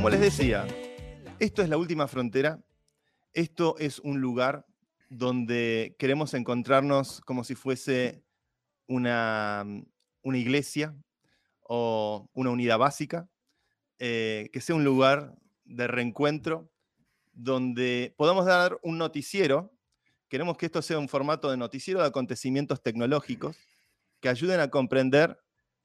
Como 0.00 0.08
les 0.08 0.20
decía, 0.20 0.66
esto 1.38 1.60
es 1.60 1.68
la 1.68 1.76
última 1.76 2.08
frontera. 2.08 2.58
Esto 3.34 3.76
es 3.78 3.98
un 3.98 4.18
lugar 4.18 4.64
donde 5.10 5.94
queremos 5.98 6.32
encontrarnos 6.32 7.20
como 7.20 7.44
si 7.44 7.54
fuese 7.54 8.24
una, 8.86 9.62
una 10.22 10.38
iglesia 10.38 10.96
o 11.60 12.30
una 12.32 12.48
unidad 12.48 12.78
básica, 12.78 13.28
eh, 13.98 14.48
que 14.54 14.62
sea 14.62 14.74
un 14.74 14.84
lugar 14.84 15.34
de 15.64 15.86
reencuentro 15.86 16.72
donde 17.34 18.14
podamos 18.16 18.46
dar 18.46 18.78
un 18.82 18.96
noticiero. 18.96 19.70
Queremos 20.30 20.56
que 20.56 20.64
esto 20.64 20.80
sea 20.80 20.98
un 20.98 21.10
formato 21.10 21.50
de 21.50 21.58
noticiero 21.58 22.00
de 22.00 22.06
acontecimientos 22.06 22.82
tecnológicos 22.82 23.58
que 24.20 24.30
ayuden 24.30 24.60
a 24.60 24.70
comprender 24.70 25.38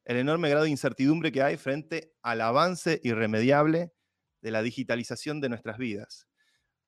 el 0.05 0.15
enorme 0.15 0.49
grado 0.49 0.63
de 0.63 0.71
incertidumbre 0.71 1.33
que 1.33 1.41
hay 1.41 1.57
frente 1.57 2.13
al 2.21 2.39
avance 2.39 3.01
irremediable 3.03 3.91
de 4.45 4.51
la 4.51 4.61
digitalización 4.61 5.41
de 5.41 5.49
nuestras 5.49 5.79
vidas. 5.79 6.27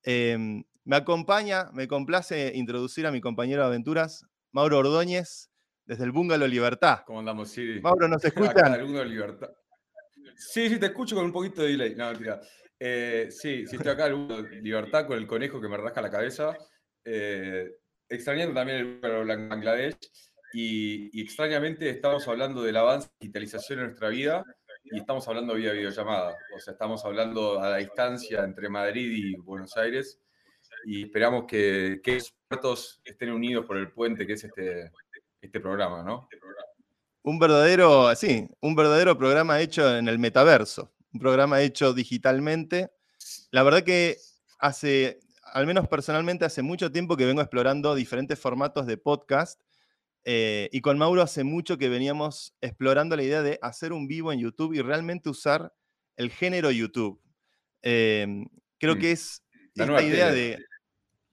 Em, 0.04 0.64
me 0.84 0.96
acompaña, 0.96 1.72
me 1.74 1.88
complace 1.88 2.52
introducir 2.54 3.08
a 3.08 3.12
mi 3.12 3.20
compañero 3.20 3.64
de 3.64 3.70
aventuras, 3.70 4.28
Mauro 4.52 4.78
Ordóñez, 4.78 5.50
desde 5.84 6.04
el 6.04 6.12
Bungalow 6.12 6.48
Libertad. 6.48 7.00
¿Cómo 7.08 7.18
andamos, 7.18 7.50
Siri? 7.50 7.82
Mauro, 7.82 8.08
¿nos 8.08 8.24
escuchan? 8.26 9.10
Libertad. 9.10 9.50
Sí, 10.36 10.70
sí, 10.70 10.78
te 10.78 10.86
escucho 10.86 11.16
con 11.16 11.26
un 11.26 11.32
poquito 11.32 11.64
de 11.64 11.70
delay. 11.70 11.96
No, 11.96 12.12
mentira. 12.12 12.40
Eh, 12.80 13.30
sí, 13.32 13.66
sí, 13.66 13.76
estoy 13.76 13.92
acá 13.92 14.06
el 14.06 14.62
Libertad 14.62 15.08
con 15.08 15.18
el 15.18 15.26
conejo 15.26 15.60
que 15.60 15.68
me 15.68 15.78
rasca 15.78 16.00
la 16.00 16.12
cabeza. 16.12 16.56
Eh, 17.04 17.72
extrañando 18.08 18.54
también 18.54 19.00
el 19.02 19.48
Bangladesh. 19.48 19.98
Y, 20.54 21.20
extrañamente 21.20 21.90
estamos 21.90 22.28
hablando 22.28 22.62
del 22.62 22.78
avance 22.78 23.08
de 23.08 23.16
digitalización 23.22 23.80
en 23.80 23.86
nuestra 23.88 24.10
vida 24.10 24.44
y 24.92 25.00
estamos 25.00 25.28
hablando 25.28 25.54
vía 25.54 25.72
videollamada. 25.72 26.36
O 26.56 26.60
sea, 26.60 26.74
estamos 26.74 27.04
hablando 27.06 27.62
a 27.62 27.70
la 27.70 27.78
distancia 27.78 28.44
entre 28.44 28.70
Madrid 28.70 29.12
y 29.12 29.36
Buenos 29.36 29.76
Aires 29.78 30.20
y 30.86 31.04
esperamos 31.04 31.46
que, 31.48 32.00
que 32.04 32.16
expertos 32.16 33.02
estén 33.04 33.32
unidos 33.32 33.66
por 33.66 33.78
el 33.78 33.92
puente 33.92 34.26
que 34.26 34.34
es 34.34 34.44
este, 34.44 34.92
este 35.42 35.60
programa, 35.60 36.04
¿no? 36.04 36.28
Un 37.24 37.40
verdadero, 37.40 38.16
sí, 38.16 38.48
un 38.62 38.76
verdadero 38.76 39.18
programa 39.18 39.60
hecho 39.60 39.98
en 39.98 40.08
el 40.08 40.18
metaverso, 40.18 40.94
un 41.14 41.20
programa 41.20 41.62
hecho 41.62 41.94
digitalmente. 41.94 42.92
La 43.52 43.64
verdad 43.64 43.84
que 43.84 44.18
hace, 44.60 45.20
al 45.44 45.68
menos 45.68 45.88
personalmente, 45.88 46.46
hace 46.46 46.62
mucho 46.62 46.92
tiempo 46.92 47.18
que 47.18 47.26
vengo 47.26 47.42
explorando 47.42 47.96
diferentes 47.96 48.40
formatos 48.40 48.86
de 48.86 48.98
podcast 48.98 49.62
eh, 50.30 50.68
y 50.74 50.82
con 50.82 50.98
Mauro 50.98 51.22
hace 51.22 51.46
mucho 51.46 51.78
que 51.78 51.88
veníamos 51.88 52.54
explorando 52.60 53.16
la 53.16 53.24
idea 53.24 53.42
de 53.42 53.60
hacer 53.62 53.94
un 53.94 54.10
vivo 54.10 54.34
en 54.34 54.40
YouTube 54.40 54.74
y 54.74 54.82
realmente 54.82 55.30
usar 55.30 55.74
el 56.18 56.32
género 56.32 56.70
YouTube. 56.70 57.22
Em, 57.82 58.46
creo 58.78 58.98
mm. 58.98 59.00
que 59.00 59.12
es 59.14 59.42
la 59.74 59.86
esta 59.86 60.04
idea 60.04 60.32
de... 60.34 60.58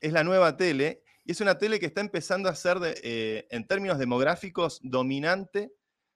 Es 0.00 0.12
la 0.12 0.22
nueva 0.22 0.56
tele 0.56 1.02
y 1.24 1.32
es 1.32 1.40
una 1.40 1.58
tele 1.58 1.80
que 1.80 1.86
está 1.86 2.02
empezando 2.02 2.48
a 2.48 2.54
ser, 2.54 2.78
eh, 3.02 3.48
en 3.50 3.66
términos 3.66 3.98
demográficos, 3.98 4.78
dominante 4.84 5.72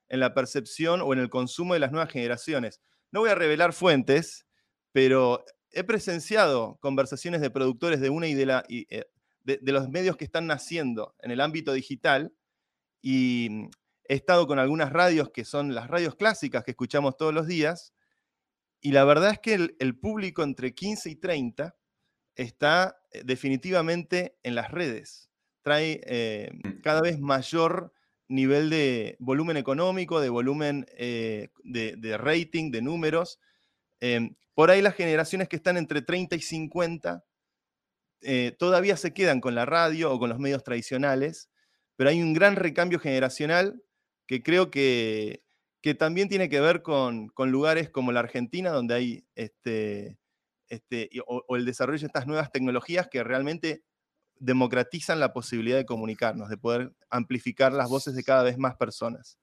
en 0.08 0.20
la 0.20 0.32
percepción 0.32 1.00
o 1.00 1.12
en 1.12 1.18
el 1.18 1.30
consumo 1.30 1.74
de 1.74 1.80
las 1.80 1.90
nuevas 1.90 2.12
generaciones. 2.12 2.80
No 3.10 3.18
voy 3.20 3.30
a 3.30 3.34
revelar 3.34 3.72
fuentes, 3.72 4.46
pero 4.92 5.44
he 5.72 5.82
presenciado 5.82 6.78
conversaciones 6.80 7.40
de 7.40 7.50
productores 7.50 7.98
de 7.98 8.10
una 8.10 8.28
y 8.28 8.34
de, 8.34 8.46
la, 8.46 8.64
eh, 8.68 9.06
de 9.44 9.72
los 9.72 9.88
medios 9.88 10.16
que 10.16 10.26
están 10.26 10.46
naciendo 10.46 11.16
en 11.22 11.32
el 11.32 11.40
ámbito 11.40 11.72
digital 11.72 12.32
y 13.02 13.68
he 14.04 14.14
estado 14.14 14.46
con 14.46 14.58
algunas 14.58 14.92
radios 14.92 15.30
que 15.30 15.44
son 15.44 15.74
las 15.74 15.88
radios 15.88 16.16
clásicas 16.16 16.64
que 16.64 16.72
escuchamos 16.72 17.16
todos 17.16 17.34
los 17.34 17.46
días, 17.46 17.92
y 18.80 18.92
la 18.92 19.04
verdad 19.04 19.32
es 19.32 19.38
que 19.40 19.54
el, 19.78 19.98
público 19.98 20.42
entre 20.42 20.74
15 20.74 21.10
y 21.10 21.16
30 21.16 21.76
está 22.36 22.96
eh, 23.10 23.22
definitivamente 23.24 24.38
en 24.42 24.54
las 24.54 24.70
redes. 24.70 25.28
Trae 25.62 26.00
eh, 26.06 26.50
mm. 26.52 26.80
cada 26.82 27.00
vez 27.00 27.18
mayor 27.18 27.92
nivel 28.28 28.70
de 28.70 29.16
volumen 29.18 29.56
económico, 29.56 30.20
de 30.20 30.28
volumen 30.28 30.86
eh, 30.96 31.48
de, 31.64 32.18
rating, 32.18 32.70
de 32.70 32.82
números. 32.82 33.40
Em, 34.00 34.36
por 34.54 34.70
ahí 34.70 34.80
las 34.80 34.94
generaciones 34.94 35.48
que 35.48 35.56
están 35.56 35.76
entre 35.76 36.02
30 36.02 36.36
y 36.36 36.40
50 36.40 37.24
todavía 38.58 38.96
se 38.96 39.14
quedan 39.14 39.40
con 39.40 39.54
la 39.54 39.64
radio 39.64 40.12
o 40.12 40.18
con 40.18 40.28
los 40.28 40.40
medios 40.40 40.64
tradicionales, 40.64 41.48
pero 41.98 42.10
hay 42.10 42.22
un 42.22 42.32
gran 42.32 42.54
recambio 42.54 43.00
generacional 43.00 43.82
que 44.28 44.40
creo 44.40 44.70
que, 44.70 45.42
que 45.82 45.96
también 45.96 46.28
tiene 46.28 46.48
que 46.48 46.60
ver 46.60 46.80
con, 46.80 47.32
lugares 47.36 47.90
como 47.90 48.12
la 48.12 48.20
Argentina, 48.20 48.70
donde 48.70 48.94
hay 48.94 49.24
este, 49.34 50.16
este, 50.68 51.10
o, 51.26 51.56
el 51.56 51.64
desarrollo 51.64 51.98
de 51.98 52.06
estas 52.06 52.28
nuevas 52.28 52.52
tecnologías 52.52 53.08
que 53.08 53.24
realmente 53.24 53.82
democratizan 54.36 55.18
la 55.18 55.32
posibilidad 55.32 55.76
de 55.76 55.86
comunicarnos, 55.86 56.48
de 56.48 56.56
poder 56.56 56.92
amplificar 57.10 57.72
las 57.72 57.88
voces 57.88 58.14
de 58.14 58.22
cada 58.22 58.44
vez 58.44 58.58
más 58.58 58.76
personas. 58.76 59.36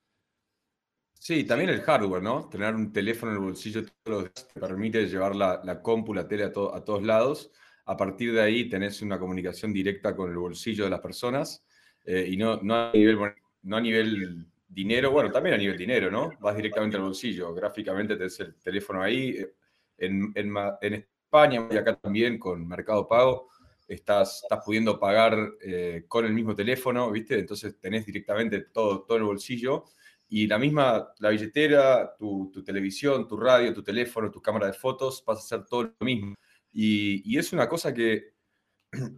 Sí, 1.20 1.44
también 1.44 1.72
el 1.72 1.82
hardware, 1.82 2.24
¿no? 2.24 2.48
Tener 2.48 2.74
un 2.74 2.94
teléfono 2.94 3.34
en 3.34 3.38
el 3.38 3.44
bolsillo 3.44 3.84
te 3.84 4.60
permite 4.62 5.08
llevar 5.08 5.36
la, 5.36 5.60
la 5.62 5.82
compu, 5.82 6.14
la 6.14 6.26
tele 6.26 6.46
a, 6.46 6.48
a 6.48 6.52
todos 6.86 7.04
lados. 7.04 7.52
A 7.84 7.98
partir 7.98 8.32
de 8.32 8.42
ahí 8.42 8.70
tenés 8.70 9.02
una 9.02 9.20
comunicación 9.20 9.74
directa 9.74 10.16
con 10.16 10.30
el 10.30 10.38
bolsillo 10.38 10.86
de 10.86 10.90
las 10.92 11.02
personas 11.02 11.66
eh, 12.06 12.26
y 12.30 12.38
no, 12.38 12.62
no, 12.62 12.76
a 12.76 12.92
nivel, 12.94 13.18
no 13.64 13.78
a 13.78 13.82
nivel 13.82 14.46
dinero, 14.68 15.12
bueno, 15.12 15.32
también 15.32 15.56
a 15.56 15.58
nivel 15.58 15.78
dinero, 15.78 16.12
¿no? 16.12 16.32
Vas 16.40 16.56
directamente 16.56 16.98
al 16.98 17.04
bolsillo, 17.04 17.54
gráficamente 17.54 18.16
tenés 18.16 18.40
el 18.40 18.56
teléfono 18.56 19.02
ahí. 19.02 19.30
Eh, 19.30 19.54
en, 19.98 20.32
en, 20.36 20.54
en 20.82 20.94
España 20.94 21.68
y 21.72 21.78
acá 21.78 21.96
también 21.96 22.38
con 22.38 22.68
Mercado 22.68 23.08
Pago, 23.08 23.50
estás, 23.88 24.42
estás 24.44 24.64
pudiendo 24.66 25.00
pagar 25.00 25.54
eh, 25.62 26.06
con 26.08 26.26
el 26.26 26.34
mismo 26.34 26.56
teléfono, 26.56 27.12
¿viste? 27.12 27.40
Entonces 27.40 27.80
tenés 27.80 28.06
directamente 28.06 28.62
todo, 28.62 29.04
todo 29.04 29.18
el 29.18 29.24
bolsillo 29.24 29.86
y 30.28 30.48
la 30.48 30.58
misma, 30.58 31.14
la 31.20 31.30
billetera, 31.30 32.16
tu, 32.18 32.50
tu, 32.52 32.64
televisión, 32.64 33.28
tu 33.28 33.38
radio, 33.38 33.74
tu 33.74 33.84
teléfono, 33.84 34.32
tu 34.32 34.42
cámara 34.42 34.68
de 34.68 34.74
fotos, 34.74 35.24
vas 35.26 35.38
a 35.38 35.42
hacer 35.42 35.66
todo 35.66 35.84
lo 35.84 36.06
mismo. 36.06 36.36
Y, 36.72 37.22
y 37.32 37.38
es 37.38 37.54
una 37.54 37.70
cosa 37.70 37.94
que, 37.94 38.34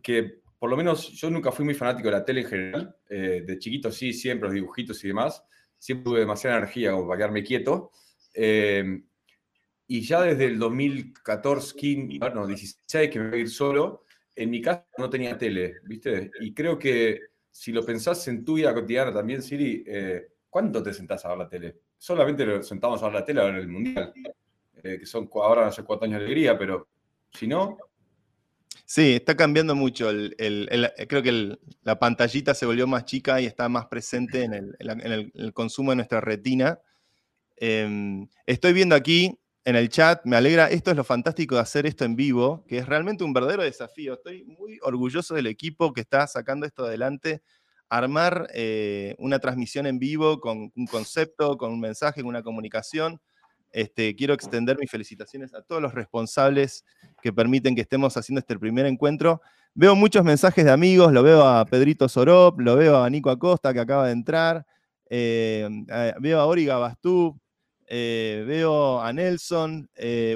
que 0.04 0.42
por 0.60 0.70
lo 0.70 0.78
menos 0.78 1.12
yo 1.12 1.30
nunca 1.30 1.52
fui 1.52 1.66
muy 1.66 1.76
fanático 1.76 2.08
de 2.08 2.14
la 2.14 2.26
tele 2.26 2.42
en 2.42 2.48
general. 2.48 2.96
Eh, 3.10 3.44
de 3.46 3.60
chiquito 3.60 3.92
sí, 3.92 4.14
siempre 4.14 4.48
los 4.48 4.56
dibujitos 4.56 5.04
y 5.04 5.10
demás. 5.10 5.44
Siempre 5.78 6.06
tuve 6.06 6.20
demasiada 6.22 6.58
energía 6.58 6.92
como 6.92 7.08
para 7.08 7.18
quedarme 7.20 7.44
quieto. 7.44 7.92
Eh, 8.34 9.04
y 9.88 10.02
ya 10.02 10.22
desde 10.22 10.46
el 10.46 10.60
2014, 10.60 11.76
15, 11.76 12.30
no, 12.32 12.48
16, 12.48 13.10
que 13.10 13.20
me 13.20 13.30
voy 13.30 13.40
a 13.40 13.42
ir 13.42 13.50
solo, 13.50 14.04
en 14.36 14.50
mi 14.50 14.62
casa 14.62 14.86
no 14.98 15.10
tenía 15.10 15.38
tele, 15.38 15.76
¿viste? 15.84 16.32
Y 16.42 16.54
creo 16.54 16.78
que 16.78 17.22
si 17.52 17.72
lo 17.72 17.86
pensás 17.86 18.28
en 18.28 18.44
tu 18.44 18.56
vida 18.56 18.74
cotidiana 18.74 19.14
también, 19.14 19.42
Siri, 19.42 19.84
eh, 19.88 20.28
¿cuánto 20.50 20.84
te 20.84 20.94
sentás 20.94 21.24
a 21.24 21.30
ver 21.30 21.38
la 21.38 21.50
tele? 21.50 21.78
Solamente 21.98 22.46
nos 22.46 22.68
sentamos 22.68 23.02
a 23.02 23.06
ver 23.06 23.14
la 23.14 23.26
tele 23.26 23.42
a 23.42 23.46
ver 23.46 23.56
el 23.56 23.68
Mundial, 23.68 24.14
que 24.82 25.06
son 25.06 25.30
ahora 25.36 25.68
hace 25.68 25.84
cuatro 25.84 26.06
años 26.06 26.20
de 26.20 26.26
alegría, 26.26 26.58
pero 26.58 26.90
si 27.32 27.48
no, 27.48 27.78
Sí, 28.86 29.16
está 29.16 29.36
cambiando 29.36 29.76
mucho. 29.76 30.10
creo 30.38 31.24
que 31.24 31.58
la 31.84 32.00
pantallita 32.00 32.54
se 32.54 32.66
volvió 32.66 32.88
más 32.88 33.06
chica 33.06 33.42
y 33.42 33.46
está 33.46 33.70
más 33.70 33.88
presente 33.88 34.44
en 34.44 34.54
el, 34.54 35.54
consumo 35.54 35.92
de 35.92 35.98
nuestra 35.98 36.22
retina. 36.22 36.80
Em, 37.58 38.28
estoy 38.46 38.74
viendo 38.74 38.96
aquí 38.96 39.38
en 39.66 39.76
el 39.76 39.90
chat, 39.90 40.22
me 40.26 40.38
alegra, 40.38 40.70
esto 40.70 40.92
es 40.92 40.98
lo 40.98 41.04
fantástico 41.04 41.56
de 41.56 41.62
hacer 41.62 41.86
esto 41.86 42.06
en 42.06 42.16
vivo, 42.16 42.64
que 42.68 42.78
es 42.78 42.86
realmente 42.86 43.24
un 43.24 43.34
verdadero 43.34 43.64
desafío. 43.64 44.14
Estoy 44.14 44.46
muy 44.46 44.80
orgulloso 44.82 45.36
del 45.36 45.48
equipo 45.48 45.92
que 45.92 46.02
está 46.02 46.26
sacando 46.28 46.66
esto 46.66 46.86
adelante. 46.86 47.42
Armar 47.90 48.48
eh, 48.54 49.16
una 49.18 49.40
transmisión 49.40 49.86
en 49.88 50.00
vivo 50.00 50.40
con 50.40 50.72
un 50.76 50.88
concepto, 50.88 51.58
con 51.58 51.72
un 51.72 51.80
mensaje, 51.80 52.22
con 52.22 52.30
una 52.30 52.44
comunicación 52.44 53.20
este, 53.72 54.16
quiero 54.16 54.34
extender 54.34 54.78
mis 54.80 54.90
felicitaciones 54.90 55.54
a 55.54 55.62
todos 55.62 55.82
los 55.82 55.94
responsables 55.94 56.86
que 57.22 57.34
permiten 57.34 57.76
que 57.76 57.82
estemos 57.82 58.16
haciendo 58.18 58.40
este 58.40 58.58
primer 58.58 58.86
encuentro. 58.86 59.42
Veo 59.74 59.96
muchos 59.96 60.24
mensajes 60.24 60.66
de 60.66 60.72
amigos, 60.72 61.14
lo 61.14 61.22
veo 61.22 61.46
a 61.46 61.64
Pedrito 61.66 62.10
Sorop, 62.10 62.60
lo 62.60 62.76
veo 62.76 63.04
a 63.04 63.10
Nico 63.10 63.30
Acosta 63.30 63.74
que 63.74 63.80
acaba 63.80 64.08
de 64.08 64.14
entrar, 64.14 64.66
eh, 65.10 65.70
veo 66.20 66.40
a 66.40 66.46
Origa 66.46 66.78
Bastú, 66.78 67.40
eh, 67.86 68.44
veo 68.48 69.00
a 69.00 69.14
Nelson, 69.14 69.90
eh, 69.96 70.36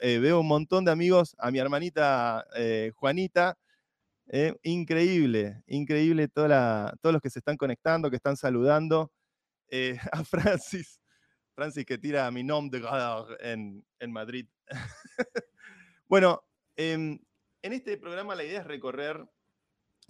veo 0.00 0.40
un 0.40 0.46
montón 0.48 0.84
de 0.84 0.90
amigos, 0.90 1.34
a 1.38 1.50
mi 1.50 1.58
hermanita 1.58 2.44
Juanita. 2.96 3.56
increíble, 4.62 5.62
increíble 5.66 6.28
todos 6.28 6.48
los 7.04 7.20
que 7.22 7.30
se 7.30 7.38
están 7.38 7.56
conectando, 7.56 8.10
que 8.10 8.16
están 8.16 8.36
saludando. 8.36 9.10
a 10.12 10.22
Francis, 10.24 11.00
Francis 11.54 11.84
que 11.84 11.98
tira 11.98 12.30
mi 12.30 12.42
nombre 12.42 12.80
de 12.80 12.88
en, 13.40 13.84
en 13.98 14.12
Madrid. 14.12 14.46
bueno, 16.08 16.42
em, 16.76 17.18
en 17.62 17.72
este 17.72 17.96
programa 17.98 18.34
la 18.34 18.44
idea 18.44 18.60
es 18.60 18.66
recorrer 18.66 19.26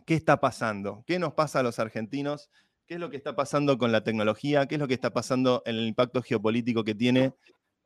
qué 0.06 0.14
está 0.14 0.40
pasando, 0.40 1.04
qué 1.06 1.18
nos 1.18 1.34
pasa 1.34 1.60
a 1.60 1.62
los 1.62 1.78
argentinos, 1.78 2.50
qué 2.86 2.94
es 2.94 3.00
lo 3.00 3.10
que 3.10 3.16
está 3.16 3.34
pasando 3.34 3.78
con 3.78 3.92
la 3.92 4.04
tecnología, 4.04 4.66
qué 4.66 4.76
es 4.76 4.80
lo 4.80 4.88
que 4.88 4.94
está 4.94 5.12
pasando 5.12 5.62
en 5.66 5.76
el 5.76 5.86
impacto 5.86 6.22
geopolítico 6.22 6.84
que 6.84 6.94
tiene 6.94 7.34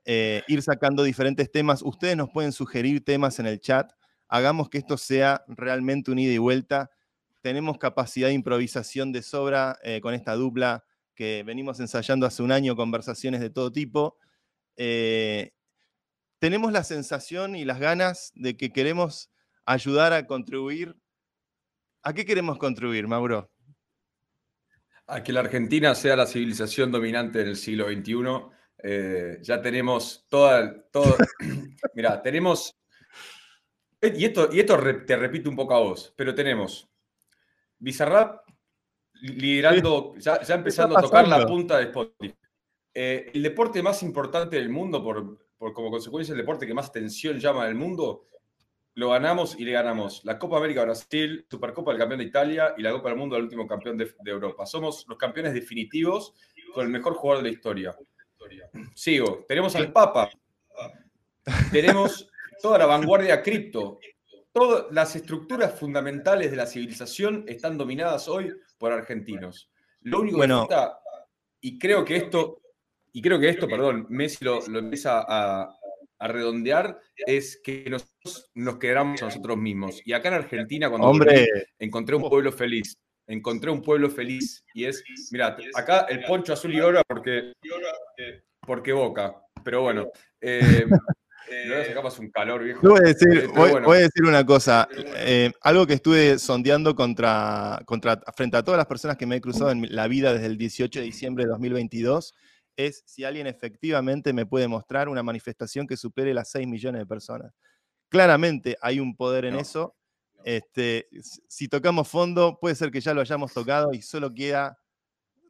eh, 0.04 0.42
ir 0.46 0.62
sacando 0.62 1.02
diferentes 1.02 1.50
temas. 1.50 1.82
Ustedes 1.82 2.16
nos 2.16 2.30
pueden 2.30 2.52
sugerir 2.52 3.04
temas 3.04 3.38
en 3.38 3.46
el 3.46 3.60
chat. 3.60 3.92
Hagamos 4.28 4.68
que 4.68 4.78
esto 4.78 4.96
sea 4.96 5.44
realmente 5.48 6.10
un 6.10 6.18
ida 6.18 6.32
y 6.32 6.38
vuelta. 6.38 6.90
Tenemos 7.42 7.78
capacidad 7.78 8.28
de 8.28 8.34
improvisación 8.34 9.12
de 9.12 9.22
sobra 9.22 9.78
eh, 9.82 10.00
con 10.00 10.14
esta 10.14 10.34
dupla 10.34 10.84
que 11.16 11.42
venimos 11.44 11.80
ensayando 11.80 12.26
hace 12.26 12.42
un 12.42 12.52
año, 12.52 12.76
conversaciones 12.76 13.40
de 13.40 13.50
todo 13.50 13.72
tipo. 13.72 14.18
Eh, 14.76 15.50
tenemos 16.38 16.70
la 16.70 16.84
sensación 16.84 17.56
y 17.56 17.64
las 17.64 17.80
ganas 17.80 18.30
de 18.34 18.56
que 18.56 18.70
queremos 18.72 19.32
ayudar 19.64 20.12
a 20.12 20.26
contribuir. 20.26 20.94
¿A 22.02 22.12
qué 22.12 22.24
queremos 22.24 22.58
contribuir, 22.58 23.08
Mauro? 23.08 23.50
A 25.08 25.22
que 25.22 25.32
la 25.32 25.40
Argentina 25.40 25.94
sea 25.94 26.14
la 26.14 26.26
civilización 26.26 26.92
dominante 26.92 27.42
del 27.42 27.56
siglo 27.56 27.86
XXI. 27.86 28.54
Eh, 28.82 29.38
ya 29.42 29.60
tenemos 29.60 30.26
toda, 30.28 30.88
todo, 30.90 31.16
mira, 31.94 32.22
tenemos, 32.22 32.76
y 34.02 34.24
esto, 34.24 34.50
y 34.52 34.60
esto 34.60 34.78
te 35.06 35.16
repito 35.16 35.48
un 35.48 35.56
poco 35.56 35.74
a 35.74 35.80
vos, 35.80 36.12
pero 36.16 36.34
tenemos 36.34 36.88
Bizarrap 37.78 38.45
liderando, 39.22 40.14
ya, 40.18 40.40
empezando 40.48 40.98
a 40.98 41.02
tocar 41.02 41.26
la 41.28 41.46
punta 41.46 41.78
de 41.78 41.84
Spotify. 41.84 42.34
Eh, 42.94 43.30
el 43.34 43.42
deporte 43.42 43.82
más 43.82 44.02
importante 44.02 44.56
del 44.56 44.70
mundo, 44.70 45.02
por, 45.02 45.38
como 45.74 45.90
consecuencia 45.90 46.32
el 46.32 46.38
deporte 46.38 46.66
que 46.66 46.74
más 46.74 46.88
atención 46.88 47.38
llama 47.38 47.66
del 47.66 47.74
mundo, 47.74 48.24
lo 48.94 49.10
ganamos 49.10 49.58
y 49.58 49.64
le 49.64 49.72
ganamos 49.72 50.24
la 50.24 50.38
Copa 50.38 50.56
América 50.56 50.82
Brasil, 50.82 51.46
Supercopa 51.50 51.90
del 51.90 52.00
campeón 52.00 52.20
de 52.20 52.24
Italia 52.24 52.74
y 52.78 52.82
la 52.82 52.92
Copa 52.92 53.10
del 53.10 53.18
Mundo 53.18 53.36
del 53.36 53.44
último 53.44 53.66
campeón 53.66 53.98
de, 53.98 54.10
Europa. 54.24 54.64
Somos 54.64 55.04
los 55.06 55.18
campeones 55.18 55.52
definitivos 55.52 56.34
con 56.72 56.86
el 56.86 56.90
mejor 56.90 57.12
jugador 57.12 57.44
de 57.44 57.50
la 57.50 57.54
historia. 57.54 57.94
Sigo, 58.94 59.44
tenemos 59.46 59.76
al 59.76 59.92
Papa, 59.92 60.30
tenemos 61.70 62.30
toda 62.62 62.78
la 62.78 62.86
vanguardia 62.86 63.42
cripto, 63.42 63.98
todas 64.52 64.86
las 64.90 65.14
estructuras 65.14 65.78
fundamentales 65.78 66.50
de 66.50 66.56
la 66.56 66.66
civilización 66.66 67.44
están 67.46 67.76
dominadas 67.76 68.28
hoy 68.28 68.50
por 68.78 68.93
argentinos. 68.93 69.70
Lo 70.00 70.20
único 70.20 70.40
que 70.40 70.49
falta, 70.49 70.99
y 71.61 71.78
creo 71.78 72.05
que 72.05 72.17
esto, 72.17 72.61
y 73.12 73.23
creo 73.23 73.38
que 73.40 73.49
esto, 73.49 73.69
perdón, 73.69 74.06
Messi 74.08 74.44
lo, 74.44 74.64
empieza 74.64 75.25
a, 75.26 75.76
redondear, 76.19 76.99
es 77.26 77.61
que 77.62 77.90
nosotros 77.90 78.50
nos 78.55 78.78
quedamos 78.78 79.20
a 79.20 79.26
nosotros 79.26 79.56
mismos. 79.58 80.00
Y 80.05 80.12
acá 80.14 80.28
en 80.28 80.34
Argentina, 80.34 80.88
cuando 80.88 81.08
Hombre. 81.08 81.46
encontré 81.78 82.17
un 82.17 82.28
pueblo 82.28 82.52
feliz, 82.52 82.96
encontré 83.26 83.70
un 83.70 83.82
pueblo 83.82 84.08
feliz 84.08 84.64
y 84.73 84.84
es, 84.84 85.05
mira, 85.31 85.56
acá 85.75 86.06
el 86.08 86.23
poncho 86.25 86.52
azul 86.52 86.75
y 86.75 86.81
oro 86.81 87.02
porque, 87.06 87.52
porque 88.67 88.93
boca, 88.93 89.43
pero 89.62 89.82
bueno. 89.82 90.08
Eh, 90.40 90.87
eh, 91.48 91.94
un 92.19 92.31
calor, 92.31 92.64
viejo. 92.64 92.81
Voy 92.82 92.98
a 92.98 93.08
decir, 93.08 93.48
voy, 93.48 93.96
a 93.96 94.00
decir 94.00 94.25
una 94.25 94.44
cosa. 94.44 94.88
Eh, 95.16 95.52
algo 95.62 95.87
que 95.87 95.94
estuve 95.94 96.38
sondeando 96.38 96.94
contra, 96.94 97.81
contra, 97.84 98.20
frente 98.34 98.56
a 98.56 98.62
todas 98.62 98.78
las 98.78 98.87
personas 98.87 99.16
que 99.16 99.26
me 99.26 99.37
he 99.37 99.40
cruzado 99.40 99.70
en 99.70 99.87
la 99.94 100.08
vida 100.08 100.32
desde 100.32 100.46
el 100.46 100.58
18 100.58 101.00
de 101.00 101.04
diciembre 101.04 101.44
de 101.44 101.50
2022 101.50 102.34
es 102.76 103.02
si 103.06 103.25
alguien 103.25 103.46
efectivamente 103.46 104.32
me 104.32 104.46
puede 104.46 104.69
mostrar 104.69 105.08
una 105.08 105.22
manifestación 105.22 105.87
que 105.87 105.96
supere 105.96 106.34
las 106.34 106.50
6 106.50 106.66
millones 106.66 107.00
de 107.00 107.06
personas. 107.06 107.52
Claramente 108.08 108.76
hay 108.81 109.00
un 109.00 109.16
poder 109.16 109.46
en 109.46 109.56
eso. 109.56 109.96
Este, 110.44 111.08
si 111.49 111.69
tocamos 111.69 112.06
fondo, 112.08 112.58
puede 112.60 112.75
ser 112.75 112.90
que 112.90 113.00
ya 113.00 113.14
lo 113.14 113.20
hayamos 113.20 113.52
tocado 113.52 113.92
y 113.92 114.02
solo 114.02 114.32
queda 114.32 114.78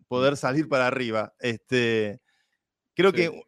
poder 0.09 0.37
salir 0.37 0.69
para 0.69 0.87
arriba. 0.87 1.35
Este, 1.41 2.21
creo 2.95 3.13
que 3.13 3.43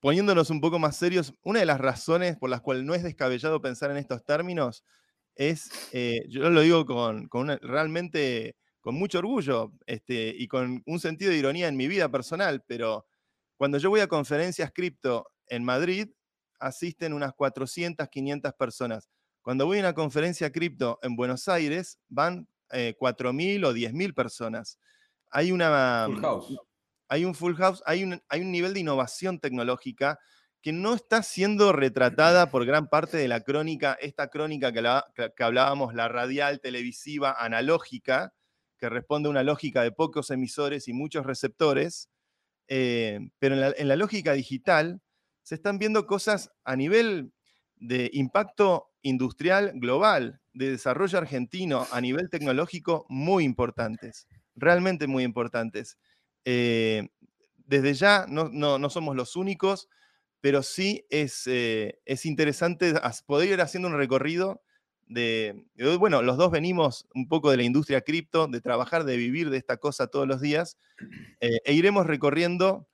poniéndonos 0.00 0.50
un 0.50 0.60
poco 0.60 0.78
más 0.78 0.96
serios, 0.96 1.32
una 1.42 1.60
de 1.60 1.66
las 1.66 1.80
razones 1.80 2.36
por 2.36 2.50
las 2.50 2.60
cuales 2.60 2.84
no 2.84 2.94
es 2.94 3.02
descabellado 3.02 3.60
pensar 3.60 3.90
en 3.90 3.96
estos 3.96 4.24
términos 4.24 4.84
es, 5.34 5.70
eh, 5.92 6.24
yo 6.28 6.50
lo 6.50 6.60
digo 6.60 6.84
con, 6.86 7.28
realmente 7.62 8.56
con 8.80 8.94
mucho 8.94 9.18
orgullo 9.18 9.72
este, 9.86 10.34
y 10.36 10.48
con 10.48 10.82
un 10.86 11.00
sentido 11.00 11.30
de 11.30 11.38
ironía 11.38 11.68
en 11.68 11.76
mi 11.76 11.88
vida 11.88 12.10
personal, 12.10 12.62
pero 12.66 13.06
cuando 13.56 13.78
yo 13.78 13.90
voy 13.90 14.00
a 14.00 14.08
conferencias 14.08 14.72
cripto 14.72 15.30
en 15.46 15.64
Madrid, 15.64 16.08
asisten 16.58 17.12
unas 17.12 17.34
400, 17.34 18.08
500 18.08 18.52
personas. 18.54 19.08
Cuando 19.42 19.66
voy 19.66 19.78
a 19.78 19.80
una 19.80 19.94
conferencia 19.94 20.50
cripto 20.52 20.98
en 21.02 21.16
Buenos 21.16 21.48
Aires, 21.48 21.98
van 22.08 22.46
4.000 22.68 23.40
eh, 23.40 23.64
o 23.64 23.72
10.000 23.72 24.14
personas. 24.14 24.78
Hay 25.30 25.52
una 25.52 26.06
hay 27.10 27.24
un 27.24 27.34
full 27.34 27.56
house, 27.56 27.82
hay 27.86 28.04
un, 28.04 28.22
hay 28.28 28.40
un 28.40 28.52
nivel 28.52 28.72
de 28.72 28.80
innovación 28.80 29.40
tecnológica 29.40 30.20
que 30.62 30.72
no 30.72 30.94
está 30.94 31.24
siendo 31.24 31.72
retratada 31.72 32.50
por 32.50 32.64
gran 32.64 32.88
parte 32.88 33.16
de 33.16 33.26
la 33.26 33.40
crónica, 33.40 33.98
esta 34.00 34.28
crónica 34.28 34.72
que, 34.72 35.42
hablábamos, 35.42 35.92
la 35.92 36.06
radial, 36.06 36.60
televisiva, 36.60 37.34
analógica, 37.36 38.32
que 38.78 38.88
responde 38.88 39.26
a 39.26 39.30
una 39.30 39.42
lógica 39.42 39.82
de 39.82 39.90
pocos 39.90 40.30
emisores 40.30 40.86
y 40.86 40.92
muchos 40.92 41.26
receptores, 41.26 42.08
eh, 42.68 43.18
pero 43.40 43.56
en 43.56 43.60
la, 43.60 43.74
en 43.76 43.88
la, 43.88 43.96
lógica 43.96 44.32
digital 44.32 45.00
se 45.42 45.56
están 45.56 45.78
viendo 45.78 46.06
cosas 46.06 46.52
a 46.62 46.76
nivel 46.76 47.32
de 47.74 48.08
impacto 48.12 48.90
industrial 49.02 49.72
global, 49.74 50.40
de 50.52 50.70
desarrollo 50.70 51.18
argentino 51.18 51.88
a 51.90 52.00
nivel 52.00 52.30
tecnológico 52.30 53.04
muy 53.08 53.42
importantes, 53.42 54.28
realmente 54.54 55.08
muy 55.08 55.24
importantes. 55.24 55.98
Eh, 56.44 57.08
desde 57.66 57.94
ya 57.94 58.26
no, 58.28 58.90
somos 58.90 59.16
los 59.16 59.36
únicos, 59.36 59.88
pero 60.40 60.62
sí 60.62 61.06
es, 61.10 61.46
eh, 61.46 62.00
es 62.04 62.26
interesante 62.26 62.94
poder 63.26 63.50
ir 63.50 63.60
haciendo 63.60 63.88
un 63.88 63.96
recorrido 63.96 64.62
de, 65.06 65.66
bueno, 65.98 66.22
los 66.22 66.36
dos 66.36 66.50
venimos 66.50 67.08
un 67.14 67.28
poco 67.28 67.50
de 67.50 67.56
la 67.56 67.64
industria 67.64 68.00
cripto, 68.00 68.46
de 68.46 68.60
trabajar, 68.60 69.04
de 69.04 69.16
vivir 69.16 69.50
de 69.50 69.56
esta 69.56 69.76
cosa 69.76 70.06
todos 70.06 70.26
los 70.26 70.40
días, 70.40 70.78
eh, 71.40 71.60
e 71.64 71.72
iremos 71.74 72.06
recorriendo 72.06 72.86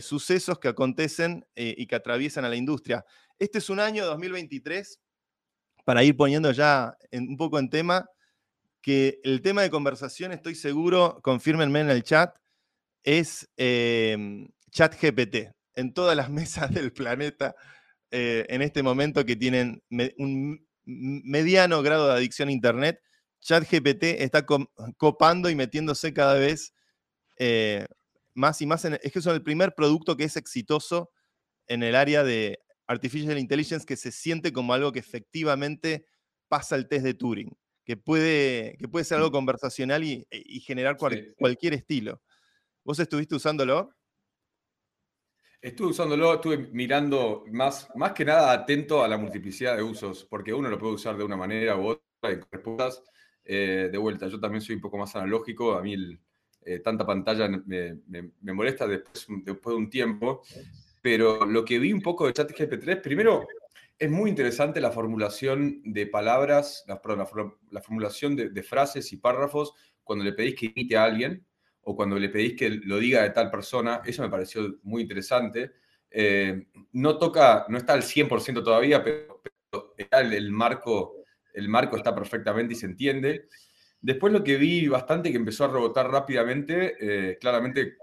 sucesos 0.00 0.58
que 0.58 0.66
acontecen 0.66 1.46
y 1.54 1.86
que 1.86 1.94
atraviesan 1.94 2.44
a 2.44 2.48
la 2.48 2.56
industria. 2.56 3.04
Este 3.38 3.58
es 3.58 3.70
un 3.70 3.78
año 3.78 4.04
2023, 4.04 4.98
para 5.84 6.02
ir 6.02 6.16
poniendo 6.16 6.50
ya 6.50 6.98
un 7.12 7.36
poco 7.36 7.60
en 7.60 7.70
tema, 7.70 8.10
que 8.82 9.20
el 9.22 9.42
tema 9.42 9.62
de 9.62 9.70
conversación, 9.70 10.32
estoy 10.32 10.56
seguro, 10.56 11.20
confírmenme 11.22 11.80
en 11.80 11.90
el 11.90 12.02
chat, 12.02 12.36
es 13.06 13.48
em, 13.56 14.48
ChatGPT. 14.72 15.52
En 15.74 15.94
todas 15.94 16.14
las 16.14 16.28
mesas 16.30 16.70
del 16.74 16.92
planeta, 16.92 17.54
eh, 18.10 18.44
en 18.50 18.60
este 18.60 18.82
momento 18.82 19.24
que 19.24 19.36
tienen 19.36 19.82
un 20.18 20.66
mediano 20.84 21.82
grado 21.82 22.08
de 22.08 22.14
adicción 22.14 22.48
a 22.50 22.52
Internet, 22.52 23.00
ChatGPT 23.40 24.02
está 24.18 24.44
copando 24.96 25.48
y 25.48 25.54
metiéndose 25.54 26.12
cada 26.12 26.34
vez 26.34 26.74
eh, 27.38 27.86
más 28.34 28.60
y 28.60 28.66
más. 28.66 28.84
En, 28.84 28.94
es 29.02 29.12
que 29.12 29.18
es 29.18 29.26
el 29.26 29.42
primer 29.42 29.74
producto 29.74 30.16
que 30.16 30.24
es 30.24 30.36
exitoso 30.36 31.10
en 31.68 31.82
el 31.82 31.94
área 31.94 32.24
de 32.24 32.58
Artificial 32.86 33.38
Intelligence 33.38 33.86
que 33.86 33.96
se 33.96 34.12
siente 34.12 34.52
como 34.52 34.74
algo 34.74 34.92
que 34.92 35.00
efectivamente 35.00 36.06
pasa 36.48 36.76
el 36.76 36.88
test 36.88 37.04
de 37.04 37.14
Turing, 37.14 37.56
que 37.84 37.96
puede, 37.96 38.76
que 38.78 38.88
puede 38.88 39.04
ser 39.04 39.16
algo 39.18 39.30
mm. 39.30 39.32
conversacional 39.32 40.04
y, 40.04 40.26
generar 40.60 40.96
cualquier 40.96 41.74
estilo. 41.74 42.20
¿Vos 42.86 43.00
estuviste 43.00 43.34
usándolo? 43.34 43.90
Estuve 45.60 45.88
usándolo, 45.88 46.34
estuve 46.34 46.56
mirando 46.70 47.44
más, 47.50 47.88
más 47.96 48.12
que 48.12 48.24
nada 48.24 48.52
atento 48.52 49.02
a 49.02 49.08
la 49.08 49.18
multiplicidad 49.18 49.76
de 49.76 49.82
usos, 49.82 50.24
porque 50.30 50.54
uno 50.54 50.70
lo 50.70 50.78
puede 50.78 50.94
usar 50.94 51.16
de 51.16 51.24
una 51.24 51.36
manera 51.36 51.76
u 51.76 51.88
otra 51.88 52.46
respuestas. 52.48 53.02
Eh, 53.44 53.88
de 53.90 53.98
vuelta, 53.98 54.28
yo 54.28 54.38
también 54.38 54.62
soy 54.62 54.76
un 54.76 54.80
poco 54.80 54.98
más 54.98 55.16
analógico, 55.16 55.74
a 55.74 55.82
mí 55.82 55.96
eh, 56.64 56.78
tanta 56.78 57.04
pantalla 57.04 57.48
me, 57.48 58.52
molesta 58.52 58.86
después, 58.86 59.26
de 59.26 59.74
un 59.74 59.90
tiempo, 59.90 60.42
pero 61.02 61.44
lo 61.44 61.64
que 61.64 61.80
vi 61.80 61.92
un 61.92 62.02
poco 62.02 62.28
de 62.28 62.34
ChatGPT3, 62.34 63.02
primero 63.02 63.48
es 63.98 64.08
muy 64.08 64.30
interesante 64.30 64.80
la 64.80 64.92
formulación 64.92 65.82
de 65.82 66.06
palabras, 66.06 66.84
la, 66.86 67.00
la, 67.70 67.82
formulación 67.82 68.36
de, 68.36 68.50
de, 68.50 68.62
frases 68.62 69.12
y 69.12 69.16
párrafos 69.16 69.74
cuando 70.04 70.24
le 70.24 70.34
pedís 70.34 70.54
que 70.54 70.66
imite 70.66 70.96
a 70.96 71.02
alguien 71.02 71.44
o 71.88 71.94
cuando 71.94 72.18
le 72.18 72.28
pedís 72.28 72.56
que 72.56 72.68
lo 72.68 72.98
diga 72.98 73.22
de 73.22 73.30
tal 73.30 73.48
persona, 73.48 74.02
eso 74.04 74.22
me 74.22 74.28
pareció 74.28 74.78
muy 74.82 75.02
interesante. 75.02 75.72
Eh, 76.10 76.66
no 76.92 77.16
toca, 77.16 77.64
no 77.68 77.78
está 77.78 77.92
al 77.92 78.02
100% 78.02 78.64
todavía, 78.64 79.04
pero, 79.04 79.40
el, 80.10 80.50
marco, 80.50 81.22
el 81.52 81.68
marco 81.68 81.96
está 81.96 82.12
perfectamente 82.12 82.74
y 82.74 82.76
se 82.76 82.86
entiende. 82.86 83.46
Después 84.00 84.32
lo 84.32 84.42
que 84.42 84.56
vi 84.56 84.88
bastante 84.88 85.30
que 85.30 85.36
empezó 85.36 85.64
a 85.64 85.68
rebotar 85.68 86.10
rápidamente, 86.10 86.96
eh, 86.98 87.38
claramente 87.38 87.96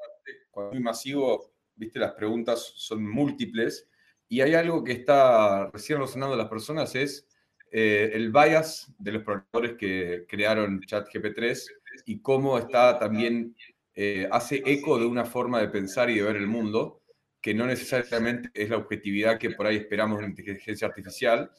cuando 0.49 0.77
es 0.77 0.81
masivo, 0.81 1.53
viste, 1.75 1.99
las 1.99 2.13
preguntas 2.13 2.73
son 2.77 3.05
múltiples 3.05 3.89
y 4.29 4.39
hay 4.39 4.53
algo 4.53 4.81
que 4.81 4.93
está 4.93 5.69
recién 5.71 5.99
resonando 5.99 6.37
las 6.37 6.47
personas, 6.47 6.95
es 6.95 7.27
eh, 7.69 8.11
el 8.13 8.31
bias 8.31 8.93
de 8.97 9.11
los 9.11 9.23
programadores 9.23 9.73
que 9.73 10.25
crearon 10.25 10.79
ChatGP3 10.79 11.67
y 12.05 12.21
cómo 12.21 12.57
está 12.57 12.97
también 12.97 13.55
eh, 13.95 14.27
hace 14.31 14.63
eco 14.65 14.97
de 14.97 15.05
una 15.05 15.25
forma 15.25 15.59
de 15.59 15.67
pensar 15.67 16.09
y 16.09 16.15
de 16.15 16.23
ver 16.23 16.38
el 16.38 16.47
mundo 16.47 17.03
que 17.43 17.53
no 17.53 17.65
necesariamente 17.65 18.50
es 18.53 18.69
la 18.69 18.77
objetividad 18.77 19.38
que 19.38 19.51
por 19.51 19.67
ahí 19.67 19.75
esperamos 19.75 20.17
en 20.19 20.23
la 20.23 20.29
inteligencia 20.29 20.88
artificial. 20.88 21.51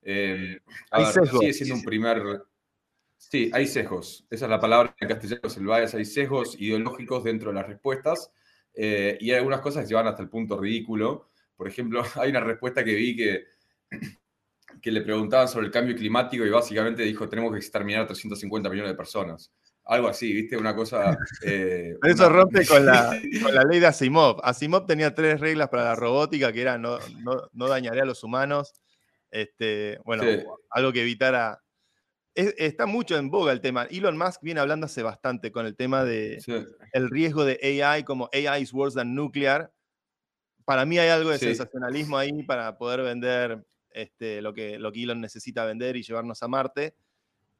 Eh, 0.00 0.60
sigue 1.32 1.52
siendo 1.52 1.74
un 1.74 1.82
primer... 1.82 2.44
Sí, 3.18 3.50
hay 3.52 3.66
sesgos. 3.66 4.24
Esa 4.30 4.44
es 4.46 4.50
la 4.50 4.60
palabra 4.60 4.94
en 5.00 5.08
castellano, 5.08 5.40
es 5.44 5.56
el 5.56 5.64
bias. 5.64 5.94
Hay 5.94 6.04
sesgos 6.04 6.60
ideológicos 6.60 7.24
dentro 7.24 7.50
de 7.50 7.56
las 7.56 7.66
respuestas 7.66 8.30
eh, 8.72 9.18
y 9.20 9.32
hay 9.32 9.38
algunas 9.38 9.60
cosas 9.60 9.82
que 9.82 9.88
se 9.88 9.94
van 9.94 10.06
hasta 10.06 10.22
el 10.22 10.28
punto 10.28 10.56
ridículo. 10.56 11.30
Por 11.56 11.66
ejemplo, 11.66 12.04
hay 12.14 12.30
una 12.30 12.40
respuesta 12.40 12.84
que 12.84 12.94
vi 12.94 13.16
que, 13.16 13.46
que 14.80 14.92
le 14.92 15.02
preguntaban 15.02 15.48
sobre 15.48 15.66
el 15.66 15.72
cambio 15.72 15.96
climático 15.96 16.44
y 16.44 16.50
básicamente 16.50 17.02
dijo, 17.02 17.28
tenemos 17.28 17.50
que 17.50 17.58
exterminar 17.58 18.02
a 18.02 18.06
350 18.06 18.70
millones 18.70 18.92
de 18.92 18.96
personas. 18.96 19.52
Algo 19.84 20.08
así, 20.08 20.32
¿viste? 20.32 20.56
Una 20.56 20.74
cosa... 20.74 21.16
Eh, 21.44 21.96
Eso 22.04 22.28
rompe 22.28 22.64
con 22.66 22.86
la, 22.86 23.18
ley 23.68 23.80
de 23.80 23.86
Asimov. 23.86 24.40
Asimov 24.42 24.86
tenía 24.86 25.14
tres 25.14 25.40
reglas 25.40 25.68
para 25.68 25.84
la 25.84 25.94
robótica, 25.96 26.52
que 26.52 26.62
era 26.62 26.78
no, 26.78 26.98
no, 27.52 27.68
dañaría 27.68 28.02
a 28.02 28.06
los 28.06 28.22
humanos, 28.22 28.74
este, 29.30 29.98
bueno, 30.04 30.24
algo 30.70 30.92
que 30.92 31.02
evitara... 31.02 31.62
está 32.34 32.86
mucho 32.86 33.16
en 33.16 33.30
boga 33.30 33.52
el 33.52 33.60
tema. 33.60 33.86
Elon 33.90 34.16
Musk 34.16 34.40
viene 34.42 34.60
hablando 34.60 34.86
hace 34.86 35.02
bastante 35.02 35.50
con 35.50 35.66
el 35.66 35.74
tema 35.74 36.04
de 36.04 36.38
el 36.92 37.10
riesgo 37.10 37.44
de 37.44 37.82
AI, 37.82 38.04
como 38.04 38.30
AI 38.32 38.62
is 38.62 38.72
worse 38.72 38.96
than 38.96 39.14
nuclear. 39.14 39.72
Para 40.64 40.86
mí 40.86 40.98
hay 40.98 41.08
algo 41.08 41.30
de 41.30 41.38
sensacionalismo 41.38 42.16
ahí 42.16 42.44
para 42.44 42.78
poder 42.78 43.02
vender 43.02 43.64
este, 43.90 44.40
lo, 44.42 44.54
que, 44.54 44.78
lo 44.78 44.92
que 44.92 45.02
Elon 45.02 45.20
necesita 45.20 45.64
vender 45.64 45.96
y 45.96 46.02
llevarnos 46.02 46.42
a 46.42 46.48
Marte. 46.48 46.94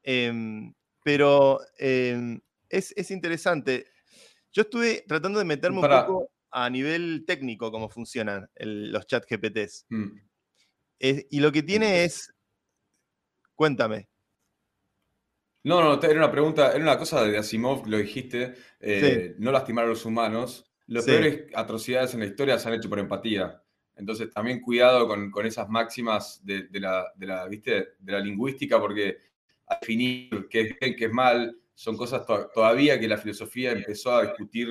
Em, 0.02 0.72
pero 1.02 1.60
em, 1.78 2.40
es, 2.68 3.10
interesante. 3.10 3.86
Yo 4.52 4.62
estuve 4.62 5.04
tratando 5.06 5.38
de 5.38 5.44
meterme 5.44 5.78
un 5.78 5.88
poco 5.88 6.30
a 6.50 6.68
nivel 6.68 7.24
técnico 7.26 7.70
cómo 7.72 7.88
funcionan 7.88 8.48
los 8.56 9.06
chat 9.06 9.24
GPTs. 9.28 9.86
Mm. 9.88 10.18
y 10.98 11.40
lo 11.40 11.50
que 11.52 11.62
tiene 11.62 12.04
es. 12.04 12.32
Cuéntame. 13.54 14.08
No, 15.64 15.80
no, 15.80 16.02
era 16.02 16.18
una 16.18 16.30
pregunta, 16.30 16.72
era 16.72 16.82
una 16.82 16.98
cosa 16.98 17.24
de 17.24 17.38
Asimov, 17.38 17.86
lo 17.86 17.98
dijiste, 17.98 18.54
eh, 18.80 19.36
no 19.38 19.52
lastimar 19.52 19.84
a 19.84 19.88
los 19.88 20.04
humanos. 20.04 20.68
Las 20.88 21.04
peores 21.04 21.44
atrocidades 21.54 22.14
en 22.14 22.20
la 22.20 22.26
historia 22.26 22.58
se 22.58 22.68
han 22.68 22.74
hecho 22.74 22.88
por 22.88 22.98
empatía. 22.98 23.62
Entonces, 23.94 24.30
también 24.30 24.60
cuidado 24.60 25.06
con, 25.06 25.46
esas 25.46 25.68
máximas 25.68 26.40
de, 26.44 26.66
la, 26.72 27.12
de, 27.14 27.26
la, 27.26 27.46
¿viste? 27.46 27.94
de 27.98 28.12
la 28.12 28.18
lingüística, 28.18 28.80
porque 28.80 29.18
definir 29.68 30.48
qué 30.50 30.60
es 30.62 30.78
bien, 30.78 30.96
qué 30.96 31.04
es 31.06 31.12
mal, 31.12 31.56
son 31.74 31.96
cosas 31.96 32.24
todavía 32.54 32.98
que 33.00 33.08
la 33.08 33.18
filosofía 33.18 33.72
empezó 33.72 34.14
a 34.14 34.22
discutir 34.22 34.68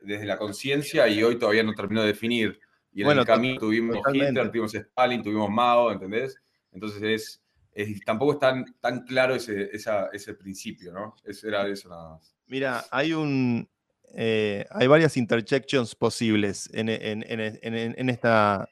desde 0.00 0.26
la 0.26 0.38
conciencia 0.38 1.08
y 1.08 1.22
hoy 1.22 1.38
todavía 1.38 1.62
no 1.62 1.74
terminó 1.74 2.02
de 2.02 2.08
definir. 2.08 2.58
Y 2.92 3.02
en 3.02 3.18
el 3.18 3.24
camino 3.24 3.58
tuvimos 3.58 3.98
Hitler, 4.12 4.50
tuvimos 4.50 4.74
Stalin, 4.74 5.22
tuvimos 5.22 5.50
Mao, 5.50 5.90
¿entendés? 5.90 6.36
Entonces 6.70 7.40
es, 7.72 8.00
tampoco 8.04 8.34
es 8.34 8.38
tan, 8.38 8.64
tan 8.80 9.04
claro 9.04 9.34
ese, 9.34 9.70
ese 9.72 10.34
principio, 10.34 10.92
¿no? 10.92 11.16
Eso 11.24 11.48
era 11.48 11.66
eso 11.66 11.88
nada 11.88 12.10
más. 12.10 12.34
Mira, 12.46 12.84
hay 12.90 13.12
un. 13.12 13.68
Eh, 14.16 14.64
hay 14.70 14.86
varias 14.86 15.16
interjections 15.16 15.96
posibles 15.96 16.70
en, 16.72 16.88
en, 16.88 18.08
esta, 18.08 18.68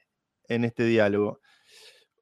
en 0.47 0.63
este 0.63 0.85
diálogo. 0.85 1.41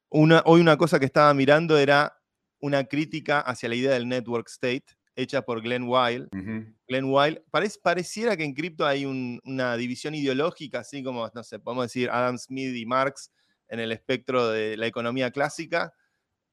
Una, 0.10 0.42
hoy 0.46 0.60
una 0.60 0.76
cosa 0.76 1.00
que 1.00 1.06
estaba 1.06 1.32
mirando 1.36 1.78
era 1.78 2.21
una 2.62 2.86
crítica 2.86 3.42
hacia 3.42 3.70
la 3.70 3.76
idea 3.76 3.92
del 3.92 4.08
network 4.08 4.48
state 4.48 4.86
hecha 5.16 5.42
por 5.42 5.62
Glenn 5.62 5.88
Weil. 5.88 6.30
Glenn 6.88 7.12
Weil, 7.12 7.44
pareciera 7.82 8.38
que 8.38 8.44
en 8.44 8.54
cripto 8.54 8.86
hay 8.86 9.06
una 9.06 9.76
división 9.78 10.16
ideológica, 10.16 10.80
así 10.80 11.04
como, 11.04 11.30
no 11.34 11.44
sé, 11.44 11.60
podemos 11.60 11.86
decir 11.86 12.10
Adam 12.10 12.38
Smith 12.38 12.76
y 12.76 12.86
Marx 12.86 13.32
en 13.68 13.80
el 13.80 13.92
espectro 13.92 14.50
de 14.50 14.78
la 14.78 14.88
economía 14.88 15.32
clásica. 15.32 15.94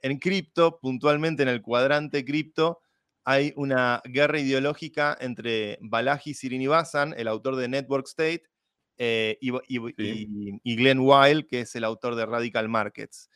En 0.00 0.18
cripto, 0.18 0.78
puntualmente 0.80 1.42
en 1.42 1.48
el 1.48 1.62
cuadrante 1.62 2.24
cripto, 2.24 2.80
hay 3.24 3.52
una 3.56 4.00
guerra 4.04 4.40
ideológica 4.40 5.16
entre 5.20 5.78
Balaji 5.80 6.34
Srinivasan, 6.34 7.14
el 7.16 7.28
autor 7.28 7.56
de 7.56 7.68
Network 7.68 8.06
State, 8.06 8.44
eh, 8.96 9.38
y, 9.40 10.76
Glenn 10.76 11.00
Weil, 11.00 11.46
que 11.46 11.60
es 11.60 11.74
el 11.76 11.84
autor 11.84 12.16
de 12.16 12.26
Radical 12.26 12.68
Markets. 12.68 13.28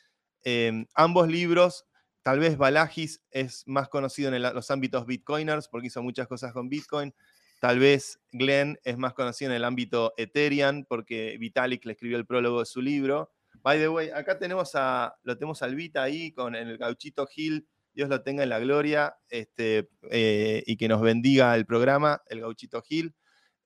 Em, 0.45 0.87
ambos 0.95 1.29
libros 1.29 1.85
Tal 2.23 2.39
vez 2.39 2.57
Balagis 2.57 3.21
es 3.31 3.65
más 3.67 3.89
conocido 3.89 4.33
en 4.33 4.43
los 4.43 4.71
ámbitos 4.71 5.07
bitcoiners 5.07 5.69
porque 5.69 5.89
hizo 5.89 6.03
muchas 6.03 6.29
cosas 6.29 6.53
con 6.53 6.69
Bitcoin. 6.69 7.13
Tal 7.61 7.79
vez 7.79 8.21
Glenn 8.33 8.79
es 8.85 8.97
más 8.99 9.15
conocido 9.15 9.51
en 9.51 9.57
el 9.57 9.65
ámbito 9.65 10.15
Ethereum 10.17 10.85
porque 10.85 11.37
Vitalik 11.39 11.85
le 11.85 11.93
escribió 11.93 12.17
el 12.17 12.27
prólogo 12.27 12.61
de 12.61 12.67
su 12.67 12.81
libro. 12.81 13.33
By 13.63 13.79
the 13.79 13.89
way, 13.89 14.11
acá 14.11 14.39
tenemos 14.39 14.73
a, 14.75 15.17
lo 15.23 15.37
tenemos 15.37 15.63
al 15.63 15.75
Vita 15.75 16.03
ahí 16.03 16.33
con 16.33 16.55
el 16.55 16.79
gauchito 16.79 17.27
Gil. 17.27 17.69
Dios 17.95 18.09
lo 18.09 18.23
tenga 18.23 18.43
en 18.43 18.49
la 18.49 18.59
gloria 18.59 19.17
este, 19.29 19.91
eh, 20.11 20.63
y 20.67 20.77
que 20.77 20.89
nos 20.89 21.03
bendiga 21.03 21.55
el 21.55 21.67
programa, 21.67 22.23
el 22.27 22.41
gauchito 22.41 22.83
Gil. 22.83 23.15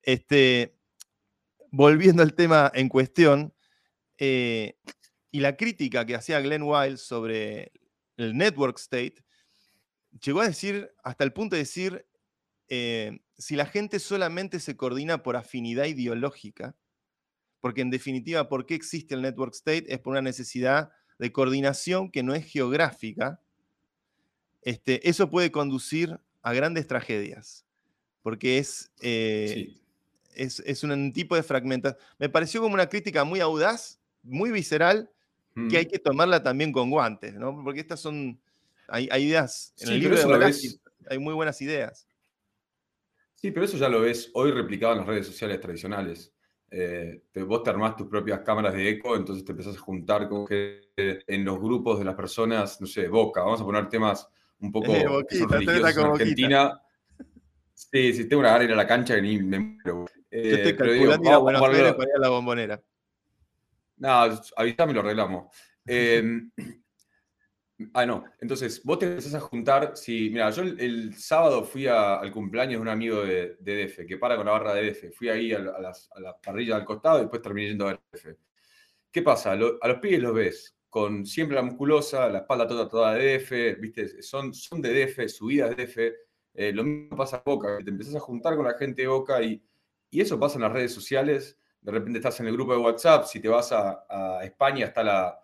Este, 0.02 0.76
volviendo 1.70 2.22
al 2.22 2.34
tema 2.34 2.70
en 2.74 2.88
cuestión, 2.88 3.54
eh, 4.18 4.76
y 5.30 5.40
la 5.40 5.56
crítica 5.56 6.06
que 6.06 6.14
hacía 6.14 6.40
Glenn 6.40 6.62
Wild 6.62 6.96
sobre 6.96 7.72
el 8.16 8.36
network 8.36 8.78
state, 8.78 9.24
llegó 10.22 10.40
a 10.40 10.46
decir, 10.46 10.90
hasta 11.02 11.24
el 11.24 11.32
punto 11.32 11.56
de 11.56 11.62
decir, 11.62 12.06
eh, 12.68 13.20
si 13.38 13.56
la 13.56 13.66
gente 13.66 13.98
solamente 13.98 14.60
se 14.60 14.76
coordina 14.76 15.22
por 15.22 15.36
afinidad 15.36 15.84
ideológica, 15.84 16.76
porque 17.60 17.80
en 17.80 17.90
definitiva, 17.90 18.48
¿por 18.48 18.66
qué 18.66 18.74
existe 18.74 19.14
el 19.14 19.22
network 19.22 19.54
state? 19.54 19.92
Es 19.92 19.98
por 19.98 20.12
una 20.12 20.22
necesidad 20.22 20.90
de 21.18 21.32
coordinación 21.32 22.10
que 22.10 22.22
no 22.22 22.34
es 22.34 22.44
geográfica. 22.44 23.40
Este, 24.62 25.08
eso 25.08 25.30
puede 25.30 25.50
conducir 25.50 26.18
a 26.42 26.52
grandes 26.52 26.86
tragedias, 26.86 27.66
porque 28.22 28.58
es, 28.58 28.92
eh, 29.00 29.76
es, 30.34 30.84
un 30.84 31.12
tipo 31.12 31.34
de 31.34 31.42
fragmentación. 31.42 32.00
Me 32.18 32.28
pareció 32.28 32.60
como 32.60 32.74
una 32.74 32.88
crítica 32.88 33.24
muy 33.24 33.40
audaz, 33.40 34.00
muy 34.22 34.50
visceral, 34.50 35.10
que 35.70 35.78
hay 35.78 35.86
mm. 35.86 35.88
que 35.88 35.98
tomarla 35.98 36.42
también 36.42 36.70
con 36.70 36.90
guantes, 36.90 37.34
¿no? 37.34 37.62
Porque 37.64 37.80
estas 37.80 38.00
son, 38.00 38.38
hay, 38.88 39.08
ideas, 39.22 39.72
en 39.78 39.88
el 39.88 40.00
libro 40.00 40.16
de 40.16 40.76
hay 41.08 41.18
muy 41.18 41.34
buenas 41.34 41.60
ideas. 41.62 42.06
Sí, 43.34 43.50
pero 43.50 43.64
eso 43.64 43.76
ya 43.76 43.88
lo 43.88 44.00
ves 44.00 44.30
hoy 44.34 44.50
replicado 44.50 44.92
en 44.92 44.98
las 44.98 45.06
redes 45.06 45.26
sociales 45.26 45.60
tradicionales. 45.60 46.32
Eh, 46.70 47.22
vos 47.46 47.62
te 47.62 47.70
armás 47.70 47.96
tus 47.96 48.08
propias 48.08 48.40
cámaras 48.40 48.74
de 48.74 48.88
eco, 48.88 49.16
entonces 49.16 49.44
te 49.44 49.52
empezás 49.52 49.76
a 49.76 49.80
juntar 49.80 50.28
con 50.28 50.46
que 50.46 50.90
en 50.96 51.44
los 51.44 51.60
grupos 51.60 51.98
de 51.98 52.04
las 52.04 52.14
personas, 52.14 52.80
no 52.80 52.86
sé, 52.86 53.08
Boca, 53.08 53.42
vamos 53.42 53.60
a 53.60 53.64
poner 53.64 53.88
temas 53.88 54.28
un 54.60 54.72
poco 54.72 54.92
religiosos 54.92 55.96
en 55.96 56.04
Argentina. 56.04 56.82
Sí, 57.72 58.12
sí, 58.14 58.28
tengo 58.28 58.40
una 58.40 58.52
gana 58.52 58.64
ir 58.64 58.72
a 58.72 58.76
la 58.76 58.86
cancha 58.86 59.14
que 59.14 59.22
ni 59.22 59.38
me 59.38 59.58
muero. 59.58 60.06
Yo 60.30 60.38
estoy 60.38 60.72
eh, 60.72 60.76
calculando 60.76 61.50
ir 61.50 61.56
a 61.56 61.60
para 61.60 61.78
ir 61.78 61.84
a 61.84 62.18
la 62.18 62.28
bombonera. 62.30 62.82
No, 63.96 64.40
avísame 64.56 64.92
lo 64.92 65.00
arreglamos. 65.00 65.54
Em, 65.86 66.50
ah, 67.94 68.06
no. 68.06 68.24
Entonces, 68.40 68.82
vos 68.84 68.98
te 68.98 69.06
empezás 69.06 69.34
a 69.34 69.40
juntar. 69.40 69.96
Si, 69.96 70.30
mira, 70.30 70.50
yo 70.50 70.62
el, 70.62 71.14
sábado 71.14 71.64
fui 71.64 71.86
al 71.86 72.30
cumpleaños 72.32 72.74
de 72.74 72.82
un 72.82 72.88
amigo 72.88 73.22
de, 73.22 73.56
DF, 73.60 74.06
que 74.06 74.18
para 74.18 74.36
con 74.36 74.46
la 74.46 74.52
barra 74.52 74.74
de 74.74 74.90
DF. 74.90 75.16
Fui 75.16 75.28
ahí 75.28 75.52
a, 75.52 75.58
la 75.60 76.40
parrilla 76.42 76.76
al 76.76 76.84
costado 76.84 77.18
y 77.18 77.22
después 77.22 77.42
terminé 77.42 77.68
yendo 77.68 77.88
a 77.88 77.94
DF. 77.94 78.36
¿Qué 79.10 79.22
pasa? 79.22 79.52
a 79.52 79.56
los 79.56 79.98
pibes 80.00 80.20
los 80.20 80.34
ves 80.34 80.76
con 80.96 81.26
siempre 81.26 81.56
la 81.56 81.62
musculosa, 81.62 82.26
la 82.30 82.38
espalda 82.38 82.66
toda, 82.66 82.88
toda 82.88 83.14
de 83.14 83.38
DF, 83.38 83.78
¿viste? 83.78 84.22
Son, 84.22 84.54
son 84.54 84.80
de 84.80 85.06
DF, 85.06 85.28
subidas 85.28 85.76
de 85.76 85.86
DF. 85.86 85.98
Eh, 86.54 86.72
lo 86.72 86.84
mismo 86.84 87.14
pasa 87.16 87.36
a 87.36 87.42
Boca, 87.44 87.76
te 87.84 87.90
empezás 87.90 88.14
a 88.14 88.20
juntar 88.20 88.56
con 88.56 88.64
la 88.64 88.78
gente 88.78 89.02
de 89.02 89.08
Boca 89.08 89.42
y, 89.42 89.62
y 90.10 90.22
eso 90.22 90.40
pasa 90.40 90.56
en 90.56 90.62
las 90.62 90.72
redes 90.72 90.94
sociales 90.94 91.58
de 91.86 91.92
repente 91.92 92.18
estás 92.18 92.40
en 92.40 92.48
el 92.48 92.54
grupo 92.54 92.72
de 92.72 92.80
WhatsApp, 92.80 93.26
si 93.26 93.38
te 93.38 93.46
vas 93.46 93.70
a, 93.70 94.40
España 94.42 94.86
está 94.86 95.04
la, 95.04 95.38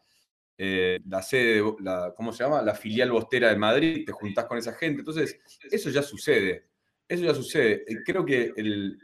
eh, 0.59 0.99
la 1.07 1.23
sede, 1.23 1.63
la, 1.79 2.13
¿cómo 2.17 2.33
se 2.33 2.43
llama? 2.43 2.61
La 2.63 2.75
filial 2.75 3.13
bostera 3.13 3.49
de 3.51 3.57
Madrid, 3.57 4.05
te 4.05 4.11
juntás 4.11 4.47
con 4.47 4.59
esa 4.59 4.73
gente. 4.73 5.03
Entonces, 5.03 5.39
eso 5.71 5.89
ya 5.91 6.03
sucede. 6.03 6.67
Eso 7.07 7.23
ya 7.23 7.33
sucede. 7.33 7.85
Eh, 7.87 7.99
creo 8.05 8.25
que 8.25 8.53
el 8.57 8.99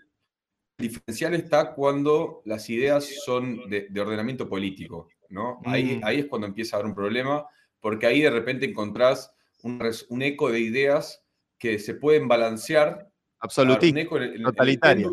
diferencial 0.76 1.34
está 1.34 1.74
cuando 1.74 2.42
las 2.44 2.68
ideas 2.70 3.08
son 3.24 3.70
de, 3.70 3.88
ordenamiento 4.00 4.48
político, 4.48 5.08
¿no? 5.28 5.60
Ahí, 5.64 5.98
mm. 5.98 6.00
ahí 6.02 6.18
es 6.18 6.26
cuando 6.26 6.48
empieza 6.48 6.74
a 6.74 6.80
haber 6.80 6.90
un 6.90 6.96
problema, 6.96 7.46
porque 7.78 8.06
ahí 8.06 8.20
de 8.20 8.30
repente 8.30 8.66
encontrás 8.66 9.32
un, 9.62 10.22
eco 10.22 10.50
de 10.50 10.58
ideas 10.58 11.24
que 11.56 11.78
se 11.78 11.94
pueden 11.94 12.26
balancear. 12.26 13.08
Absolutamente. 13.38 14.08
Totalitario. 14.42 15.12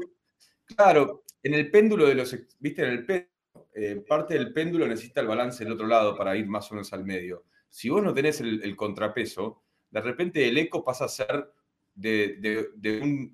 claro, 0.65 1.24
en 1.45 1.53
el 1.53 1.69
péndulo 1.69 2.07
de 2.07 2.15
los, 2.15 2.35
viste, 2.59 2.81
en 2.81 2.89
el 2.89 3.05
péndulo, 3.05 3.29
eh, 3.73 4.03
parte 4.07 4.33
del 4.33 4.51
péndulo 4.51 4.87
necesita 4.87 5.21
el 5.21 5.27
balance 5.27 5.63
del 5.63 5.73
otro 5.73 5.85
lado 5.85 6.17
para 6.17 6.35
ir 6.35 6.47
más 6.47 6.71
o 6.71 6.73
menos 6.73 6.91
al 6.91 7.05
medio. 7.05 7.43
Si 7.69 7.87
vos 7.87 8.01
no 8.01 8.13
tenés 8.13 8.41
el, 8.41 8.75
contrapeso, 8.75 9.61
de 9.91 10.01
repente 10.01 10.47
el 10.47 10.57
eco 10.57 10.83
pasa 10.83 11.05
a 11.05 11.09
ser 11.09 11.51
de, 11.93 12.71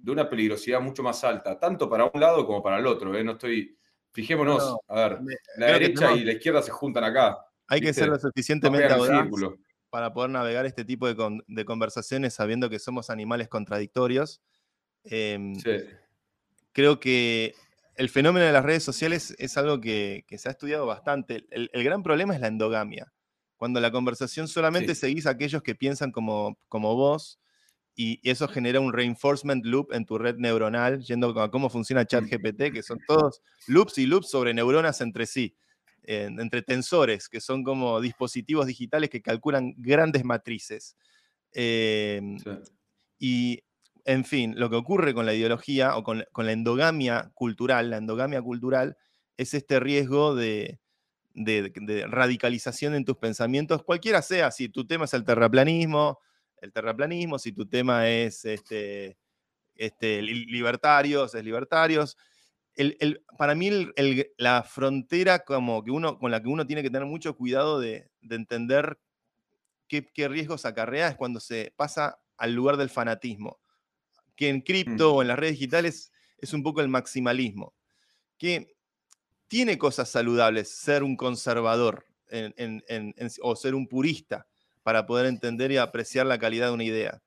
una 0.05 0.29
peligrosidad 0.29 0.81
mucho 0.81 1.03
más 1.03 1.23
alta, 1.23 1.57
tanto 1.57 1.89
para 1.89 2.05
un 2.05 2.19
lado 2.19 2.45
como 2.45 2.61
para 2.61 2.79
el 2.79 2.85
otro. 2.85 3.15
¿eh? 3.15 3.23
No 3.23 3.33
estoy, 3.33 3.77
Fijémonos, 4.11 4.75
a 4.89 4.95
ver, 4.95 5.19
la 5.55 5.67
derecha 5.67 6.11
y 6.13 6.25
la 6.25 6.33
izquierda 6.33 6.61
se 6.61 6.71
juntan 6.71 7.05
acá. 7.05 7.45
Hay 7.67 7.79
que 7.79 7.93
ser 7.93 8.09
lo 8.09 8.19
suficientemente 8.19 8.91
audaz 8.91 9.29
para 9.89 10.11
poder 10.11 10.31
navegar 10.31 10.65
este 10.65 10.83
tipo 10.83 11.07
de, 11.07 11.65
conversaciones 11.65 12.33
sabiendo 12.33 12.69
que 12.69 12.79
somos 12.79 13.09
animales 13.09 13.47
contradictorios. 13.47 14.41
Em, 15.05 15.53
creo 16.73 16.99
que 16.99 17.55
el 18.01 18.09
fenómeno 18.09 18.47
de 18.47 18.51
las 18.51 18.65
redes 18.65 18.83
sociales 18.83 19.35
es 19.37 19.57
algo 19.57 19.79
que, 19.79 20.25
se 20.35 20.49
ha 20.49 20.51
estudiado 20.51 20.87
bastante. 20.87 21.45
El, 21.51 21.69
gran 21.83 22.01
problema 22.01 22.33
es 22.33 22.41
la 22.41 22.47
endogamia. 22.47 23.13
Cuando 23.57 23.79
la 23.79 23.91
conversación 23.91 24.47
solamente 24.47 24.95
seguís 24.95 25.27
a 25.27 25.29
aquellos 25.29 25.61
que 25.61 25.75
piensan 25.75 26.11
como, 26.11 26.57
como 26.67 26.95
vos 26.95 27.39
y 27.95 28.19
eso 28.27 28.47
genera 28.47 28.79
un 28.79 28.91
reinforcement 28.91 29.63
loop 29.63 29.93
en 29.93 30.07
tu 30.07 30.17
red 30.17 30.37
neuronal, 30.37 31.03
yendo 31.03 31.39
a 31.39 31.51
cómo 31.51 31.69
funciona 31.69 32.03
ChatGPT, 32.03 32.73
que 32.73 32.81
son 32.81 32.97
todos 33.05 33.43
loops 33.67 33.99
y 33.99 34.07
loops 34.07 34.31
sobre 34.31 34.55
neuronas 34.55 34.99
entre 35.01 35.27
sí, 35.27 35.55
entre 36.01 36.63
tensores, 36.63 37.29
que 37.29 37.39
son 37.39 37.63
como 37.63 38.01
dispositivos 38.01 38.65
digitales 38.65 39.11
que 39.11 39.21
calculan 39.21 39.75
grandes 39.77 40.25
matrices. 40.25 40.95
Em, 41.53 42.39
y, 43.19 43.61
en 44.05 44.25
fin, 44.25 44.53
lo 44.57 44.69
que 44.69 44.75
ocurre 44.75 45.13
con 45.13 45.25
la 45.25 45.33
ideología 45.33 45.95
o 45.97 46.03
con, 46.03 46.25
la 46.35 46.51
endogamia 46.51 47.31
cultural, 47.33 47.89
la 47.89 47.97
endogamia 47.97 48.41
cultural 48.41 48.97
es 49.37 49.53
este 49.53 49.79
riesgo 49.79 50.35
de, 50.35 50.79
radicalización 52.07 52.93
en 52.93 53.05
tus 53.05 53.17
pensamientos, 53.17 53.83
cualquiera 53.83 54.21
sea, 54.21 54.51
si 54.51 54.69
tu 54.69 54.85
tema 54.85 55.05
es 55.05 55.13
el 55.13 55.23
terraplanismo, 55.23 56.19
el 56.57 56.71
terraplanismo, 56.71 57.39
si 57.39 57.51
tu 57.51 57.65
tema 57.67 58.09
es 58.09 58.45
este, 58.45 59.17
este, 59.75 60.21
libertarios, 60.21 61.33
es 61.33 61.43
libertarios. 61.43 62.17
Para 63.37 63.55
mí 63.55 63.69
la 64.37 64.63
frontera 64.63 65.39
como 65.39 65.83
que 65.83 65.91
uno, 65.91 66.17
con 66.19 66.31
la 66.31 66.41
que 66.41 66.49
uno 66.49 66.65
tiene 66.65 66.83
que 66.83 66.89
tener 66.89 67.07
mucho 67.07 67.35
cuidado 67.35 67.79
de, 67.79 68.09
entender 68.29 68.99
qué, 69.87 70.05
riesgos 70.27 70.65
acarrea 70.65 71.09
es 71.09 71.15
cuando 71.15 71.39
se 71.39 71.73
pasa 71.75 72.19
al 72.37 72.53
lugar 72.53 72.77
del 72.77 72.89
fanatismo, 72.89 73.59
que 74.35 74.49
en 74.49 74.61
cripto 74.61 75.13
mm. 75.13 75.15
o 75.15 75.21
en 75.21 75.27
las 75.27 75.39
redes 75.39 75.53
digitales 75.53 76.11
es 76.37 76.53
un 76.53 76.63
poco 76.63 76.81
el 76.81 76.87
maximalismo, 76.87 77.73
que 78.37 78.75
tiene 79.47 79.77
cosas 79.77 80.09
saludables 80.09 80.69
ser 80.69 81.03
un 81.03 81.15
conservador 81.15 82.05
o 83.41 83.55
ser 83.55 83.75
un 83.75 83.87
purista, 83.87 84.47
para 84.83 85.05
poder 85.05 85.25
entender 85.27 85.71
y 85.71 85.77
apreciar 85.77 86.25
la 86.25 86.39
calidad 86.39 86.67
de 86.67 86.73
una 86.73 86.83
idea. 86.83 87.21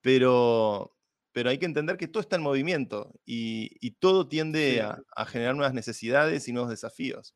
Pero, 0.00 0.96
pero 1.32 1.50
hay 1.50 1.58
que 1.58 1.66
entender 1.66 1.96
que 1.96 2.08
todo 2.08 2.20
está 2.20 2.36
en 2.36 2.42
movimiento 2.42 3.12
y, 3.26 3.90
todo 3.98 4.28
tiende 4.28 4.80
a, 4.80 5.26
generar 5.26 5.54
nuevas 5.54 5.74
necesidades 5.74 6.48
y 6.48 6.52
nuevos 6.52 6.70
desafíos. 6.70 7.34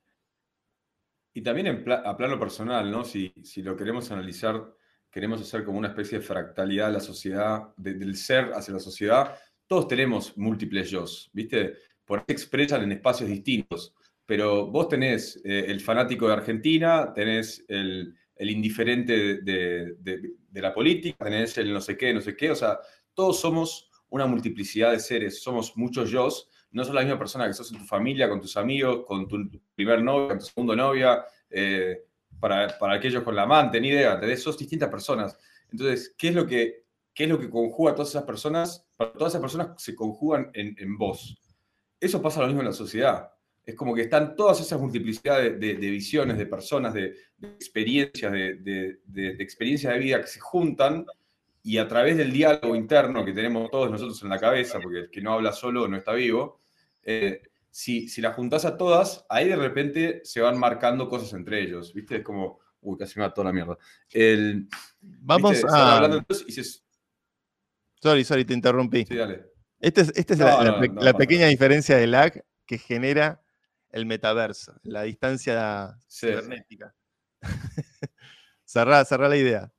Y 1.34 1.42
también 1.42 1.84
a 1.88 2.16
plano 2.16 2.38
personal, 2.38 2.90
¿no? 2.90 3.04
Si, 3.04 3.34
si, 3.42 3.62
lo 3.62 3.76
queremos 3.76 4.10
analizar, 4.10 4.72
queremos 5.14 5.40
hacer 5.40 5.64
como 5.64 5.78
una 5.78 5.86
especie 5.86 6.18
de 6.18 6.24
fractalidad 6.24 6.88
de 6.88 6.94
la 6.94 7.00
sociedad, 7.00 7.68
del 7.76 8.16
ser 8.16 8.50
hacia 8.52 8.74
la 8.74 8.80
sociedad, 8.80 9.38
todos 9.68 9.86
tenemos 9.86 10.36
múltiples 10.36 10.90
yo, 10.90 11.04
¿viste? 11.32 11.74
Por 12.04 12.18
ahí 12.18 12.24
se 12.26 12.32
expresan 12.32 12.82
en 12.82 12.90
espacios 12.90 13.30
distintos, 13.30 13.94
pero 14.26 14.66
vos 14.66 14.88
tenés 14.88 15.40
eh, 15.44 15.66
el 15.68 15.80
fanático 15.80 16.26
de 16.26 16.32
Argentina, 16.32 17.12
tenés 17.14 17.64
el, 17.68 18.12
el 18.34 18.50
indiferente 18.50 19.36
de, 19.42 20.34
la 20.54 20.74
política, 20.74 21.24
tenés 21.24 21.56
el 21.58 21.72
no 21.72 21.80
sé 21.80 21.96
qué, 21.96 22.12
no 22.12 22.20
sé 22.20 22.36
qué, 22.36 22.50
o 22.50 22.56
sea, 22.56 22.80
todos 23.14 23.38
somos 23.38 23.88
una 24.08 24.26
multiplicidad 24.26 24.90
de 24.90 24.98
seres, 24.98 25.40
somos 25.40 25.76
muchos 25.76 26.10
yo, 26.10 26.28
no 26.72 26.84
sos 26.84 26.92
la 26.92 27.02
misma 27.02 27.20
persona 27.20 27.46
que 27.46 27.52
sos 27.52 27.70
en 27.70 27.78
tu 27.78 27.84
familia, 27.84 28.28
con 28.28 28.40
tus 28.40 28.56
amigos, 28.56 29.04
con 29.06 29.28
tu 29.28 29.48
primer 29.76 30.02
novio, 30.02 30.26
con 30.26 30.38
tu 30.40 30.44
segundo 30.44 30.74
novia, 30.74 31.24
eh, 31.48 32.02
para, 32.48 32.94
aquellos 32.94 33.22
con 33.22 33.34
la 33.34 33.42
amante, 33.42 33.80
ni 33.80 33.88
idea, 33.88 34.20
te 34.20 34.36
sos 34.36 34.58
distintas 34.58 34.90
personas. 34.90 35.38
Entonces, 35.70 36.14
¿qué 36.18 36.28
es 36.28 36.34
lo 36.34 36.46
que, 36.46 36.84
qué 37.14 37.24
es 37.24 37.30
lo 37.30 37.38
que 37.38 37.48
conjuga 37.48 37.92
a 37.92 37.94
todas 37.94 38.10
esas 38.10 38.24
personas? 38.24 38.86
Para 38.96 39.12
todas 39.12 39.32
esas 39.32 39.40
personas 39.40 39.82
se 39.82 39.94
conjugan 39.94 40.50
en, 40.52 40.76
en 40.78 40.98
vos. 40.98 41.38
Eso 41.98 42.20
pasa 42.20 42.40
lo 42.40 42.48
mismo 42.48 42.60
en 42.60 42.66
la 42.66 42.72
sociedad. 42.74 43.30
Es 43.64 43.74
como 43.74 43.94
que 43.94 44.02
están 44.02 44.36
todas 44.36 44.60
esas 44.60 44.78
multiplicidades 44.78 45.58
de, 45.58 45.74
visiones, 45.74 46.36
de 46.36 46.44
personas, 46.44 46.92
de, 46.92 47.16
experiencias, 47.40 48.30
de, 48.30 48.98
experiencias 49.38 49.94
de 49.94 49.98
vida 49.98 50.20
que 50.20 50.26
se 50.26 50.40
juntan 50.40 51.06
y 51.62 51.78
a 51.78 51.88
través 51.88 52.18
del 52.18 52.30
diálogo 52.30 52.76
interno 52.76 53.24
que 53.24 53.32
tenemos 53.32 53.70
todos 53.70 53.90
nosotros 53.90 54.22
en 54.22 54.28
la 54.28 54.38
cabeza, 54.38 54.80
porque 54.80 54.98
el 54.98 55.10
que 55.10 55.22
no 55.22 55.32
habla 55.32 55.52
solo 55.52 55.88
no 55.88 55.96
está 55.96 56.12
vivo, 56.12 56.60
eh, 57.04 57.40
si, 57.74 58.08
si 58.08 58.20
la 58.20 58.32
juntás 58.32 58.64
a 58.64 58.76
todas, 58.76 59.26
ahí 59.28 59.48
de 59.48 59.56
repente 59.56 60.20
se 60.22 60.40
van 60.40 60.56
marcando 60.56 61.08
cosas 61.08 61.32
entre 61.32 61.60
ellos, 61.60 61.92
¿viste? 61.92 62.18
Es 62.18 62.22
como, 62.22 62.60
uy, 62.80 62.96
casi 62.96 63.18
me 63.18 63.26
va 63.26 63.34
toda 63.34 63.46
la 63.46 63.52
mierda. 63.52 63.76
Vamos 65.00 65.64
a... 65.68 66.24
Sorry, 68.00 68.22
sorry, 68.22 68.44
te 68.44 68.54
interrumpí. 68.54 69.04
Sí, 69.06 69.16
dale. 69.16 69.46
Esta 69.80 70.02
es, 70.02 70.12
este 70.14 70.34
es 70.34 70.38
la, 70.38 71.14
pequeña 71.18 71.48
diferencia 71.48 71.96
de 71.96 72.06
lag 72.06 72.44
que 72.64 72.78
genera 72.78 73.42
el 73.90 74.06
metaverso, 74.06 74.78
la 74.84 75.02
distancia 75.02 75.98
cibernética. 76.08 76.94
cerrá, 78.64 79.04
la 79.28 79.36
idea. 79.36 79.72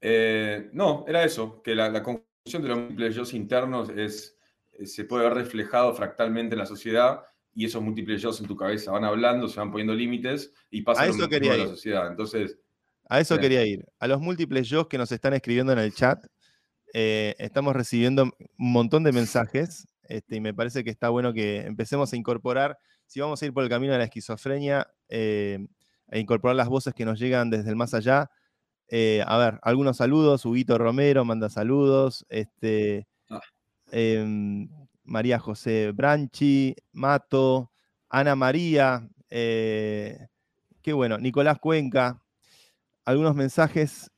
Eh, 0.00 0.70
no, 0.72 1.04
era 1.06 1.22
eso, 1.22 1.62
que 1.62 1.76
la, 1.76 2.02
conclusión 2.02 2.62
de 2.62 2.68
los 2.68 2.78
múltiples 2.78 3.14
yo 3.14 3.22
internos 3.36 3.90
es, 3.90 4.36
se 4.84 5.04
puede 5.04 5.24
ver 5.24 5.34
reflejado 5.34 5.94
fractalmente 5.94 6.54
en 6.54 6.60
la 6.60 6.66
sociedad 6.66 7.22
y 7.54 7.66
esos 7.66 7.82
múltiples 7.82 8.22
yo 8.22 8.30
en 8.38 8.46
tu 8.46 8.56
cabeza 8.56 8.92
van 8.92 9.04
hablando, 9.04 9.48
se 9.48 9.60
van 9.60 9.70
poniendo 9.70 9.94
límites 9.94 10.52
y 10.70 10.82
pasan 10.82 11.06
a 11.06 11.10
eso 11.10 11.28
quería 11.28 11.56
la 11.56 11.66
sociedad. 11.66 12.08
Entonces, 12.08 12.58
a 13.08 13.20
eso 13.20 13.38
quería 13.38 13.64
ir. 13.66 13.84
A 13.98 14.06
los 14.06 14.20
múltiples 14.20 14.68
yo 14.68 14.88
que 14.88 14.98
nos 14.98 15.12
están 15.12 15.34
escribiendo 15.34 15.72
en 15.72 15.78
el 15.78 15.92
chat, 15.92 16.24
eh, 16.94 17.34
estamos 17.38 17.74
recibiendo 17.74 18.24
un 18.24 18.72
montón 18.72 19.02
de 19.02 19.12
mensajes 19.12 19.86
este, 20.04 20.36
y 20.36 20.40
me 20.40 20.54
parece 20.54 20.84
que 20.84 20.90
está 20.90 21.08
bueno 21.08 21.32
que 21.32 21.60
empecemos 21.60 22.12
a 22.12 22.16
incorporar, 22.16 22.78
si 23.06 23.20
vamos 23.20 23.42
a 23.42 23.46
ir 23.46 23.52
por 23.52 23.62
el 23.62 23.70
camino 23.70 23.92
de 23.92 23.98
la 23.98 24.04
esquizofrenia, 24.04 24.88
eh, 25.08 25.58
a 26.10 26.18
incorporar 26.18 26.56
las 26.56 26.68
voces 26.68 26.94
que 26.94 27.04
nos 27.04 27.18
llegan 27.18 27.50
desde 27.50 27.70
el 27.70 27.76
más 27.76 27.94
allá. 27.94 28.30
Eh, 28.88 29.22
a 29.26 29.38
ver, 29.38 29.58
algunos 29.62 29.96
saludos, 29.96 30.44
Huguito 30.44 30.76
Romero 30.76 31.24
manda 31.24 31.48
saludos, 31.48 32.26
este, 32.28 33.06
em, 33.92 34.68
María 35.04 35.38
José 35.38 35.92
Branchi, 35.92 36.74
Mato, 36.92 37.70
Ana 38.08 38.34
María, 38.34 39.08
eh, 39.30 40.26
qué 40.82 40.92
bueno, 40.92 41.18
Nicolás 41.18 41.58
Cuenca, 41.60 42.20
algunos 43.04 43.34
mensajes, 43.34 44.10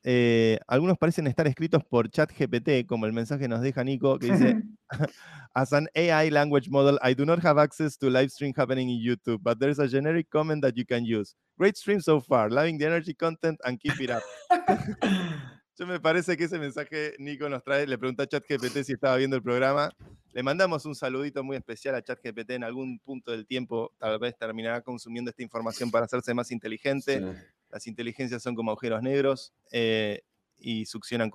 algunos 0.67 0.99
parecen 0.99 1.27
estar 1.27 1.47
escritos 1.47 1.85
por 1.85 2.09
chat 2.11 2.31
GPT, 2.31 2.87
como 2.87 3.07
el 3.07 3.13
mensaje 3.13 3.49
nos 3.49 3.61
deja 3.61 3.85
Nico, 3.85 4.19
que 4.19 4.33
dice, 4.33 4.63
As 5.57 5.73
an 5.73 5.89
AI 5.95 6.31
language 6.31 6.69
model, 6.69 6.99
I 7.03 7.15
do 7.15 7.25
not 7.25 7.41
have 7.41 7.59
access 7.59 7.97
to 7.99 8.11
live 8.11 8.31
stream 8.31 8.53
happening 8.57 8.91
in 8.91 8.99
YouTube, 8.99 9.43
but 9.43 9.59
there's 9.61 9.79
a 9.79 9.89
generic 9.89 10.29
comment 10.31 10.63
that 10.63 10.77
you 10.77 10.85
can 10.85 11.05
use. 11.05 11.35
Great 11.59 11.77
stream 11.77 12.01
so 12.01 12.21
far, 12.21 12.51
loving 12.51 12.79
the 12.79 12.87
energy 12.87 13.15
content 13.15 13.61
and 13.65 13.81
keep 13.81 14.01
it 14.01 14.11
up. 14.11 14.23
Yo 15.77 15.89
me 15.89 15.99
parece 15.99 16.37
que 16.37 16.45
ese 16.45 16.59
mensaje 16.59 17.15
Nico 17.19 17.49
nos 17.49 17.65
trae, 17.65 17.85
le 17.87 17.99
pregunta 17.99 18.23
a 18.23 18.27
ChatGPT 18.29 18.85
si 18.85 18.93
estaba 18.93 19.17
viendo 19.17 19.35
el 19.35 19.43
programa. 19.43 19.91
Le 20.33 20.43
mandamos 20.43 20.87
un 20.87 20.95
saludito 20.95 21.43
muy 21.43 21.57
especial 21.57 21.97
a 21.97 22.03
ChatGPT 22.03 22.51
en 22.51 22.65
algún 22.65 23.01
punto 23.01 23.33
del 23.33 23.45
tiempo, 23.45 23.93
tal 23.99 24.19
vez 24.21 24.37
terminará 24.39 24.83
consumiendo 24.83 25.31
esta 25.31 25.43
información 25.43 25.91
para 25.91 26.05
hacerse 26.05 26.33
más 26.33 26.53
inteligente. 26.53 27.23
Las 27.71 27.89
inteligencias 27.89 28.41
son 28.41 28.55
como 28.55 28.71
agujeros 28.71 29.03
negros 29.03 29.53
eh, 29.73 30.23
y 30.59 30.87
succionan 30.87 31.33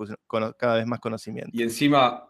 cada 0.58 0.76
vez 0.76 0.88
más 0.88 1.02
conocimiento. 1.02 1.52
Y 1.52 1.62
encima, 1.62 2.30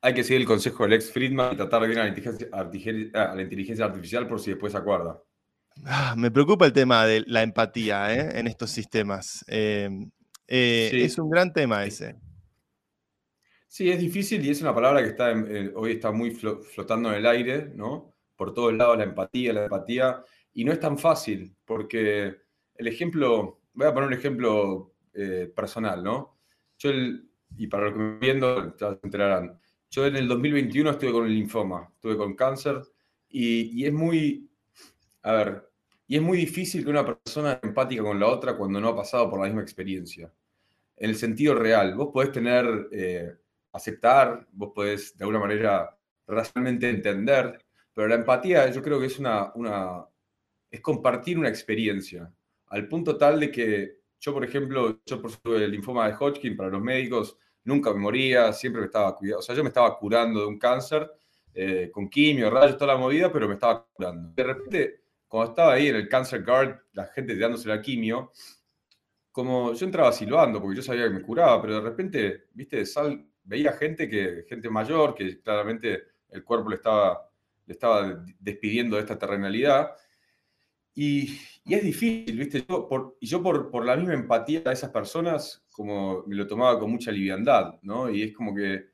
hay 0.00 0.14
que 0.14 0.24
seguir 0.24 0.40
el 0.40 0.46
consejo 0.48 0.82
del 0.82 0.94
ex 0.94 1.12
Friedman 1.12 1.54
y 1.54 1.56
tratar 1.56 1.82
de 1.82 1.88
ver 1.88 1.98
a 2.00 3.34
la 3.34 3.42
inteligencia, 3.42 3.84
artificial 3.84 4.26
por 4.26 4.40
si 4.40 4.50
después 4.50 4.72
se 4.72 4.78
acuerda. 4.78 5.22
Ah, 5.84 6.14
me 6.16 6.30
preocupa 6.30 6.66
el 6.66 6.72
tema 6.72 7.04
de 7.06 7.22
la 7.26 7.42
empatía 7.42 8.12
¿eh? 8.14 8.40
en 8.40 8.46
estos 8.46 8.70
sistemas. 8.70 9.44
Em, 9.46 10.10
eh, 10.48 10.90
es 10.92 11.18
un 11.18 11.30
gran 11.30 11.52
tema 11.52 11.84
ese. 11.84 12.16
Sí, 13.68 13.90
es 13.90 13.98
difícil 13.98 14.44
y 14.44 14.50
es 14.50 14.62
una 14.62 14.74
palabra 14.74 15.02
que 15.02 15.08
está 15.08 15.34
hoy 15.74 15.92
está 15.92 16.12
muy 16.12 16.30
flotando 16.30 17.10
en 17.10 17.16
el 17.16 17.26
aire, 17.26 17.72
¿no? 17.74 18.14
Por 18.36 18.54
todos 18.54 18.72
lados 18.72 18.98
la 18.98 19.04
empatía, 19.04 19.52
la 19.52 19.64
empatía. 19.64 20.24
Y 20.54 20.64
no 20.64 20.72
es 20.72 20.80
tan 20.80 20.98
fácil, 20.98 21.54
porque 21.64 22.36
el 22.74 22.86
ejemplo, 22.86 23.60
voy 23.74 23.86
a 23.86 23.92
poner 23.92 24.08
un 24.08 24.14
ejemplo 24.14 24.94
eh, 25.12 25.52
personal, 25.54 26.02
¿no? 26.02 26.38
Yo, 26.78 26.90
y 27.56 27.66
para 27.66 27.84
los 27.84 27.92
que 27.92 27.98
me 27.98 28.18
viendo, 28.18 28.76
ya 28.76 28.94
se 28.94 29.00
enterarán, 29.02 29.58
yo 29.90 30.06
en 30.06 30.16
el 30.16 30.28
2021 30.28 30.90
estuve 30.90 31.12
con 31.12 31.26
el 31.26 31.34
linfoma, 31.34 31.90
estuve 31.94 32.16
con 32.16 32.34
cáncer 32.34 32.82
y, 33.28 33.84
es 33.84 33.92
muy, 33.92 34.50
a 35.22 35.32
ver, 35.32 35.65
y 36.08 36.16
es 36.16 36.22
muy 36.22 36.38
difícil 36.38 36.84
que 36.84 36.90
una 36.90 37.04
persona 37.04 37.58
empática 37.62 38.02
con 38.02 38.20
la 38.20 38.28
otra 38.28 38.56
cuando 38.56 38.80
no 38.80 38.88
ha 38.88 38.96
pasado 38.96 39.28
por 39.28 39.40
la 39.40 39.46
misma 39.46 39.62
experiencia. 39.62 40.32
En 40.96 41.10
el 41.10 41.16
sentido 41.16 41.54
real, 41.54 41.94
vos 41.94 42.10
podés 42.12 42.32
tener, 42.32 42.88
eh, 42.92 43.34
aceptar, 43.72 44.46
vos 44.52 44.72
podés 44.74 45.16
de 45.16 45.24
alguna 45.24 45.40
manera 45.40 45.98
racionalmente 46.26 46.88
entender, 46.88 47.60
Pero 47.94 48.08
la 48.08 48.16
empatía 48.16 48.70
yo 48.70 48.82
creo 48.82 49.00
que 49.00 49.06
es 49.06 49.18
una, 49.18 49.52
una 49.54 50.06
es 50.70 50.80
compartir 50.80 51.38
una 51.38 51.48
experiencia, 51.48 52.30
al 52.68 52.88
punto 52.88 53.16
tal 53.16 53.40
de 53.40 53.50
que 53.50 54.00
yo, 54.20 54.32
por 54.32 54.44
ejemplo, 54.44 55.00
yo 55.06 55.22
por 55.22 55.32
el 55.54 55.70
linfoma 55.70 56.08
de 56.08 56.14
Hodgkin 56.14 56.56
para 56.56 56.70
los 56.70 56.82
médicos 56.82 57.38
nunca 57.64 57.92
me 57.92 58.00
moría, 58.00 58.52
siempre 58.52 58.80
me 58.80 58.86
estaba 58.86 59.14
cuidando, 59.16 59.38
o 59.38 59.42
sea, 59.42 59.54
yo 59.54 59.62
me 59.62 59.68
estaba 59.68 59.96
curando 59.98 60.40
de 60.40 60.46
un 60.46 60.58
cáncer 60.58 61.10
eh, 61.54 61.90
con 61.92 62.08
quimio, 62.08 62.50
rayos, 62.50 62.76
toda 62.76 62.94
la 62.94 63.00
movida, 63.00 63.32
pero 63.32 63.48
me 63.48 63.54
estaba 63.54 63.86
curando. 63.92 64.32
De 64.34 64.44
repente, 64.44 65.00
cuando 65.36 65.52
estaba 65.52 65.74
ahí 65.74 65.88
en 65.88 65.96
el 65.96 66.08
Cancer 66.08 66.42
Guard, 66.42 66.80
la 66.94 67.04
gente 67.08 67.34
tirándose 67.34 67.68
la 67.68 67.82
quimio, 67.82 68.32
como 69.30 69.74
yo 69.74 69.84
entraba 69.84 70.10
silbando 70.10 70.62
porque 70.62 70.76
yo 70.76 70.82
sabía 70.82 71.04
que 71.04 71.10
me 71.10 71.20
curaba, 71.20 71.60
pero 71.60 71.74
de 71.74 71.82
repente, 71.82 72.44
viste, 72.54 72.86
sal, 72.86 73.22
veía 73.44 73.74
gente 73.74 74.08
que 74.08 74.46
gente 74.48 74.70
mayor 74.70 75.14
que 75.14 75.42
claramente 75.42 76.04
el 76.30 76.42
cuerpo 76.42 76.70
le 76.70 76.76
estaba, 76.76 77.30
le 77.66 77.74
estaba 77.74 78.24
despidiendo 78.40 78.96
de 78.96 79.02
esta 79.02 79.18
terrenalidad. 79.18 79.90
Y, 80.94 81.38
y 81.66 81.74
es 81.74 81.84
difícil, 81.84 82.38
¿viste? 82.38 82.64
Yo 82.66 82.88
por, 82.88 83.18
y 83.20 83.26
yo 83.26 83.42
por, 83.42 83.70
por, 83.70 83.84
la 83.84 83.94
misma 83.94 84.14
empatía 84.14 84.62
a 84.64 84.72
esas 84.72 84.88
personas, 84.88 85.66
como 85.70 86.24
me 86.26 86.34
lo 86.34 86.46
tomaba 86.46 86.80
con 86.80 86.90
mucha 86.90 87.12
liviandad, 87.12 87.78
¿no? 87.82 88.08
Y 88.08 88.22
es 88.22 88.34
como 88.34 88.54
que, 88.54 88.86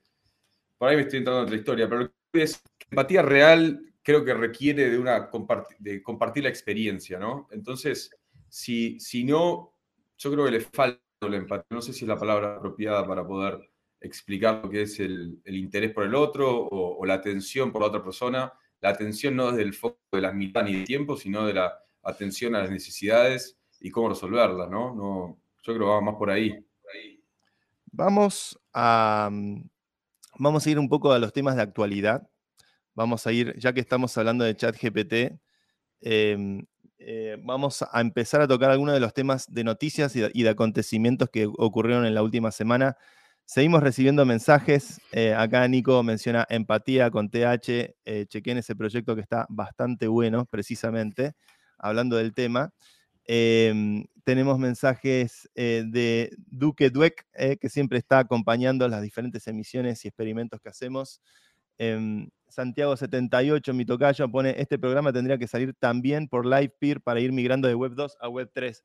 por 0.77 0.89
ahí 0.89 0.97
me 0.97 1.03
estoy 1.03 1.21
entrando 1.21 1.43
en 1.43 1.47
otra 1.47 1.57
historia, 1.57 1.89
pero 1.89 2.13
es 2.33 2.61
empatía 2.91 3.23
real 3.23 3.92
creo 4.03 4.25
que 4.25 4.35
requiere 4.35 4.91
de, 4.91 4.99
una 4.99 5.31
de 5.79 6.03
compartir 6.03 6.43
la 6.43 6.49
experiencia, 6.49 7.19
¿no? 7.19 7.49
Entonces, 7.53 8.11
si, 8.49 8.99
si 9.01 9.25
no, 9.25 9.75
yo 10.19 10.33
creo 10.33 10.45
que 10.45 10.51
le 10.51 10.61
falta 10.61 11.01
la 11.21 11.37
empatía. 11.37 11.67
No 11.71 11.83
sé 11.83 11.93
si 11.93 12.05
es 12.05 12.09
la 12.09 12.19
palabra 12.19 12.57
apropiada 12.57 13.07
para 13.07 13.27
poder 13.27 13.71
explicar 14.01 14.61
lo 14.65 14.71
que 14.71 14.83
es 14.83 14.99
el, 14.99 15.41
interés 15.47 15.93
por 15.93 16.05
el 16.05 16.15
otro 16.15 16.69
o, 16.71 17.05
la 17.07 17.15
atención 17.15 17.71
por 17.71 17.83
la 17.83 17.89
otra 17.89 18.03
persona. 18.03 18.53
La 18.81 18.91
atención 18.91 19.37
no 19.37 19.51
desde 19.51 19.63
el 19.63 19.75
foco 19.75 19.99
de 20.11 20.21
la 20.21 20.33
mitad 20.33 20.65
ni 20.65 20.75
de 20.75 20.85
tiempo, 20.85 21.17
sino 21.17 21.47
de 21.47 21.55
la 21.55 21.73
atención 22.03 22.57
a 22.57 22.61
las 22.61 22.71
necesidades 22.71 23.59
y 23.81 23.91
cómo 23.91 24.09
resolverlas, 24.09 24.69
¿no? 24.69 24.95
no 24.95 25.39
yo 25.63 25.75
creo 25.75 25.87
que 25.87 25.93
va 25.93 26.01
más 26.01 26.17
por 26.17 26.31
ahí. 26.31 26.67
Vamos 27.87 28.59
a, 28.73 29.29
mm, 29.31 29.63
vamos 30.39 30.67
a 30.67 30.71
ir 30.71 30.79
un 30.79 30.89
poco 30.89 31.13
a 31.13 31.19
los 31.21 31.33
temas 31.33 31.55
de 31.55 31.63
actualidad 31.63 32.29
vamos 32.95 33.27
a 33.27 33.33
ir, 33.33 33.59
ya 33.59 33.73
que 33.73 33.81
estamos 33.81 34.17
hablando 34.19 34.45
de 34.45 34.57
ChatGPT, 34.57 35.41
eh, 36.03 36.63
eh, 37.05 37.37
vamos 37.43 37.83
a 37.91 38.01
empezar 38.01 38.43
a 38.43 38.49
tocar 38.49 38.71
algunos 38.71 38.95
de 38.95 39.01
los 39.01 39.13
temas 39.13 39.47
de 39.53 39.65
noticias 39.65 40.15
y 40.15 40.21
de, 40.21 40.49
acontecimientos 40.49 41.29
que 41.31 41.47
ocurrieron 41.47 42.07
en 42.07 42.15
la 42.15 42.23
última 42.23 42.53
semana. 42.53 42.97
Seguimos 43.45 43.83
recibiendo 43.83 44.25
mensajes. 44.25 45.01
Eh, 45.11 45.35
acá 45.35 45.67
Nico 45.67 46.01
menciona 46.05 46.47
empatía 46.49 47.11
con 47.11 47.29
TH. 47.29 47.97
Eh, 48.05 48.27
chequen 48.29 48.59
ese 48.59 48.77
proyecto 48.77 49.17
que 49.17 49.21
está 49.21 49.47
bastante 49.49 50.07
bueno, 50.07 50.47
precisamente, 50.47 51.33
hablando 51.77 52.17
del 52.17 52.35
tema. 52.35 52.73
Em, 53.25 54.05
tenemos 54.25 54.59
mensajes 54.59 55.49
de 55.55 56.31
Duque 56.47 56.91
Dueck, 56.91 57.27
que 57.61 57.69
siempre 57.69 57.99
está 57.99 58.21
acompañando 58.21 58.87
las 58.87 59.03
diferentes 59.03 59.47
emisiones 59.49 60.05
y 60.05 60.09
experimentos 60.09 60.61
que 60.61 60.69
hacemos. 60.69 61.21
Em, 61.85 62.29
Santiago78, 62.49 63.73
mi 63.73 63.85
tocayo, 63.85 64.31
pone, 64.31 64.55
este 64.57 64.79
programa 64.79 65.13
tendría 65.13 65.37
que 65.37 65.49
salir 65.49 65.75
también 65.75 66.29
por 66.29 66.47
LivePeer 66.47 67.01
para 67.01 67.19
ir 67.19 67.33
migrando 67.33 67.67
de 67.67 67.75
Web 67.75 67.95
2 67.97 68.19
a 68.21 68.29
Web 68.29 68.53
3. 68.55 68.85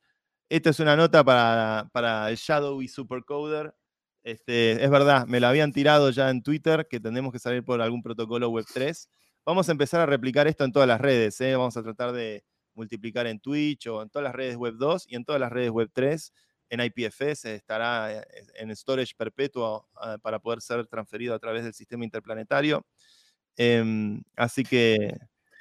Esta 0.50 0.70
es 0.72 0.80
una 0.80 0.96
nota 0.96 1.24
para, 1.24 1.92
para 1.94 2.28
el 2.32 2.38
Shadowy 2.38 2.88
Supercoder. 2.88 3.76
Este, 4.24 4.84
es 4.84 4.90
verdad, 4.90 5.28
me 5.28 5.40
la 5.40 5.50
habían 5.50 5.74
tirado 5.74 6.10
ya 6.10 6.32
en 6.32 6.42
Twitter, 6.42 6.88
que 6.90 7.00
tendremos 7.00 7.32
que 7.32 7.38
salir 7.38 7.64
por 7.64 7.82
algún 7.84 8.02
protocolo 8.02 8.50
Web 8.50 8.66
3. 8.74 9.08
Vamos 9.46 9.70
a 9.70 9.74
empezar 9.74 10.02
a 10.02 10.08
replicar 10.08 10.48
esto 10.48 10.64
en 10.64 10.72
todas 10.72 10.88
las 10.88 11.00
redes. 11.00 11.40
¿eh? 11.42 11.56
Vamos 11.56 11.78
a 11.78 11.84
tratar 11.84 12.14
de 12.14 12.44
multiplicar 12.74 13.28
en 13.28 13.40
Twitch 13.40 13.86
o 13.86 14.02
en 14.02 14.10
todas 14.10 14.24
las 14.24 14.34
redes 14.34 14.56
Web 14.56 14.74
2 14.80 15.06
y 15.08 15.16
en 15.18 15.24
todas 15.24 15.40
las 15.40 15.52
redes 15.52 15.70
Web 15.70 15.92
3. 15.94 16.34
En 16.70 16.82
IPFS 16.82 17.46
estará 17.46 18.12
eh, 18.14 18.28
en 18.56 18.76
storage 18.76 19.14
perpetuo 19.16 19.88
ah, 19.96 20.18
para 20.22 20.40
poder 20.40 20.62
ser 20.62 20.86
transferido 20.88 21.34
a 21.34 21.40
través 21.40 21.64
del 21.64 21.74
sistema 21.74 22.04
interplanetario. 22.04 22.86
Em, 23.56 24.22
así 24.36 24.64
que 24.64 25.18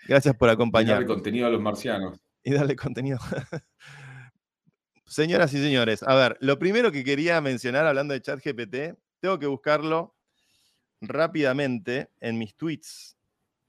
gracias 0.06 0.34
por 0.36 0.48
acompañarnos. 0.48 1.02
Y 1.02 1.06
darle 1.06 1.14
contenido 1.14 1.46
a 1.46 1.50
los 1.50 1.60
marcianos. 1.60 2.18
Y 2.42 2.52
darle 2.52 2.76
contenido. 2.76 3.18
Señoras 5.06 5.54
y 5.54 5.62
señores, 5.62 6.02
a 6.02 6.16
ver, 6.16 6.36
lo 6.40 6.58
primero 6.58 6.90
que 6.90 7.04
quería 7.04 7.40
mencionar 7.40 7.86
hablando 7.86 8.12
de 8.12 8.20
ChatGPT, 8.20 8.98
tengo 9.20 9.38
que 9.38 9.46
buscarlo 9.46 10.16
rápidamente 11.00 12.10
en 12.18 12.38
mis 12.38 12.56
tweets, 12.56 13.16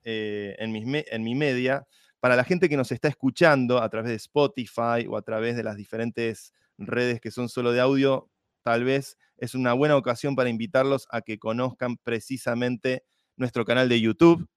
eh, 0.03 0.55
en, 0.57 0.71
mis 0.71 1.05
en 1.11 1.23
mi 1.23 1.35
media, 1.35 1.87
para 2.19 2.35
la 2.35 2.43
gente 2.43 2.67
que 2.67 2.75
nos 2.75 2.91
está 2.91 3.07
escuchando 3.07 3.81
a 3.81 3.87
través 3.87 4.09
de 4.09 4.15
Spotify 4.15 5.05
o 5.07 5.15
a 5.15 5.21
través 5.21 5.55
de 5.55 5.63
las 5.63 5.77
diferentes 5.77 6.53
redes 6.77 7.19
que 7.21 7.31
son 7.31 7.49
solo 7.49 7.71
de 7.71 7.79
audio, 7.79 8.29
tal 8.61 8.83
vez 8.83 9.17
es 9.37 9.55
una 9.55 9.73
buena 9.73 9.95
ocasión 9.95 10.35
para 10.35 10.49
invitarlos 10.49 11.07
a 11.11 11.21
que 11.21 11.37
conozcan 11.37 11.97
precisamente 11.97 13.03
nuestro 13.35 13.65
canal 13.65 13.87
de 13.89 14.01
YouTube. 14.01 14.47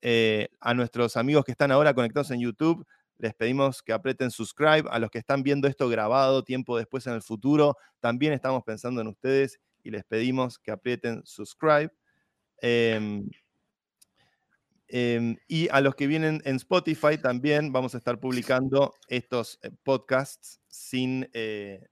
Eh, 0.00 0.48
a 0.60 0.74
nuestros 0.74 1.16
amigos 1.16 1.44
que 1.44 1.50
están 1.50 1.72
ahora 1.72 1.92
conectados 1.92 2.30
en 2.30 2.40
YouTube, 2.40 2.86
les 3.18 3.34
pedimos 3.34 3.82
que 3.82 3.92
aprieten 3.92 4.30
subscribe. 4.30 4.84
A 4.90 4.98
los 4.98 5.10
que 5.10 5.18
están 5.18 5.42
viendo 5.42 5.66
esto 5.66 5.88
grabado 5.88 6.44
tiempo 6.44 6.76
después 6.76 7.06
en 7.06 7.14
el 7.14 7.22
futuro, 7.22 7.76
también 8.00 8.32
estamos 8.32 8.62
pensando 8.64 9.00
en 9.00 9.08
ustedes 9.08 9.58
y 9.82 9.90
les 9.90 10.04
pedimos 10.04 10.58
que 10.58 10.70
aprieten 10.70 11.22
subscribe. 11.24 11.90
Em, 12.60 13.28
em, 14.88 15.36
y 15.46 15.68
a 15.70 15.80
los 15.80 15.94
que 15.94 16.06
vienen 16.06 16.42
en 16.44 16.56
Spotify 16.56 17.18
también 17.20 17.72
vamos 17.72 17.94
a 17.94 17.98
estar 17.98 18.18
publicando 18.18 18.94
estos 19.08 19.58
eh, 19.62 19.70
podcasts 19.82 20.60
sin 20.68 21.28
eh, 21.32 21.86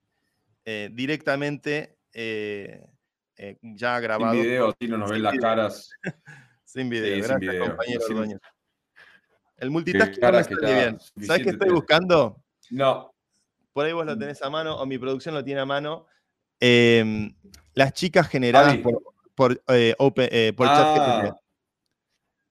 directamente 0.92 1.98
eh, 2.12 3.58
ya 3.62 4.00
grabado. 4.00 4.32
Sin 4.34 4.42
video, 4.42 4.74
si 4.80 4.88
no 4.88 4.98
nos 4.98 5.10
ven 5.10 5.22
las 5.22 5.38
caras. 5.38 5.90
sin 6.64 6.88
video, 6.88 7.22
gracias 7.22 7.68
compañero 7.68 8.40
El 9.58 9.70
multitasking 9.70 10.20
no 10.20 10.38
está 10.38 10.66
bien. 10.66 10.98
¿Sabes 11.20 11.42
qué 11.42 11.50
estoy 11.50 11.70
buscando? 11.70 12.42
No. 12.70 13.12
Por 13.72 13.84
ahí 13.84 13.92
vos 13.92 14.06
lo 14.06 14.16
tenés 14.16 14.42
a 14.42 14.50
mano, 14.50 14.76
o 14.76 14.86
mi 14.86 14.98
producción 14.98 15.34
lo 15.34 15.44
tiene 15.44 15.60
a 15.60 15.66
mano. 15.66 16.06
Em, 16.58 17.34
las 17.74 17.92
chicas 17.92 18.28
generadas 18.28 18.78
por, 18.78 19.02
por, 19.34 19.62
eh, 19.68 19.94
ah, 20.58 21.36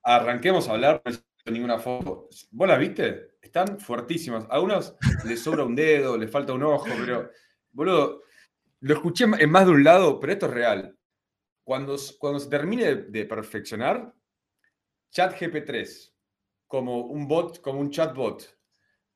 Arranquemos 0.08 0.70
a 0.70 0.74
hablar, 0.74 1.02
no 1.04 1.52
ninguna 1.52 1.80
foto. 1.80 2.30
¿Vos 2.52 2.68
las 2.68 2.80
viste? 2.80 3.38
Están 3.42 3.80
fuertísimas. 3.80 4.46
A 4.50 4.60
unos 4.60 4.96
les 5.26 5.42
sobra 5.42 5.64
un 5.64 5.76
dedo, 5.76 6.16
les 6.16 6.30
falta 6.30 6.54
un 6.54 6.62
ojo, 6.62 6.86
pero, 7.00 7.32
boludo, 7.72 8.22
lo 8.82 8.94
escuché 8.94 9.26
en 9.26 9.50
más 9.50 9.66
de 9.66 9.72
un 9.72 9.84
lado, 9.84 10.20
pero 10.20 10.34
esto 10.34 10.46
es 10.46 10.54
real. 10.54 10.96
Cuando, 11.64 11.96
cuando 12.20 12.40
se 12.40 12.50
termine 12.50 12.96
de, 12.96 13.26
perfeccionar, 13.26 14.14
ChatGP3, 15.12 16.14
como 16.68 17.02
un 17.08 17.28
bot, 17.28 17.60
como 17.62 17.80
un 17.80 17.90
chatbot, 17.90 18.48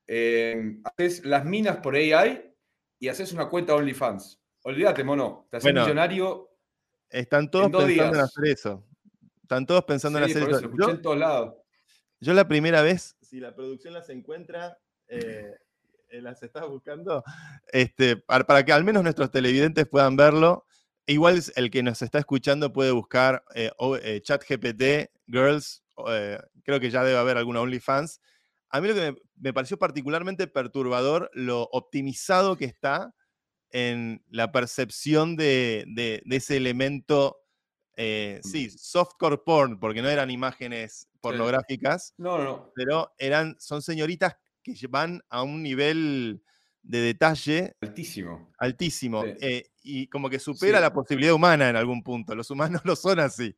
eh, 0.08 0.80
haces 0.86 1.24
las 1.24 1.46
minas 1.46 1.78
por 1.78 1.94
AI 1.96 2.52
y 2.98 3.10
haces 3.10 3.32
una 3.32 3.48
cuenta 3.48 3.76
OnlyFans. 3.76 4.42
Olvídate, 4.64 5.04
mono. 5.04 5.48
Te 5.52 5.58
haces 5.58 5.72
millonario. 5.72 6.50
Están 7.10 7.52
todos 7.52 7.72
pensando 7.72 8.18
en 8.18 8.24
hacer 8.24 8.46
eso. 8.46 8.89
Están 9.50 9.66
todos 9.66 9.84
pensando 9.84 10.20
en 10.20 10.26
hacer 10.26 10.48
eso. 10.48 10.72
Yo, 10.78 10.92
en 10.92 11.02
todos 11.02 11.18
lados. 11.18 11.56
Yo 12.20 12.34
la 12.34 12.48
primera 12.48 12.84
vez, 12.84 13.18
si 13.20 13.40
la 13.40 13.56
producción 13.56 13.96
las 13.96 14.08
encuentra, 14.12 14.78
eh, 15.08 15.56
eh, 16.10 16.22
las 16.22 16.44
estás 16.44 16.68
buscando, 16.68 17.24
este, 17.72 18.16
para, 18.18 18.64
que 18.64 18.72
al 18.72 18.84
menos 18.84 19.02
nuestros 19.02 19.32
televidentes 19.32 19.88
puedan 19.88 20.16
verlo. 20.16 20.68
Igual 21.08 21.42
el 21.56 21.72
que 21.72 21.82
nos 21.82 22.00
está 22.04 22.20
escuchando 22.20 22.72
puede 22.72 22.92
buscar 22.92 23.44
eh, 23.56 23.72
eh, 24.04 24.22
ChatGPT 24.22 25.10
Girls, 25.26 25.82
creo 26.64 26.80
que 26.80 26.92
ya 26.92 27.04
debe 27.04 27.18
haber 27.18 27.38
alguna 27.38 27.62
OnlyFans. 27.62 28.22
A 28.70 28.82
mí 28.82 28.88
lo 28.88 28.94
que 28.94 29.16
me, 29.36 29.52
pareció 29.52 29.80
particularmente 29.80 30.46
perturbador, 30.46 31.32
lo 31.34 31.64
optimizado 31.72 32.56
que 32.56 32.66
está 32.66 33.16
en 33.72 34.24
la 34.30 34.52
percepción 34.52 35.36
de, 35.36 36.22
ese 36.30 36.58
elemento, 36.58 37.40
sí, 38.44 38.70
softcore 38.70 39.40
porn, 39.40 39.80
porque 39.80 40.02
no 40.02 40.10
eran 40.10 40.32
imágenes 40.32 41.10
pornográficas, 41.22 42.14
no, 42.18 42.38
no. 42.44 42.72
pero 42.76 43.14
eran, 43.18 43.56
son 43.60 43.82
señoritas 43.82 44.38
que 44.64 44.76
van 44.88 45.22
a 45.30 45.44
un 45.44 45.64
nivel 45.64 46.42
de 46.82 47.00
detalle 47.00 47.76
altísimo. 47.82 48.52
Altísimo. 48.58 49.24
Eh, 49.26 49.70
y 49.84 50.08
como 50.08 50.30
que 50.30 50.40
supera 50.40 50.80
la 50.80 50.94
posibilidad 50.94 51.34
humana 51.34 51.70
en 51.70 51.76
algún 51.76 52.04
punto. 52.04 52.36
Los 52.36 52.50
humanos 52.52 52.82
no 52.86 52.96
son 52.96 53.20
así. 53.20 53.56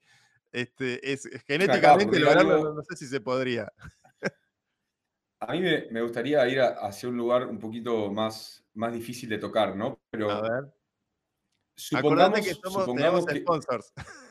Este, 0.52 1.12
es, 1.12 1.30
genéticamente 1.48 2.20
no, 2.20 2.84
sé 2.84 2.96
si 2.98 3.08
se 3.08 3.22
podría. 3.22 3.72
A 5.40 5.54
mí 5.54 5.62
me, 5.62 6.02
gustaría 6.02 6.48
ir 6.48 6.62
hacia 6.62 7.10
un 7.10 7.18
lugar 7.18 7.48
un 7.48 7.58
poquito 7.58 8.12
más, 8.12 8.64
más 8.74 8.94
difícil 8.94 9.30
de 9.30 9.40
tocar, 9.40 9.76
¿no? 9.76 10.00
Pero 10.12 10.30
a 10.30 10.42
ver. 10.42 10.74
Supongamos, 11.76 12.42
que 12.42 12.54
somos, 12.54 12.86
tenemos 12.86 13.26
sponsors. 13.26 13.94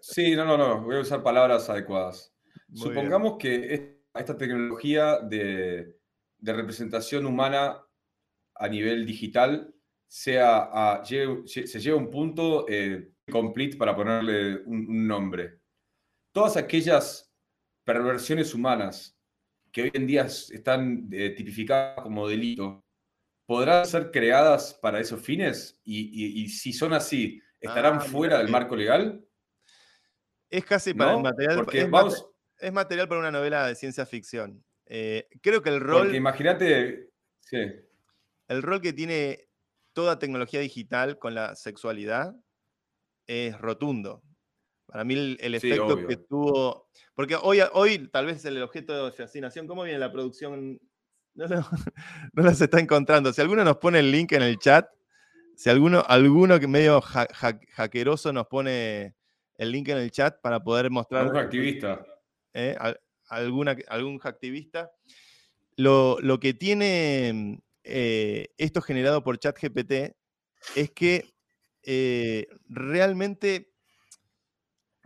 Sí, 0.00 0.34
no, 0.34 0.44
no, 0.44 0.56
no. 0.56 0.82
Voy 0.82 0.96
a 0.96 1.00
usar 1.00 1.22
palabras 1.22 1.70
adecuadas. 1.70 2.32
Supongamos 2.74 3.36
que 3.38 4.02
esta 4.14 4.36
tecnología 4.36 5.18
de, 5.20 5.96
representación 6.40 7.26
humana 7.26 7.80
a 8.54 8.68
nivel 8.68 9.06
digital 9.06 9.72
sea 10.08 11.02
se 11.04 11.80
lleve 11.80 11.96
a 11.96 12.00
un 12.00 12.10
punto 12.10 12.66
eh, 12.68 13.12
complete 13.30 13.76
para 13.76 13.94
ponerle 13.94 14.62
un, 14.64 15.06
nombre. 15.06 15.60
Todas 16.32 16.56
aquellas 16.56 17.32
perversiones 17.84 18.54
humanas 18.54 19.18
que 19.70 19.82
hoy 19.82 19.90
en 19.94 20.06
día 20.06 20.22
están 20.22 21.08
eh, 21.12 21.30
tipificadas 21.30 22.02
como 22.02 22.28
delito, 22.28 22.84
¿podrán 23.46 23.86
ser 23.86 24.10
creadas 24.10 24.74
para 24.74 25.00
esos 25.00 25.20
fines? 25.20 25.80
Y, 25.84 26.48
si 26.48 26.72
son 26.72 26.92
así, 26.92 27.40
¿estarán 27.60 27.96
ah, 27.96 28.00
fuera 28.00 28.38
del 28.38 28.50
marco 28.50 28.76
legal? 28.76 29.24
Es 30.52 30.66
casi 30.66 30.92
para 30.92 31.16
material. 31.16 31.56
Porque 31.56 31.84
vamos, 31.86 32.26
es 32.58 32.72
material 32.72 33.08
para 33.08 33.20
una 33.22 33.30
novela 33.30 33.66
de 33.66 33.74
ciencia 33.74 34.04
ficción. 34.04 34.62
Eh, 34.84 35.26
creo 35.40 35.62
que 35.62 35.70
el 35.70 35.80
rol. 35.80 36.02
Porque 36.02 36.16
imagínate. 36.18 37.08
Sí. 37.40 37.58
El 38.48 38.62
rol 38.62 38.82
que 38.82 38.92
tiene 38.92 39.48
toda 39.94 40.18
tecnología 40.18 40.60
digital 40.60 41.18
con 41.18 41.34
la 41.34 41.56
sexualidad 41.56 42.36
es 43.26 43.58
rotundo. 43.58 44.22
Para 44.84 45.04
mí 45.04 45.14
el, 45.40 45.54
efecto 45.54 46.06
que 46.06 46.16
tuvo. 46.18 46.90
Porque 47.14 47.34
hoy, 47.34 47.60
hoy 47.72 48.08
tal 48.08 48.26
vez 48.26 48.44
el 48.44 48.62
objeto 48.62 49.06
de 49.06 49.12
fascinación, 49.12 49.66
¿cómo 49.66 49.84
viene 49.84 49.98
la 49.98 50.12
producción? 50.12 50.78
No, 51.34 51.46
no, 52.34 52.50
está 52.50 52.78
encontrando. 52.78 53.32
Si 53.32 53.40
alguno 53.40 53.64
nos 53.64 53.78
pone 53.78 54.00
el 54.00 54.12
link 54.12 54.32
en 54.32 54.42
el 54.42 54.58
chat, 54.58 54.86
si 55.56 55.70
alguno, 55.70 56.04
alguno 56.06 56.60
que 56.60 56.68
medio 56.68 57.00
hackeroso 57.00 58.34
nos 58.34 58.48
pone 58.48 59.14
el 59.62 59.72
link 59.72 59.88
en 59.88 59.98
el 59.98 60.10
chat 60.10 60.40
para 60.40 60.62
poder 60.62 60.90
mostrar. 60.90 61.26
Un 61.28 61.36
activista. 61.36 62.04
¿eh? 62.52 62.76
alguna, 63.28 63.76
algún 63.88 64.20
activista. 64.22 64.92
Lo, 65.76 66.18
que 66.40 66.54
tiene 66.54 67.62
eh, 67.84 68.48
esto 68.58 68.82
generado 68.82 69.22
por 69.22 69.38
ChatGPT 69.38 70.14
es 70.76 70.90
que 70.90 71.34
eh, 71.82 72.46
realmente, 72.68 73.72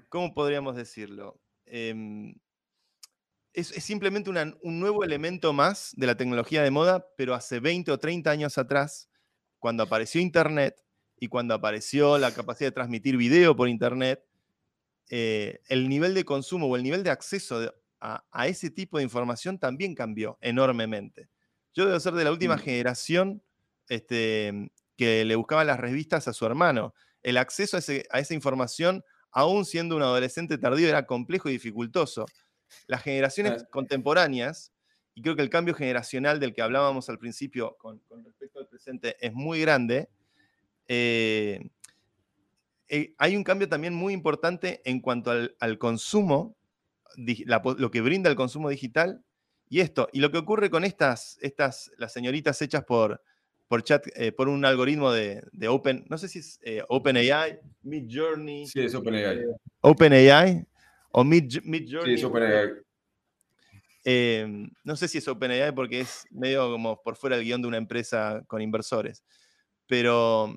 ¿cómo 0.08 0.34
podríamos 0.34 0.76
decirlo? 0.76 1.40
Em, 1.66 2.34
es, 3.52 3.68
simplemente 3.68 4.30
un 4.30 4.80
nuevo 4.80 5.04
elemento 5.04 5.52
más 5.52 5.92
de 5.96 6.06
la 6.06 6.16
tecnología 6.16 6.62
de 6.62 6.70
moda, 6.70 7.06
pero 7.16 7.34
hace 7.34 7.60
20 7.60 7.92
o 7.92 7.98
30 7.98 8.30
años 8.30 8.58
atrás, 8.58 9.08
cuando 9.58 9.82
apareció 9.82 10.20
Internet 10.20 10.84
y 11.18 11.28
cuando 11.28 11.54
apareció 11.54 12.18
la 12.18 12.34
capacidad 12.34 12.68
de 12.68 12.74
transmitir 12.74 13.16
video 13.16 13.56
por 13.56 13.68
Internet, 13.68 14.25
eh, 15.10 15.60
el 15.68 15.88
nivel 15.88 16.14
de 16.14 16.24
consumo 16.24 16.66
o 16.66 16.76
el 16.76 16.82
nivel 16.82 17.02
de 17.02 17.10
acceso 17.10 17.72
a, 18.00 18.46
ese 18.46 18.70
tipo 18.70 18.98
de 18.98 19.04
información 19.04 19.58
también 19.58 19.94
cambió 19.94 20.38
enormemente. 20.40 21.28
Yo 21.74 21.86
debo 21.86 21.98
ser 22.00 22.14
de 22.14 22.24
la 22.24 22.32
última 22.32 22.56
mm. 22.56 22.60
generación 22.60 23.42
este, 23.88 24.70
que 24.96 25.24
le 25.24 25.36
buscaba 25.36 25.64
las 25.64 25.78
revistas 25.78 26.28
a 26.28 26.32
su 26.32 26.46
hermano. 26.46 26.94
El 27.22 27.36
acceso 27.36 27.76
a, 27.76 27.80
esa 27.80 28.34
información, 28.34 29.04
aún 29.30 29.64
siendo 29.64 29.96
un 29.96 30.02
adolescente 30.02 30.58
tardío, 30.58 30.88
era 30.88 31.06
complejo 31.06 31.48
y 31.48 31.52
dificultoso. 31.52 32.26
Las 32.86 33.02
generaciones 33.02 33.64
contemporáneas, 33.70 34.72
y 35.14 35.22
creo 35.22 35.36
que 35.36 35.42
el 35.42 35.50
cambio 35.50 35.74
generacional 35.74 36.40
del 36.40 36.52
que 36.52 36.62
hablábamos 36.62 37.08
al 37.08 37.18
principio 37.18 37.76
con, 37.78 38.02
respecto 38.24 38.58
al 38.58 38.68
presente 38.68 39.16
es 39.20 39.32
muy 39.32 39.60
grande, 39.60 40.08
eh, 40.88 41.70
eh, 42.88 43.14
hay 43.18 43.36
un 43.36 43.44
cambio 43.44 43.68
también 43.68 43.94
muy 43.94 44.12
importante 44.12 44.80
en 44.84 45.00
cuanto 45.00 45.30
al, 45.30 45.78
consumo, 45.78 46.56
lo 47.16 47.90
que 47.90 48.00
brinda 48.00 48.30
el 48.30 48.36
consumo 48.36 48.68
digital 48.68 49.24
y 49.68 49.80
esto. 49.80 50.08
Y 50.12 50.20
lo 50.20 50.30
que 50.30 50.38
ocurre 50.38 50.70
con 50.70 50.84
estas, 50.84 51.38
estas 51.40 51.90
las 51.98 52.12
señoritas 52.12 52.62
hechas 52.62 52.84
por, 52.84 53.22
por 53.66 53.82
chat, 53.82 54.06
eh, 54.14 54.30
por 54.30 54.48
un 54.48 54.64
algoritmo 54.64 55.10
de, 55.10 55.42
Open, 55.68 56.04
no 56.08 56.18
sé 56.18 56.28
si 56.28 56.38
es 56.38 56.60
eh, 56.62 56.82
OpenAI, 56.88 57.58
Mid 57.82 58.08
Journey. 58.08 58.66
Sí, 58.66 58.80
es 58.80 58.94
OpenAI. 58.94 59.44
OpenAI 59.80 60.64
o 61.10 61.24
Mid, 61.24 61.48
Journey. 61.50 61.86
Sí, 61.88 62.12
es 62.14 62.24
OpenAI. 62.24 62.68
Em, 64.04 64.70
no 64.84 64.94
sé 64.94 65.08
si 65.08 65.18
es 65.18 65.26
OpenAI 65.26 65.72
porque 65.74 66.00
es 66.00 66.24
medio 66.30 66.70
como 66.70 67.02
por 67.02 67.16
fuera 67.16 67.36
del 67.36 67.44
guion 67.44 67.62
de 67.62 67.68
una 67.68 67.78
empresa 67.78 68.44
con 68.46 68.62
inversores. 68.62 69.24
Pero 69.88 70.56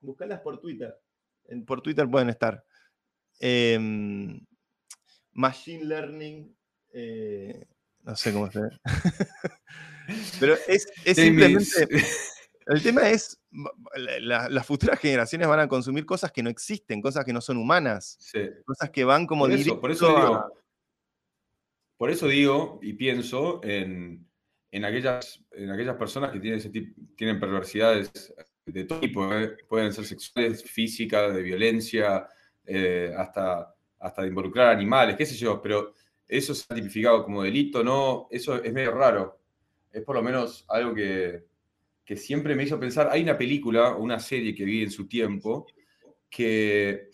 buscalas 0.00 0.40
por 0.40 0.58
Twitter 0.58 0.98
por 1.66 1.82
Twitter 1.82 2.08
pueden 2.08 2.30
estar. 2.30 2.64
Em, 3.38 4.40
machine 5.32 5.84
Learning, 5.84 6.56
eh, 6.92 7.66
no 8.02 8.16
sé 8.16 8.32
cómo 8.32 8.50
se 8.50 8.60
ve. 8.60 8.68
Pero 10.40 10.56
es, 10.66 10.86
simplemente... 11.14 11.88
El 12.66 12.82
tema 12.82 13.08
es, 13.10 13.40
las 14.20 14.66
futuras 14.66 14.98
generaciones 15.00 15.48
van 15.48 15.60
a 15.60 15.68
consumir 15.68 16.06
cosas 16.06 16.30
que 16.30 16.42
no 16.42 16.50
existen, 16.50 17.00
cosas 17.00 17.24
que 17.24 17.32
no 17.32 17.40
son 17.40 17.56
humanas, 17.56 18.18
cosas 18.64 18.90
que 18.90 19.04
van 19.04 19.26
como 19.26 19.46
por 19.46 19.52
eso, 19.52 19.80
por 19.80 19.90
eso 19.90 20.08
digo, 20.08 20.52
por 21.96 22.10
eso 22.10 22.28
digo 22.28 22.78
y 22.82 22.92
pienso 22.92 23.60
en, 23.64 24.26
aquellas, 24.84 25.44
en 25.50 25.70
aquellas 25.70 25.96
personas 25.96 26.30
que 26.30 26.38
tienen, 26.38 26.60
ese 26.60 26.70
tipo, 26.70 27.00
tienen 27.16 27.40
perversidades 27.40 28.32
de 28.66 28.84
todo 28.84 29.00
tipo, 29.00 29.32
¿eh? 29.34 29.56
pueden 29.68 29.92
ser 29.92 30.04
sexuales, 30.04 30.62
físicas, 30.62 31.34
de 31.34 31.42
violencia, 31.42 32.26
eh, 32.64 33.12
hasta, 33.16 33.74
hasta 33.98 34.22
de 34.22 34.28
involucrar 34.28 34.68
animales, 34.68 35.16
qué 35.16 35.26
sé 35.26 35.34
yo, 35.34 35.60
pero 35.60 35.94
eso 36.28 36.54
se 36.54 36.64
ha 36.68 36.74
tipificado 36.74 37.24
como 37.24 37.42
delito, 37.42 37.82
¿no? 37.82 38.28
Eso 38.30 38.62
es 38.62 38.72
medio 38.72 38.92
raro. 38.92 39.40
Es 39.92 40.02
por 40.02 40.16
lo 40.16 40.22
menos 40.22 40.64
algo 40.68 40.94
que, 40.94 41.50
siempre 42.14 42.54
me 42.54 42.64
hizo 42.64 42.78
pensar. 42.78 43.08
Hay 43.10 43.22
una 43.22 43.38
película 43.38 43.96
una 43.96 44.20
serie 44.20 44.54
que 44.54 44.66
vi 44.66 44.82
en 44.82 44.90
su 44.90 45.08
tiempo 45.08 45.66
que, 46.28 47.08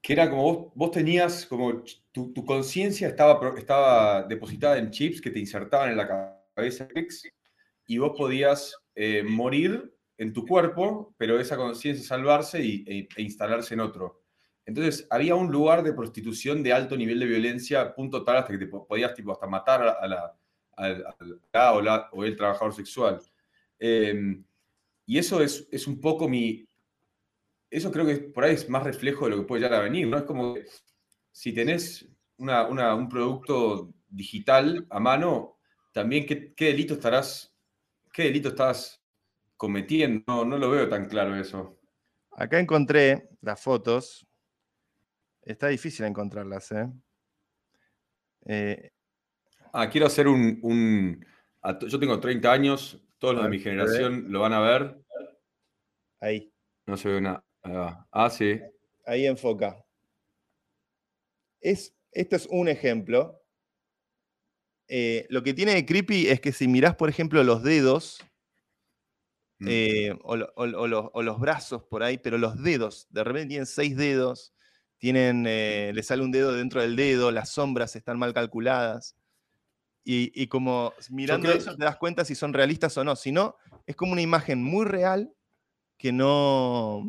que 0.00 0.12
era 0.12 0.30
como 0.30 0.72
vos, 0.72 0.90
tenías, 0.92 1.44
como 1.44 1.82
tu, 2.12 2.44
conciencia 2.44 3.08
estaba, 3.08 3.58
estaba 3.58 4.22
depositada 4.22 4.78
en 4.78 4.92
chips 4.92 5.20
que 5.20 5.30
te 5.30 5.40
insertaban 5.40 5.90
en 5.90 5.96
la 5.96 6.36
cabeza 6.54 6.86
y 7.86 7.98
vos 7.98 8.12
podías 8.16 8.76
eh, 8.94 9.22
morir 9.22 9.94
en 10.16 10.32
tu 10.32 10.46
cuerpo, 10.46 11.14
pero 11.16 11.38
esa 11.38 11.56
conciencia 11.56 12.06
salvarse 12.06 12.62
y, 12.62 12.84
e, 12.86 13.08
e, 13.16 13.22
instalarse 13.22 13.74
en 13.74 13.80
otro. 13.80 14.22
Entonces, 14.66 15.06
había 15.10 15.34
un 15.34 15.50
lugar 15.50 15.82
de 15.82 15.92
prostitución 15.92 16.62
de 16.62 16.72
alto 16.72 16.96
nivel 16.96 17.18
de 17.18 17.26
violencia, 17.26 17.94
punto 17.94 18.24
tal 18.24 18.38
hasta 18.38 18.52
que 18.52 18.58
te 18.58 18.66
podías 18.66 19.14
tipo, 19.14 19.32
hasta 19.32 19.46
matar 19.46 19.82
a 20.00 20.06
la, 20.06 20.34
o, 21.72 21.80
la, 21.82 22.08
o, 22.12 22.24
el 22.24 22.36
trabajador 22.36 22.74
sexual. 22.74 23.20
Em, 23.78 24.44
y 25.06 25.18
eso 25.18 25.42
es, 25.42 25.68
es, 25.70 25.86
un 25.86 26.00
poco 26.00 26.28
mi... 26.28 26.66
Eso 27.70 27.90
creo 27.90 28.06
que 28.06 28.16
por 28.16 28.44
ahí 28.44 28.54
es 28.54 28.68
más 28.70 28.84
reflejo 28.84 29.24
de 29.24 29.32
lo 29.32 29.36
que 29.38 29.46
puede 29.48 29.62
llegar 29.62 29.80
a 29.80 29.84
venir, 29.84 30.06
¿no? 30.06 30.16
Es 30.16 30.24
como 30.24 30.54
que 30.54 30.64
si 31.32 31.52
tenés 31.52 32.08
una, 32.38 32.94
un 32.94 33.08
producto 33.08 33.92
digital 34.08 34.86
a 34.88 35.00
mano, 35.00 35.58
también 35.92 36.24
qué, 36.24 36.54
qué 36.54 36.66
delito 36.66 36.94
estarás 36.94 37.53
¿Qué 38.14 38.22
delito 38.22 38.50
estás 38.50 39.02
cometiendo? 39.56 40.44
No, 40.44 40.56
lo 40.56 40.70
veo 40.70 40.88
tan 40.88 41.06
claro 41.06 41.34
eso. 41.34 41.80
Acá 42.30 42.60
encontré 42.60 43.28
las 43.40 43.60
fotos. 43.60 44.24
Está 45.42 45.66
difícil 45.66 46.06
encontrarlas, 46.06 46.70
¿eh? 46.70 46.92
eh 48.46 48.92
ah, 49.72 49.90
quiero 49.90 50.06
hacer 50.06 50.28
un, 50.28 51.26
Yo 51.88 51.98
tengo 51.98 52.20
30 52.20 52.52
años, 52.52 53.04
todos 53.18 53.34
los 53.34 53.42
de 53.42 53.50
mi 53.50 53.58
generación 53.58 54.26
lo 54.28 54.42
van 54.42 54.52
a 54.52 54.60
ver. 54.60 54.96
Ahí. 56.20 56.54
No 56.86 56.96
se 56.96 57.08
ve 57.08 57.18
una. 57.18 57.44
Ah, 58.12 58.30
sí. 58.30 58.60
Ahí 59.06 59.26
enfoca. 59.26 59.84
Es, 61.60 61.96
este 62.12 62.36
es 62.36 62.46
un 62.48 62.68
ejemplo. 62.68 63.43
Eh, 64.88 65.26
lo 65.30 65.42
que 65.42 65.54
tiene 65.54 65.74
de 65.74 65.86
creepy 65.86 66.28
es 66.28 66.40
que 66.40 66.52
si 66.52 66.68
mirás, 66.68 66.94
por 66.96 67.08
ejemplo, 67.08 67.42
los 67.42 67.62
dedos 67.62 68.22
mm. 69.58 69.66
eh, 69.68 70.18
o, 70.22 70.36
los 70.36 71.40
brazos 71.40 71.84
por 71.84 72.02
ahí, 72.02 72.18
pero 72.18 72.38
los 72.38 72.62
dedos, 72.62 73.06
de 73.10 73.24
repente 73.24 73.48
tienen 73.48 73.66
seis 73.66 73.96
dedos, 73.96 74.52
tienen, 74.98 75.46
eh, 75.46 75.92
le 75.94 76.02
sale 76.02 76.22
un 76.22 76.32
dedo 76.32 76.52
dentro 76.52 76.80
del 76.80 76.96
dedo, 76.96 77.30
las 77.30 77.50
sombras 77.50 77.96
están 77.96 78.18
mal 78.18 78.34
calculadas. 78.34 79.16
Y, 80.06 80.48
como 80.48 80.92
mirando 81.08 81.50
eso 81.50 81.74
te 81.74 81.82
das 81.82 81.96
cuenta 81.96 82.26
si 82.26 82.34
son 82.34 82.52
realistas 82.52 82.94
o 82.98 83.04
no. 83.04 83.16
Si 83.16 83.32
no, 83.32 83.56
es 83.86 83.96
como 83.96 84.12
una 84.12 84.20
imagen 84.20 84.62
muy 84.62 84.84
real 84.84 85.32
que 85.96 86.12
no, 86.12 87.08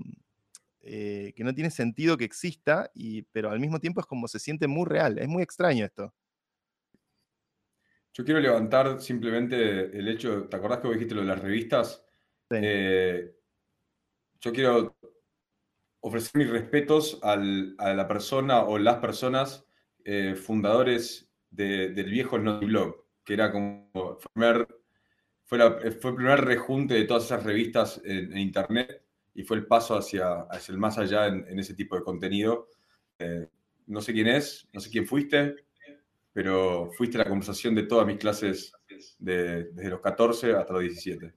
que 0.79 1.35
no 1.39 1.53
tiene 1.53 1.71
sentido 1.71 2.15
que 2.15 2.23
exista, 2.23 2.89
y, 2.93 3.23
pero 3.23 3.51
al 3.51 3.59
mismo 3.59 3.81
tiempo 3.81 3.99
es 3.99 4.05
como 4.07 4.29
se 4.29 4.39
siente 4.39 4.67
muy 4.67 4.85
real. 4.85 5.19
Es 5.19 5.27
muy 5.27 5.43
extraño 5.43 5.83
esto. 5.83 6.13
Yo 8.15 8.23
quiero 8.23 8.39
levantar 8.39 9.01
simplemente 9.01 9.97
el 9.97 10.08
hecho, 10.08 10.47
¿te 10.47 10.56
acordás 10.56 10.80
que 10.80 10.88
vos 10.88 10.95
dijiste 10.95 11.15
lo 11.15 11.21
de 11.21 11.28
las 11.28 11.41
revistas? 11.41 12.01
Eh, 12.49 13.36
yo 14.39 14.54
quiero 14.54 14.95
ofrecer 15.99 16.32
mis 16.38 16.49
respetos 16.49 17.19
a 17.21 17.36
la 17.36 18.08
persona 18.08 18.63
o 18.63 18.78
las 18.78 18.99
personas 18.99 19.65
eh, 20.06 20.34
fundadores 20.36 21.30
del 21.49 22.10
viejo 22.10 22.39
Notiblog, 22.39 23.06
que 23.25 23.34
era 23.34 23.51
como 23.51 23.91
fue, 24.34 24.65
fue, 25.43 25.60
el 25.84 25.97
primer 25.97 26.45
rejunte 26.45 26.93
de 26.93 27.04
todas 27.04 27.25
esas 27.25 27.43
revistas 27.43 28.01
en, 28.06 28.38
internet 28.38 29.04
y 29.34 29.43
fue 29.43 29.58
el 29.58 29.67
paso 29.67 29.97
hacia, 29.97 30.43
hacia 30.43 30.71
el 30.71 30.78
más 30.78 30.97
allá 30.97 31.28
en, 31.28 31.60
ese 31.60 31.73
tipo 31.73 31.97
de 31.97 32.04
contenido. 32.04 32.69
Eh, 33.19 33.49
no 33.88 33.99
sé 33.99 34.13
quién 34.13 34.28
es, 34.28 34.69
no 34.71 34.80
sé 34.80 34.89
quién 34.89 35.06
fuiste, 35.06 35.65
pero 36.35 36.91
fuiste 36.97 37.17
la 37.17 37.29
conversación 37.29 37.73
de 37.75 37.83
todas 37.83 38.05
mis 38.05 38.17
clases 38.17 38.73
desde 39.17 39.89
los 39.89 40.01
14 40.01 40.51
hasta 40.51 40.73
los 40.73 40.81
17. 40.81 41.33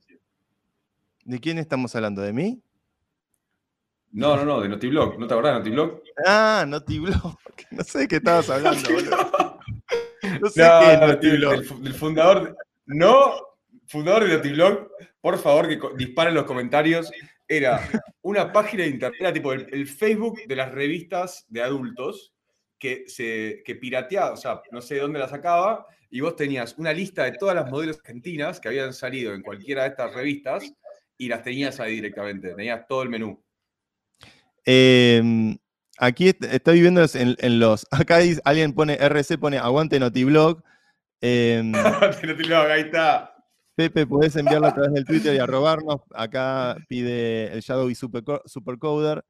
¿De 1.25 1.39
quién 1.39 1.59
estamos 1.59 1.95
hablando? 1.95 2.21
¿De 2.21 2.33
mí? 2.33 2.61
No, 4.11 4.35
no, 4.35 4.45
no, 4.45 4.61
de 4.61 4.69
Notiblog. 4.69 5.17
¿No 5.17 5.29
te 5.29 5.35
acordás 5.35 5.53
de 5.53 5.59
Notiblog? 5.61 6.03
Ah, 6.27 6.65
Notiblog. 6.67 7.39
No 7.71 7.85
sé 7.85 8.01
de 8.01 8.09
qué 8.09 8.17
estabas 8.17 8.51
hablando, 8.51 8.91
boludo. 8.91 9.61
No 10.41 10.49
sé 10.49 10.63
qué 10.63 10.93
es 10.95 11.01
Notiblog. 11.01 11.81
Del, 11.81 11.95
fundador. 11.95 12.57
No, 12.87 13.35
fundador 13.87 14.25
de 14.25 14.37
Notiblog, 14.37 14.91
por 15.21 15.39
favor, 15.39 15.69
que 15.69 15.79
disparen 15.97 16.35
los 16.35 16.45
comentarios. 16.45 17.09
Era 17.47 17.89
una 18.23 18.53
página 18.53 18.83
de 18.83 18.89
internet, 18.89 19.21
era 19.21 19.33
tipo 19.33 19.53
el, 19.53 19.87
Facebook 19.87 20.41
de 20.45 20.57
las 20.57 20.73
revistas 20.73 21.47
de 21.49 21.63
adultos 21.63 22.35
que 22.79 23.05
se 23.09 23.63
que 23.65 23.75
pirateaba, 23.75 24.33
o 24.33 24.37
sea, 24.37 24.63
no 24.71 24.81
sé 24.81 24.95
de 24.95 25.01
dónde 25.01 25.19
la 25.19 25.29
sacaba, 25.29 25.87
y 26.11 26.21
vos 26.21 26.37
tenías 26.37 26.75
una 26.79 26.93
lista 26.93 27.25
de 27.25 27.33
todas 27.33 27.55
las 27.55 27.71
modelos 27.71 27.99
argentinas 27.99 28.61
que 28.61 28.69
habían 28.69 28.95
salido 28.95 29.35
en 29.35 29.43
cualquiera 29.43 29.83
de 29.83 29.89
estas 29.91 30.15
revistas 30.15 30.73
y 31.17 31.29
las 31.29 31.43
tenías 31.43 31.81
ahí 31.81 31.97
directamente, 31.97 32.55
tenías 32.55 32.87
todo 32.87 33.03
el 33.03 33.09
menú. 33.09 33.43
Em, 34.65 35.57
aquí 35.99 36.29
estoy 36.29 36.81
viendo 36.81 37.05
en, 37.15 37.59
los. 37.59 37.87
Acá 37.91 38.21
alguien 38.45 38.73
pone 38.75 38.95
RC, 38.95 39.39
pone 39.39 39.59
aguante 39.59 39.99
Notiblog. 39.99 40.63
Aguante 41.21 42.27
Notiblog, 42.27 42.67
ahí 42.67 42.83
está. 42.83 43.35
Pepe, 43.75 44.07
podés 44.07 44.35
enviarlo 44.37 44.67
a 44.67 44.75
través 44.75 44.93
del 44.93 45.05
Twitter 45.05 45.35
y 45.35 45.39
arrobarnos. 45.39 46.01
Acá 46.13 46.77
pide 46.89 47.53
el 47.53 47.61
Shadow 47.61 47.89
y 47.89 47.95
Supercoder. 47.95 49.25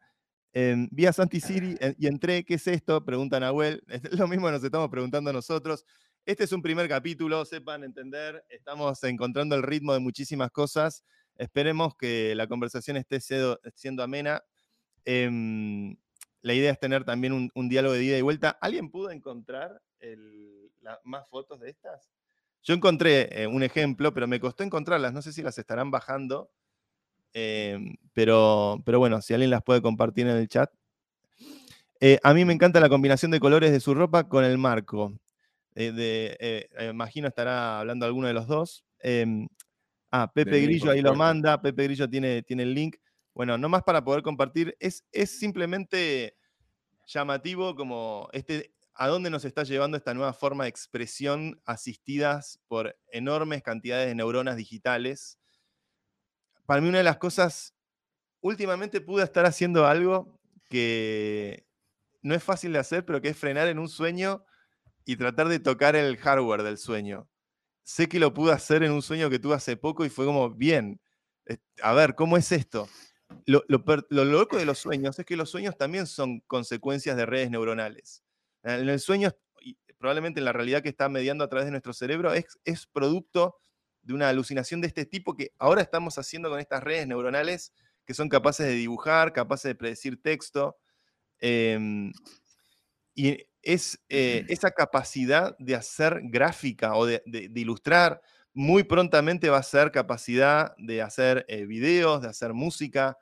Eh, 0.53 0.89
vi 0.91 1.07
a 1.07 1.13
Santi 1.13 1.41
Siri 1.41 1.77
y 1.99 2.07
entré, 2.07 2.45
¿qué 2.45 2.55
es 2.55 2.67
esto? 2.67 3.05
Pregunta 3.05 3.39
Nahuel. 3.39 3.83
Es 3.89 4.19
lo 4.19 4.29
mismo 4.29 4.51
nos 4.51 4.65
estamos 4.65 4.89
preguntando 4.89 5.33
nosotros. 5.33 5.85
Este 6.25 6.45
es 6.45 6.53
un 6.53 6.63
primer 6.63 6.89
capítulo, 6.89 7.45
sepan 7.45 7.85
entender, 7.85 8.45
estamos 8.51 9.03
encontrando 9.05 9.55
el 9.55 9.63
ritmo 9.63 9.95
de 9.95 10.01
muchísimas 10.01 10.51
cosas. 10.51 11.05
Esperemos 11.37 11.97
que 11.97 12.35
la 12.35 12.47
conversación 12.47 12.97
esté 12.97 13.21
siendo 13.21 14.03
amena. 14.03 14.43
Em, 15.05 15.97
la 16.43 16.55
idea 16.55 16.71
es 16.71 16.79
tener 16.79 17.05
también 17.05 17.51
un, 17.55 17.69
diálogo 17.69 17.95
de 17.95 18.05
ida 18.05 18.19
y 18.19 18.23
vuelta. 18.23 18.59
¿Alguien 18.61 18.91
pudo 18.91 19.11
encontrar 19.11 19.81
más 21.05 21.29
fotos 21.29 21.61
de 21.61 21.71
estas? 21.71 22.11
Yo 22.63 22.75
encontré 22.75 23.43
eh, 23.43 23.47
un 23.47 23.63
ejemplo, 23.63 24.13
pero 24.13 24.27
me 24.27 24.41
costó 24.41 24.65
encontrarlas. 24.65 25.13
No 25.13 25.23
sé 25.23 25.33
si 25.33 25.43
las 25.43 25.57
estarán 25.59 25.91
bajando. 25.91 26.51
Em, 27.33 27.95
pero, 28.12 28.83
pero 28.85 28.99
bueno, 28.99 29.21
si 29.23 29.35
alguien 29.35 29.51
las 29.51 29.62
puede 29.62 29.83
compartir 29.83 30.27
en 30.27 30.37
el 30.37 30.49
chat. 30.49 30.71
Eh, 32.01 32.19
a 32.23 32.33
mí 32.33 32.45
me 32.45 32.53
encanta 32.53 32.81
la 32.81 32.88
combinación 32.88 33.31
de 33.31 33.41
colores 33.41 33.73
de 33.73 33.81
su 33.81 33.95
ropa 33.95 34.29
con 34.29 34.45
el 34.45 34.59
marco. 34.59 35.12
Eh, 35.75 36.69
imagino 36.91 37.29
estará 37.29 37.81
hablando 37.81 38.07
alguno 38.07 38.27
de 38.29 38.35
los 38.35 38.47
dos. 38.47 38.85
Em, 39.01 39.49
ah, 40.11 40.31
Pepe 40.33 40.61
Grillo 40.61 40.91
ahí 40.91 41.03
lo 41.03 41.14
manda. 41.14 41.61
Pepe 41.61 41.85
Grillo 41.85 42.09
tiene, 42.09 42.43
tiene 42.43 42.64
el 42.64 42.75
link. 42.75 42.97
Bueno, 43.35 43.57
no 43.57 43.69
más 43.69 43.85
para 43.85 44.03
poder 44.03 44.23
compartir, 44.23 44.77
es, 44.81 45.05
es 45.12 45.38
simplemente 45.38 46.37
llamativo 47.07 47.75
como 47.75 48.29
este, 48.33 48.73
a 48.95 49.07
dónde 49.07 49.31
nos 49.31 49.45
está 49.45 49.62
llevando 49.62 49.97
esta 49.97 50.12
nueva 50.12 50.33
forma 50.33 50.64
de 50.64 50.71
expresión 50.71 51.61
asistidas 51.64 52.61
por 52.67 52.99
enormes 53.12 53.62
cantidades 53.62 54.09
de 54.09 54.14
neuronas 54.17 54.57
digitales. 54.57 55.38
Para 56.68 56.83
mí 56.83 56.90
una 56.90 56.98
de 56.98 57.04
las 57.04 57.16
cosas, 57.16 57.74
últimamente 58.42 59.00
pude 59.00 59.24
estar 59.24 59.46
haciendo 59.46 59.87
algo 59.87 60.38
que 60.68 61.66
no 62.20 62.35
es 62.35 62.44
fácil 62.44 62.74
de 62.74 62.78
hacer, 62.78 63.07
pero 63.07 63.22
que 63.22 63.28
es 63.28 63.38
frenar 63.38 63.68
en 63.68 63.78
un 63.78 63.88
sueño 63.88 64.44
y 65.07 65.16
tratar 65.16 65.48
de 65.48 65.61
tocar 65.61 65.96
el 65.96 66.18
hardware 66.18 66.62
del 66.62 66.76
sueño. 66.76 67.26
Sé 67.85 68.07
que 68.07 68.18
lo 68.18 68.35
pude 68.35 68.52
hacer 68.52 68.83
en 68.83 68.92
un 68.92 69.00
sueño 69.00 69.31
que 69.31 69.38
tuve 69.38 69.54
hace 69.54 69.78
poco 69.78 70.04
y 70.04 70.11
fue 70.11 70.26
como, 70.26 70.50
bien, 70.50 71.00
eh, 71.46 71.57
a 71.81 71.94
ver, 71.94 72.14
¿cómo 72.14 72.37
es 72.37 72.52
esto? 72.52 72.87
lo, 73.46 73.64
loco 74.11 74.59
de 74.59 74.66
los 74.66 74.78
sueños 74.78 75.18
es 75.18 75.24
que 75.24 75.37
los 75.37 75.48
sueños 75.48 75.74
también 75.74 76.07
son 76.07 76.40
consecuencias 76.40 77.16
de 77.16 77.24
redes 77.24 77.50
neuronales. 77.50 78.22
En 78.62 78.90
el 78.90 79.00
sueño, 79.00 79.31
probablemente 79.96 80.40
en 80.40 80.44
la 80.44 80.52
realidad 80.52 80.83
que 80.83 80.90
está 80.90 81.09
mediando 81.09 81.44
a 81.44 81.48
través 81.48 81.64
de 81.64 81.70
nuestro 81.70 81.94
cerebro, 81.94 82.35
es, 82.35 82.59
es 82.66 82.87
producto 82.87 83.57
de 84.09 84.14
una 84.14 84.31
alucinación 84.31 84.81
de 84.81 84.87
este 84.87 85.05
tipo 85.05 85.37
que 85.37 85.53
ahora 85.59 85.83
estamos 85.83 86.16
haciendo 86.16 86.49
con 86.49 86.59
estas 86.59 86.83
redes 86.83 87.07
neuronales 87.07 87.75
que 88.07 88.14
son 88.14 88.31
capaces 88.31 88.66
de 88.66 88.73
dibujar, 88.73 89.35
capaces 89.35 89.68
de 89.68 89.75
predecir 89.75 90.21
texto. 90.23 90.79
Em, 91.38 92.11
y 93.14 93.37
es 93.61 94.01
eh, 94.09 94.47
esa 94.49 94.71
capacidad 94.71 95.55
de 95.59 95.75
hacer 95.75 96.23
gráfica 96.25 96.94
o 96.94 97.05
de 97.05 97.23
ilustrar 97.55 98.23
muy 98.55 98.83
prontamente 98.83 99.51
va 99.51 99.59
a 99.59 99.62
ser 99.62 99.92
capacidad 99.92 100.75
de 100.79 101.03
hacer 101.03 101.44
eh, 101.49 101.66
videos, 101.66 102.23
de 102.23 102.29
hacer 102.29 102.55
música, 102.55 103.18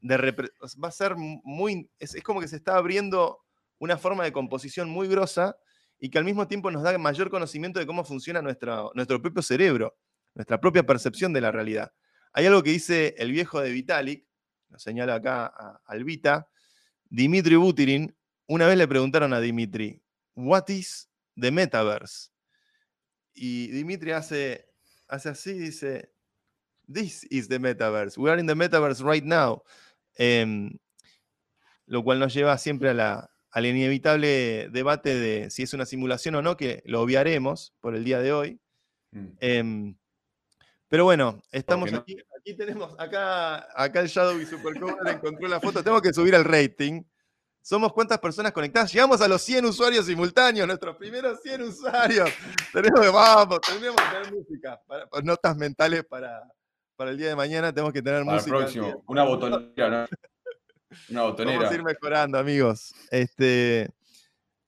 de 0.00 0.16
va 0.16 0.88
a 0.88 0.92
ser 0.92 1.16
muy, 1.16 1.90
es, 1.98 2.16
como 2.22 2.40
que 2.40 2.46
se 2.46 2.56
está 2.56 2.76
abriendo 2.76 3.40
una 3.78 3.98
forma 3.98 4.22
de 4.22 4.32
composición 4.32 4.88
muy 4.88 5.08
grosa 5.08 5.56
y 5.98 6.08
que 6.08 6.18
al 6.18 6.24
mismo 6.24 6.46
tiempo 6.46 6.70
nos 6.70 6.82
da 6.82 6.96
mayor 6.98 7.30
conocimiento 7.30 7.80
de 7.80 7.86
cómo 7.86 8.04
funciona 8.04 8.40
nuestro, 8.40 8.92
nuestro 8.94 9.20
propio 9.20 9.42
cerebro, 9.42 9.96
nuestra 10.34 10.60
propia 10.60 10.84
percepción 10.84 11.32
de 11.32 11.40
la 11.40 11.52
realidad. 11.52 11.92
Hay 12.32 12.46
algo 12.46 12.62
que 12.62 12.70
dice 12.70 13.14
el 13.18 13.32
viejo 13.32 13.60
de 13.60 13.70
Vitalik, 13.70 14.26
lo 14.68 14.78
señala 14.78 15.16
acá 15.16 15.46
a 15.46 15.80
Albita, 15.86 16.48
Dimitri 17.04 17.56
Butirin, 17.56 18.16
una 18.46 18.66
vez 18.66 18.78
le 18.78 18.86
preguntaron 18.86 19.32
a 19.32 19.40
Dimitri, 19.40 20.02
what 20.34 20.68
is 20.68 21.10
the 21.36 21.50
metaverse? 21.50 22.30
Y 23.32 23.68
Dimitri 23.68 24.12
hace 24.12 24.70
hace 25.10 25.28
así, 25.28 25.52
dice, 25.54 26.12
This 26.92 27.26
is 27.30 27.48
the 27.48 27.58
metaverse. 27.58 28.18
We 28.18 28.30
are 28.30 28.40
in 28.40 28.46
the 28.46 28.54
metaverse 28.54 29.02
right 29.04 29.24
now. 29.24 29.62
Em, 30.16 30.78
lo 31.86 32.02
cual 32.02 32.18
nos 32.18 32.34
lleva 32.34 32.58
siempre 32.58 32.90
a 32.90 32.94
la, 32.94 33.30
al 33.50 33.66
inevitable 33.66 34.68
debate 34.70 35.14
de 35.14 35.50
si 35.50 35.62
es 35.62 35.72
una 35.72 35.86
simulación 35.86 36.34
o 36.36 36.42
no, 36.42 36.56
que 36.56 36.82
lo 36.86 37.00
obviaremos 37.00 37.74
por 37.80 37.94
el 37.94 38.04
día 38.04 38.20
de 38.20 38.32
hoy. 38.32 38.60
Mm. 39.12 39.26
Em, 39.40 39.96
pero 40.90 41.04
bueno, 41.04 41.40
estamos 41.52 41.92
aquí. 41.92 42.16
Aquí 42.40 42.54
tenemos, 42.54 42.98
acá, 42.98 43.68
acá 43.80 44.00
el 44.00 44.08
Shadow 44.08 44.40
y 44.40 44.44
Supercover 44.44 45.06
encontró 45.06 45.46
la 45.46 45.60
foto. 45.60 45.84
Tengo 45.84 46.02
que 46.02 46.12
subir 46.12 46.34
el 46.34 46.44
rating. 46.44 47.04
Somos 47.62 47.92
cuántas 47.92 48.18
personas 48.18 48.50
conectadas. 48.50 48.92
Llegamos 48.92 49.20
a 49.20 49.28
los 49.28 49.40
100 49.42 49.66
usuarios 49.66 50.06
simultáneos, 50.06 50.66
nuestros 50.66 50.96
primeros 50.96 51.40
100 51.42 51.62
usuarios. 51.62 52.28
Tenemos 52.72 53.00
que, 53.00 53.08
vamos, 53.08 53.60
tenemos 53.60 53.96
que 53.96 54.16
tener 54.16 54.32
música. 54.32 54.80
notas 55.22 55.56
mentales 55.56 56.04
para, 56.04 56.42
para 56.96 57.12
el 57.12 57.18
día 57.18 57.28
de 57.28 57.36
mañana 57.36 57.72
tenemos 57.72 57.92
que 57.92 58.02
tener 58.02 58.24
música. 58.24 58.56
El 58.56 58.62
próximo, 58.62 59.04
una 59.06 59.22
botonera, 59.22 59.90
¿no? 59.90 60.06
Una 61.10 61.22
botonera. 61.22 61.58
Vamos 61.58 61.72
a 61.72 61.74
ir 61.76 61.84
mejorando, 61.84 62.36
amigos. 62.36 62.92
Este, 63.12 63.90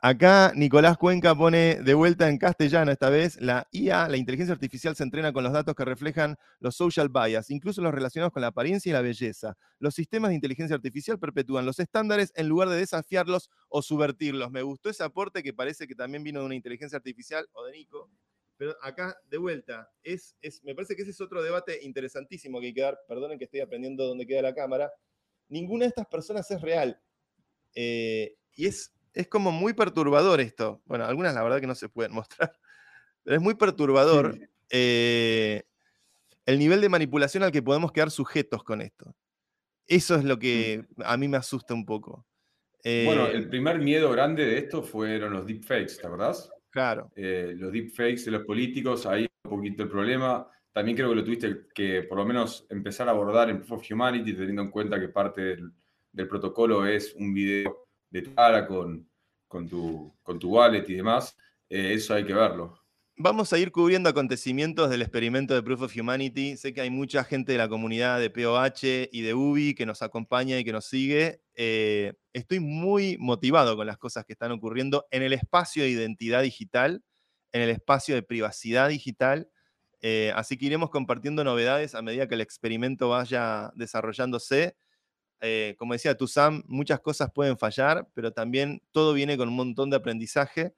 Acá 0.04 0.52
Nicolás 0.56 0.98
Cuenca 0.98 1.32
pone 1.32 1.76
de 1.76 1.94
vuelta 1.94 2.28
en 2.28 2.36
castellano 2.36 2.90
esta 2.90 3.08
vez, 3.08 3.40
la 3.40 3.68
IA, 3.70 4.08
la 4.08 4.16
inteligencia 4.16 4.52
artificial 4.52 4.96
se 4.96 5.04
entrena 5.04 5.32
con 5.32 5.44
los 5.44 5.52
datos 5.52 5.76
que 5.76 5.84
reflejan 5.84 6.34
los 6.58 6.74
social 6.74 7.08
bias, 7.08 7.50
incluso 7.50 7.82
los 7.82 7.94
relacionados 7.94 8.32
con 8.32 8.40
la 8.40 8.48
apariencia 8.48 8.90
y 8.90 8.94
la 8.94 9.00
belleza. 9.00 9.56
Los 9.78 9.94
sistemas 9.94 10.30
de 10.30 10.34
inteligencia 10.34 10.74
artificial 10.74 11.20
perpetúan 11.20 11.66
los 11.66 11.78
estándares 11.78 12.32
en 12.34 12.48
lugar 12.48 12.68
de 12.68 12.78
desafiarlos 12.78 13.48
o 13.68 13.80
subvertirlos. 13.80 14.50
Me 14.50 14.62
gustó 14.62 14.90
ese 14.90 15.04
aporte 15.04 15.40
que 15.40 15.52
parece 15.52 15.86
que 15.86 15.94
también 15.94 16.24
vino 16.24 16.40
de 16.40 16.46
una 16.46 16.56
inteligencia 16.56 16.96
artificial 16.96 17.46
o 17.52 17.64
de 17.66 17.70
Nico. 17.70 18.10
Pero 18.56 18.74
acá, 18.82 19.16
de 19.30 19.38
vuelta, 19.38 19.88
es, 20.02 20.34
es, 20.42 20.64
me 20.64 20.74
parece 20.74 20.96
que 20.96 21.02
ese 21.02 21.12
es 21.12 21.20
otro 21.20 21.44
debate 21.44 21.78
interesantísimo 21.80 22.58
que 22.58 22.66
hay 22.66 22.74
que 22.74 22.82
dar. 22.82 22.98
Perdonen 23.06 23.38
que 23.38 23.44
estoy 23.44 23.60
aprendiendo 23.60 24.04
dónde 24.04 24.26
queda 24.26 24.42
la 24.42 24.52
cámara. 24.52 24.90
Ninguna 25.48 25.84
de 25.84 25.90
estas 25.90 26.08
personas 26.08 26.50
es 26.50 26.60
real. 26.60 27.00
Eh, 27.76 28.34
y 28.56 28.66
es 28.66 28.92
es 29.14 29.28
como 29.28 29.52
muy 29.52 29.74
perturbador 29.74 30.40
esto. 30.40 30.82
Bueno, 30.84 31.04
algunas 31.04 31.34
la 31.34 31.42
verdad 31.42 31.60
que 31.60 31.66
no 31.66 31.74
se 31.74 31.88
pueden 31.88 32.12
mostrar, 32.14 32.52
pero 33.22 33.36
es 33.36 33.42
muy 33.42 33.54
perturbador 33.54 34.38
eh, 34.70 35.62
el 36.46 36.58
nivel 36.58 36.80
de 36.80 36.88
manipulación 36.88 37.42
al 37.42 37.52
que 37.52 37.62
podemos 37.62 37.92
quedar 37.92 38.10
sujetos 38.10 38.64
con 38.64 38.80
esto. 38.80 39.14
Eso 39.86 40.14
es 40.16 40.24
lo 40.24 40.38
que 40.38 40.84
a 41.04 41.16
mí 41.16 41.28
me 41.28 41.36
asusta 41.36 41.74
un 41.74 41.84
poco. 41.84 42.26
bueno, 42.84 43.26
el 43.26 43.44
eh, 43.44 43.48
primer 43.48 43.78
miedo 43.78 44.10
grande 44.10 44.46
de 44.46 44.58
esto 44.58 44.82
fueron 44.82 45.32
los 45.32 45.46
deepfakes, 45.46 45.98
¿te 46.00 46.06
acordás? 46.06 46.50
Claro. 46.70 47.10
Eh, 47.14 47.52
los 47.56 47.72
deepfakes 47.72 48.24
de 48.24 48.30
los 48.30 48.44
políticos, 48.44 49.06
ahí 49.06 49.26
un 49.44 49.50
poquito 49.50 49.82
el 49.82 49.88
problema. 49.88 50.48
También 50.72 50.96
creo 50.96 51.10
que 51.10 51.16
lo 51.16 51.24
tuviste 51.24 51.66
que 51.74 52.04
por 52.04 52.16
lo 52.16 52.24
menos 52.24 52.66
empezar 52.70 53.08
a 53.08 53.10
abordar 53.10 53.50
en 53.50 53.58
Proof 53.58 53.72
of 53.72 53.90
Humanity, 53.90 54.32
teniendo 54.32 54.62
en 54.62 54.70
cuenta 54.70 54.98
que 54.98 55.08
parte 55.08 55.42
del, 55.42 55.72
del 56.12 56.28
protocolo 56.28 56.86
es 56.86 57.14
un 57.14 57.34
video 57.34 57.81
de 58.12 58.22
tu 58.22 58.34
cara 58.34 58.66
con, 58.66 59.08
con 59.48 59.68
tu, 59.68 60.14
con 60.22 60.38
tu 60.38 60.50
wallet 60.50 60.84
y 60.88 60.94
demás, 60.94 61.36
eh, 61.68 61.94
eso 61.94 62.14
hay 62.14 62.24
que 62.24 62.34
verlo. 62.34 62.78
Vamos 63.16 63.52
a 63.52 63.58
ir 63.58 63.72
cubriendo 63.72 64.08
acontecimientos 64.08 64.90
del 64.90 65.02
experimento 65.02 65.54
de 65.54 65.62
Proof 65.62 65.82
of 65.82 65.96
Humanity. 65.96 66.56
Sé 66.56 66.72
que 66.72 66.80
hay 66.80 66.90
mucha 66.90 67.24
gente 67.24 67.52
de 67.52 67.58
la 67.58 67.68
comunidad 67.68 68.20
de 68.20 68.30
POH 68.30 69.08
y 69.12 69.22
de 69.22 69.34
UBI 69.34 69.74
que 69.74 69.86
nos 69.86 70.02
acompaña 70.02 70.58
y 70.58 70.64
que 70.64 70.72
nos 70.72 70.86
sigue. 70.86 71.42
Eh, 71.54 72.14
estoy 72.32 72.60
muy 72.60 73.16
motivado 73.18 73.76
con 73.76 73.86
las 73.86 73.98
cosas 73.98 74.24
que 74.24 74.32
están 74.32 74.52
ocurriendo 74.52 75.06
en 75.10 75.22
el 75.22 75.32
espacio 75.34 75.82
de 75.82 75.90
identidad 75.90 76.42
digital, 76.42 77.02
en 77.52 77.62
el 77.62 77.70
espacio 77.70 78.14
de 78.14 78.22
privacidad 78.22 78.88
digital. 78.88 79.50
Eh, 80.00 80.32
así 80.34 80.56
que 80.56 80.66
iremos 80.66 80.90
compartiendo 80.90 81.44
novedades 81.44 81.94
a 81.94 82.02
medida 82.02 82.26
que 82.26 82.34
el 82.34 82.40
experimento 82.40 83.10
vaya 83.10 83.72
desarrollándose. 83.76 84.76
Eh, 85.44 85.74
como 85.76 85.92
decía 85.92 86.16
Sam, 86.28 86.62
muchas 86.68 87.00
cosas 87.00 87.32
pueden 87.34 87.58
fallar, 87.58 88.08
pero 88.14 88.32
también 88.32 88.80
todo 88.92 89.12
viene 89.12 89.36
con 89.36 89.48
un 89.48 89.56
montón 89.56 89.90
de 89.90 89.96
aprendizaje. 89.96 90.72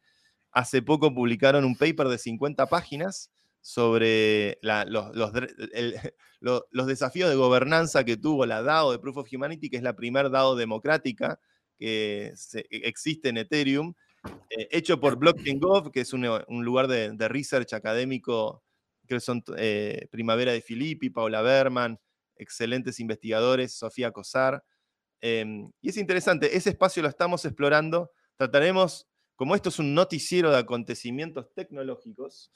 Hace 0.52 0.80
poco 0.80 1.14
publicaron 1.14 1.66
un 1.66 1.76
paper 1.76 2.08
de 2.08 2.16
50 2.16 2.66
páginas 2.66 3.30
sobre 3.60 4.58
los, 6.40 6.86
desafíos 6.86 7.28
de 7.28 7.36
gobernanza 7.36 8.04
que 8.04 8.16
tuvo 8.16 8.46
la 8.46 8.62
DAO 8.62 8.92
de 8.92 8.98
Proof 8.98 9.18
of 9.18 9.28
Humanity, 9.30 9.68
que 9.68 9.76
es 9.76 9.82
la 9.82 9.96
primera 9.96 10.30
DAO 10.30 10.56
democrática 10.56 11.38
que 11.78 12.32
e, 12.54 12.64
existe 12.70 13.28
en 13.28 13.36
Ethereum, 13.36 13.92
eh, 14.48 14.68
hecho 14.70 14.98
por 14.98 15.16
Blockchain 15.16 15.60
Gov, 15.60 15.90
que 15.90 16.00
es 16.00 16.14
un, 16.14 16.24
lugar 16.64 16.88
de, 16.88 17.28
research 17.28 17.74
académico, 17.74 18.62
que 19.06 19.20
son 19.20 19.44
eh, 19.58 20.08
Primavera 20.10 20.52
de 20.52 20.62
Filippi, 20.62 21.10
Paula 21.10 21.42
Berman, 21.42 22.00
excelentes 22.36 23.00
investigadores, 23.00 23.74
Sofía 23.74 24.10
Cosar. 24.12 24.64
Em, 25.20 25.70
y 25.80 25.90
es 25.90 25.96
interesante, 25.96 26.56
ese 26.56 26.70
espacio 26.70 27.02
lo 27.02 27.08
estamos 27.08 27.44
explorando. 27.44 28.10
Trataremos 28.36 29.08
como 29.36 29.54
esto 29.54 29.68
es 29.68 29.78
un 29.78 29.94
noticiero 29.94 30.50
de 30.50 30.58
acontecimientos 30.58 31.52
tecnológicos, 31.54 32.52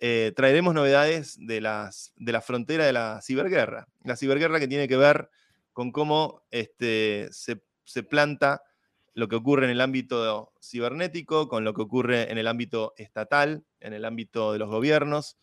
eh, 0.00 0.32
traeremos 0.34 0.74
novedades 0.74 1.36
de, 1.38 1.60
las, 1.60 2.12
de 2.16 2.32
la 2.32 2.40
frontera 2.40 2.86
de 2.86 2.92
la 2.92 3.20
ciberguerra. 3.22 3.86
La 4.02 4.16
ciberguerra 4.16 4.58
que 4.58 4.68
tiene 4.68 4.88
que 4.88 4.96
ver 4.96 5.30
con 5.72 5.92
cómo 5.92 6.42
este, 6.50 7.28
se, 7.30 8.02
planta 8.02 8.62
lo 9.12 9.28
que 9.28 9.36
ocurre 9.36 9.66
en 9.66 9.70
el 9.70 9.80
ámbito 9.80 10.52
cibernético, 10.62 11.48
con 11.48 11.64
lo 11.64 11.74
que 11.74 11.82
ocurre 11.82 12.30
en 12.32 12.38
el 12.38 12.48
ámbito 12.48 12.94
estatal, 12.96 13.64
en 13.80 13.92
el 13.92 14.04
ámbito 14.04 14.52
de 14.52 14.58
los 14.58 14.68
gobiernos. 14.68 15.36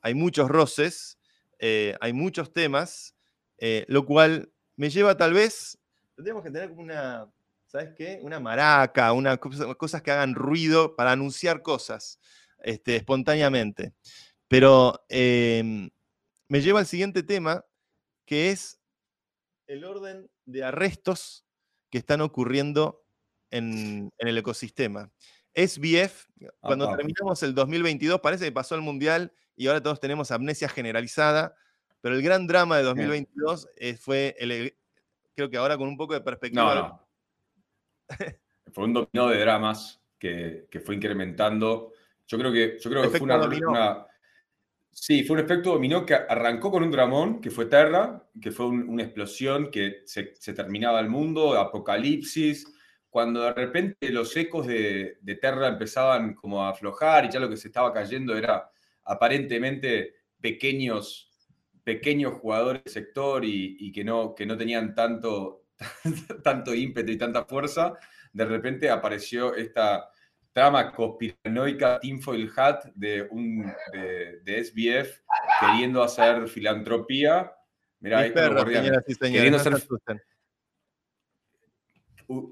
Hay 0.00 0.14
muchos 0.14 0.48
roces, 0.48 1.18
eh, 1.58 1.96
hay 2.00 2.12
muchos 2.12 2.52
temas, 2.52 3.14
eh, 3.58 3.84
lo 3.88 4.06
cual 4.06 4.50
me 4.76 4.90
lleva 4.90 5.16
tal 5.16 5.34
vez, 5.34 5.78
tendríamos 6.14 6.42
que 6.42 6.50
tener 6.50 6.70
una, 6.70 7.30
¿sabes 7.66 7.90
qué? 7.96 8.18
Una 8.22 8.40
maraca, 8.40 9.12
una, 9.12 9.36
cosas 9.36 10.02
que 10.02 10.10
hagan 10.10 10.34
ruido 10.34 10.96
para 10.96 11.12
anunciar 11.12 11.62
cosas 11.62 12.18
este, 12.62 12.96
espontáneamente. 12.96 13.92
Pero 14.48 15.04
em, 15.08 15.90
me 16.48 16.60
lleva 16.60 16.80
al 16.80 16.86
siguiente 16.86 17.22
tema, 17.22 17.64
que 18.24 18.50
es 18.50 18.80
el 19.66 19.84
orden 19.84 20.30
de 20.46 20.64
arrestos 20.64 21.44
que 21.90 21.98
están 21.98 22.20
ocurriendo 22.20 23.04
en, 23.50 24.10
el 24.18 24.38
ecosistema. 24.38 25.10
SBF, 25.54 26.28
cuando 26.60 26.94
terminamos 26.96 27.42
el 27.42 27.54
2022, 27.54 28.20
parece 28.20 28.44
que 28.44 28.52
pasó 28.52 28.74
el 28.74 28.80
Mundial 28.80 29.32
y 29.56 29.66
ahora 29.66 29.82
todos 29.82 30.00
tenemos 30.00 30.30
amnesia 30.30 30.68
generalizada, 30.68 31.54
pero 32.00 32.14
el 32.14 32.22
gran 32.22 32.46
drama 32.46 32.76
de 32.76 32.84
2022 32.84 33.68
eh, 33.76 33.94
fue, 33.94 34.34
el, 34.38 34.74
creo 35.34 35.50
que 35.50 35.56
ahora 35.56 35.76
con 35.76 35.88
un 35.88 35.96
poco 35.96 36.14
de 36.14 36.20
perspectiva, 36.20 37.04
fue 38.72 38.84
un 38.84 38.92
dominó 38.92 39.28
de 39.28 39.38
dramas 39.40 40.00
que, 40.18 40.66
fue 40.84 40.94
incrementando. 40.94 41.92
Yo 42.26 42.38
creo 42.38 42.52
que, 42.52 42.78
yo 42.80 42.90
creo 42.90 43.02
que 43.02 43.18
fue 43.18 43.20
una, 43.22 44.06
Sí, 45.00 45.22
fue 45.22 45.36
un 45.38 45.44
efecto 45.44 45.72
dominó 45.72 46.04
que 46.04 46.14
arrancó 46.14 46.72
con 46.72 46.82
un 46.82 46.90
dramón, 46.90 47.40
que 47.40 47.52
fue 47.52 47.66
Terra, 47.66 48.26
que 48.40 48.50
fue 48.50 48.66
una 48.66 49.04
explosión 49.04 49.70
que 49.70 50.02
se, 50.06 50.24
terminaba 50.52 50.98
el 50.98 51.08
mundo, 51.08 51.56
apocalipsis, 51.56 52.66
cuando 53.08 53.42
de 53.42 53.52
repente 53.54 54.10
los 54.10 54.36
ecos 54.36 54.66
de, 54.66 55.18
Terra 55.40 55.68
empezaban 55.68 56.34
como 56.34 56.64
a 56.64 56.70
aflojar 56.70 57.24
y 57.24 57.30
ya 57.30 57.38
lo 57.38 57.48
que 57.48 57.56
se 57.56 57.68
estaba 57.68 57.92
cayendo 57.92 58.36
era 58.36 58.70
aparentemente 59.04 60.16
pequeños, 60.40 61.27
pequeños 61.88 62.34
jugadores 62.34 62.84
del 62.84 62.92
sector 62.92 63.42
y, 63.46 63.78
y 63.80 63.90
que, 63.90 64.04
no, 64.04 64.34
que 64.34 64.44
no 64.44 64.58
tenían 64.58 64.94
tanto, 64.94 65.62
tanto 66.44 66.74
ímpetu 66.74 67.12
y 67.12 67.16
tanta 67.16 67.46
fuerza, 67.46 67.94
de 68.30 68.44
repente 68.44 68.90
apareció 68.90 69.54
esta 69.54 70.10
trama 70.52 70.92
conspiranoica 70.92 71.98
tinfoil 71.98 72.52
hat 72.54 72.84
de, 72.94 73.22
un, 73.30 73.72
de, 74.44 74.64
SBF 74.64 75.22
queriendo 75.60 76.02
hacer 76.02 76.46
filantropía. 76.46 77.50
Mira, 78.00 78.18
ahí 78.18 78.34
Queriendo 78.34 79.56
hacer, 79.56 79.82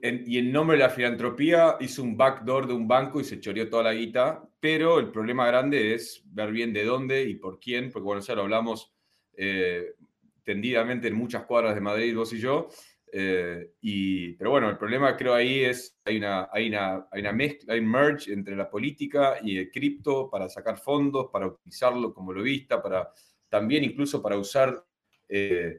y 0.03 0.39
en 0.39 0.51
nombre 0.51 0.79
de 0.79 0.85
la 0.85 0.89
filantropía 0.89 1.77
hizo 1.81 2.03
un 2.03 2.17
backdoor 2.17 2.67
de 2.67 2.73
un 2.73 2.89
banco 2.89 3.21
y 3.21 3.25
se 3.25 3.39
choreó 3.39 3.69
toda 3.69 3.83
la 3.83 3.93
guita, 3.93 4.49
pero 4.59 4.99
el 4.99 5.11
problema 5.11 5.47
grande 5.47 5.93
es 5.93 6.23
ver 6.25 6.53
bien 6.53 6.73
de 6.73 6.87
dónde 6.87 7.25
y 7.25 7.35
por 7.35 7.61
quién, 7.61 7.91
porque 7.91 8.05
bueno, 8.05 8.23
ya 8.23 8.35
lo 8.35 8.43
hablamos 8.43 8.96
eh, 9.37 9.95
tendidamente 10.43 11.09
en 11.09 11.15
muchas 11.15 11.45
cuadras 11.45 11.75
de 11.75 11.81
Madrid, 11.81 12.17
vos 12.17 12.33
y 12.33 12.39
yo, 12.39 12.69
eh, 13.13 13.73
y, 13.81 14.33
pero 14.33 14.51
bueno, 14.51 14.71
el 14.71 14.79
problema 14.79 15.17
creo 15.17 15.35
ahí 15.35 15.65
es, 15.65 15.99
hay 16.05 16.17
una, 16.17 16.49
hay 16.53 16.69
una, 16.69 17.07
hay 17.11 17.21
una 17.21 17.33
mezcla, 17.33 17.75
hay 17.75 17.81
merge 17.81 18.33
entre 18.33 18.57
la 18.57 18.71
política 18.71 19.39
y 19.43 19.59
el 19.59 19.71
cripto 19.71 20.31
para 20.31 20.49
sacar 20.49 20.79
fondos, 20.79 21.29
para 21.33 21.47
utilizarlo 21.47 22.15
como 22.15 22.33
lobista, 22.33 22.83
para 22.83 23.11
también 23.49 23.85
incluso 23.85 24.23
para 24.23 24.37
usar, 24.37 24.85
eh, 25.29 25.79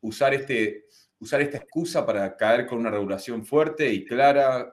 usar, 0.00 0.34
este, 0.34 0.86
usar 1.18 1.40
esta 1.40 1.58
excusa 1.58 2.04
para 2.04 2.36
caer 2.36 2.66
con 2.66 2.78
una 2.78 2.90
regulación 2.90 3.44
fuerte 3.44 3.92
y 3.92 4.04
clara. 4.04 4.72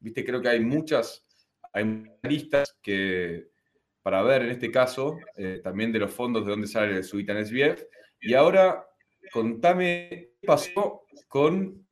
Viste, 0.00 0.24
creo 0.24 0.40
que 0.40 0.48
hay 0.48 0.60
muchas, 0.60 1.26
hay 1.72 2.04
listas 2.22 2.76
que, 2.82 3.48
para 4.08 4.22
ver 4.22 4.40
en 4.40 4.52
este 4.52 4.70
caso, 4.70 5.18
también 5.62 5.92
de 5.92 5.98
los 5.98 6.10
fondos 6.10 6.42
de 6.46 6.50
dónde 6.50 6.66
sale 6.66 6.96
el 6.96 7.04
Subitan 7.04 7.44
SBF. 7.44 7.82
Y 8.22 8.32
ahora, 8.32 8.82
contame 9.30 10.30
qué 10.40 10.46
pasó 10.46 11.02
con 11.28 11.86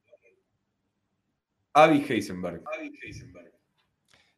Avi 1.74 2.02
Heisenberg. 2.08 2.62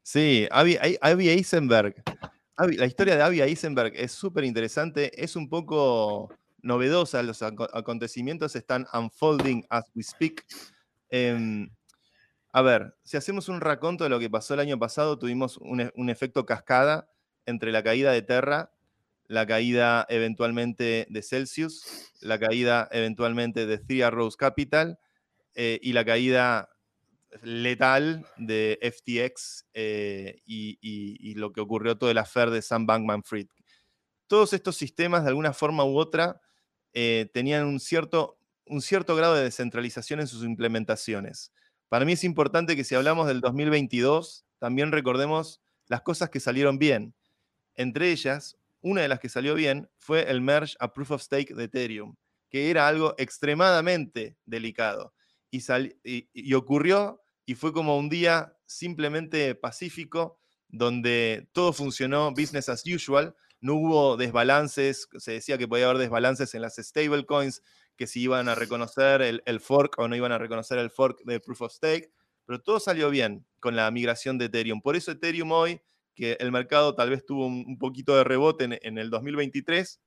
Sí, 0.02 0.48
Avi, 0.50 1.28
Heisenberg. 1.28 1.94
la 2.56 2.86
historia 2.86 3.14
de 3.14 3.22
Avi 3.22 3.42
Heisenberg 3.42 3.92
es 3.94 4.10
súper 4.10 4.42
interesante, 4.42 5.12
es 5.22 5.36
un 5.36 5.48
poco 5.48 6.34
novedosa, 6.60 7.22
los 7.22 7.42
acontecimientos 7.42 8.56
están 8.56 8.88
unfolding 8.92 9.64
as 9.70 9.88
we 9.94 10.02
speak. 10.02 10.44
Em, 11.10 11.70
a 12.52 12.60
ver, 12.60 12.96
si 13.04 13.16
hacemos 13.16 13.48
un 13.48 13.60
raconto 13.60 14.02
de 14.02 14.10
lo 14.10 14.18
que 14.18 14.28
pasó 14.28 14.54
el 14.54 14.60
año 14.60 14.80
pasado, 14.80 15.16
tuvimos 15.16 15.58
un, 15.58 15.82
e, 15.82 15.92
un 15.94 16.10
efecto 16.10 16.44
cascada 16.44 17.08
entre 17.48 17.72
la 17.72 17.82
caída 17.82 18.12
de 18.12 18.22
Terra 18.22 18.70
la 19.28 19.46
caída 19.46 20.06
eventualmente 20.08 21.06
de 21.08 21.22
Celsius, 21.22 21.84
la 22.20 22.38
caída 22.38 22.88
eventualmente 22.90 23.66
de 23.66 23.78
Three 23.78 24.02
Arrows 24.02 24.36
Capital 24.36 24.98
eh, 25.54 25.78
y 25.82 25.92
la 25.92 26.04
caída 26.04 26.70
letal 27.42 28.26
de 28.38 28.78
FTX 28.82 29.66
eh, 29.74 30.40
y, 30.46 31.34
lo 31.34 31.52
que 31.52 31.60
ocurrió 31.60 31.98
todo 31.98 32.10
el 32.10 32.18
affair 32.18 32.50
de 32.50 32.62
Sam 32.62 32.86
Bankman 32.86 33.22
Fried. 33.22 33.48
Todos 34.26 34.54
estos 34.54 34.76
sistemas, 34.76 35.22
de 35.22 35.28
alguna 35.28 35.52
forma 35.52 35.84
u 35.84 35.98
otra, 35.98 36.40
eh, 36.94 37.30
tenían 37.32 37.66
un 37.66 37.80
cierto, 37.80 38.38
un 38.64 38.80
cierto 38.80 39.14
grado 39.14 39.34
de 39.34 39.44
descentralización 39.44 40.20
en 40.20 40.26
sus 40.26 40.42
implementaciones. 40.42 41.52
Para 41.90 42.06
mí 42.06 42.12
es 42.12 42.24
importante 42.24 42.76
que 42.76 42.84
si 42.84 42.94
hablamos 42.94 43.26
del 43.28 43.42
2022, 43.42 44.46
también 44.58 44.90
recordemos 44.90 45.60
las 45.86 46.00
cosas 46.00 46.30
que 46.30 46.40
salieron 46.40 46.78
bien. 46.78 47.14
Entre 47.78 48.10
ellas, 48.10 48.58
una 48.80 49.02
de 49.02 49.08
las 49.08 49.20
que 49.20 49.28
salió 49.28 49.54
bien 49.54 49.88
fue 49.98 50.28
el 50.28 50.40
merge 50.40 50.74
a 50.80 50.92
Proof 50.92 51.12
of 51.12 51.22
Stake 51.22 51.54
de 51.54 51.64
Ethereum, 51.64 52.16
que 52.50 52.70
era 52.70 52.88
algo 52.88 53.14
extremadamente 53.18 54.36
delicado. 54.44 55.14
Y, 55.52 55.62
y, 56.02 56.54
ocurrió 56.54 57.22
y 57.46 57.54
fue 57.54 57.72
como 57.72 57.96
un 57.96 58.08
día 58.08 58.56
simplemente 58.66 59.54
pacífico, 59.54 60.40
donde 60.66 61.48
todo 61.52 61.72
funcionó 61.72 62.32
business 62.32 62.68
as 62.68 62.82
usual, 62.84 63.34
no 63.60 63.74
hubo 63.74 64.16
desbalances, 64.16 65.08
se 65.16 65.32
decía 65.32 65.56
que 65.56 65.68
podía 65.68 65.86
haber 65.86 65.98
desbalances 65.98 66.54
en 66.54 66.62
las 66.62 66.76
stablecoins, 66.76 67.62
que 67.96 68.08
si 68.08 68.22
iban 68.22 68.48
a 68.48 68.56
reconocer 68.56 69.22
el, 69.22 69.42
el, 69.46 69.60
fork 69.60 69.98
o 69.98 70.08
no 70.08 70.16
iban 70.16 70.32
a 70.32 70.38
reconocer 70.38 70.78
el 70.78 70.90
fork 70.90 71.22
de 71.24 71.38
Proof 71.38 71.62
of 71.62 71.72
Stake, 71.72 72.12
pero 72.44 72.60
todo 72.60 72.80
salió 72.80 73.08
bien 73.08 73.46
con 73.60 73.76
la 73.76 73.88
migración 73.92 74.36
de 74.36 74.46
Ethereum. 74.46 74.82
Por 74.82 74.96
eso 74.96 75.12
Ethereum 75.12 75.52
hoy 75.52 75.80
que 76.18 76.36
el 76.40 76.50
mercado 76.50 76.96
tal 76.96 77.10
vez 77.10 77.24
tuvo 77.24 77.46
un, 77.46 77.78
poquito 77.78 78.16
de 78.16 78.24
rebote 78.24 78.64
en, 78.64 78.98
el 78.98 79.08
2023, 79.08 80.00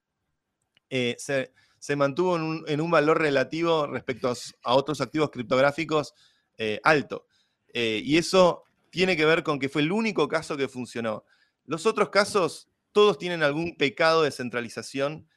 eh, 0.89 1.15
se, 1.17 1.95
mantuvo 1.95 2.35
en 2.67 2.81
un, 2.81 2.91
valor 2.91 3.21
relativo 3.21 3.87
respecto 3.87 4.29
a, 4.63 4.75
otros 4.75 4.99
activos 4.99 5.31
criptográficos 5.31 6.13
eh, 6.57 6.81
alto. 6.83 7.27
Eh, 7.73 8.01
y 8.03 8.17
eso 8.17 8.65
tiene 8.89 9.15
que 9.15 9.23
ver 9.23 9.41
con 9.41 9.57
que 9.57 9.69
fue 9.69 9.83
el 9.83 9.93
único 9.93 10.27
caso 10.27 10.57
que 10.57 10.67
funcionó. 10.67 11.23
Los 11.65 11.85
otros 11.85 12.09
casos, 12.09 12.67
todos 12.91 13.17
tienen 13.17 13.41
algún 13.41 13.77
pecado 13.77 14.23
de 14.23 14.31
centralización, 14.31 15.29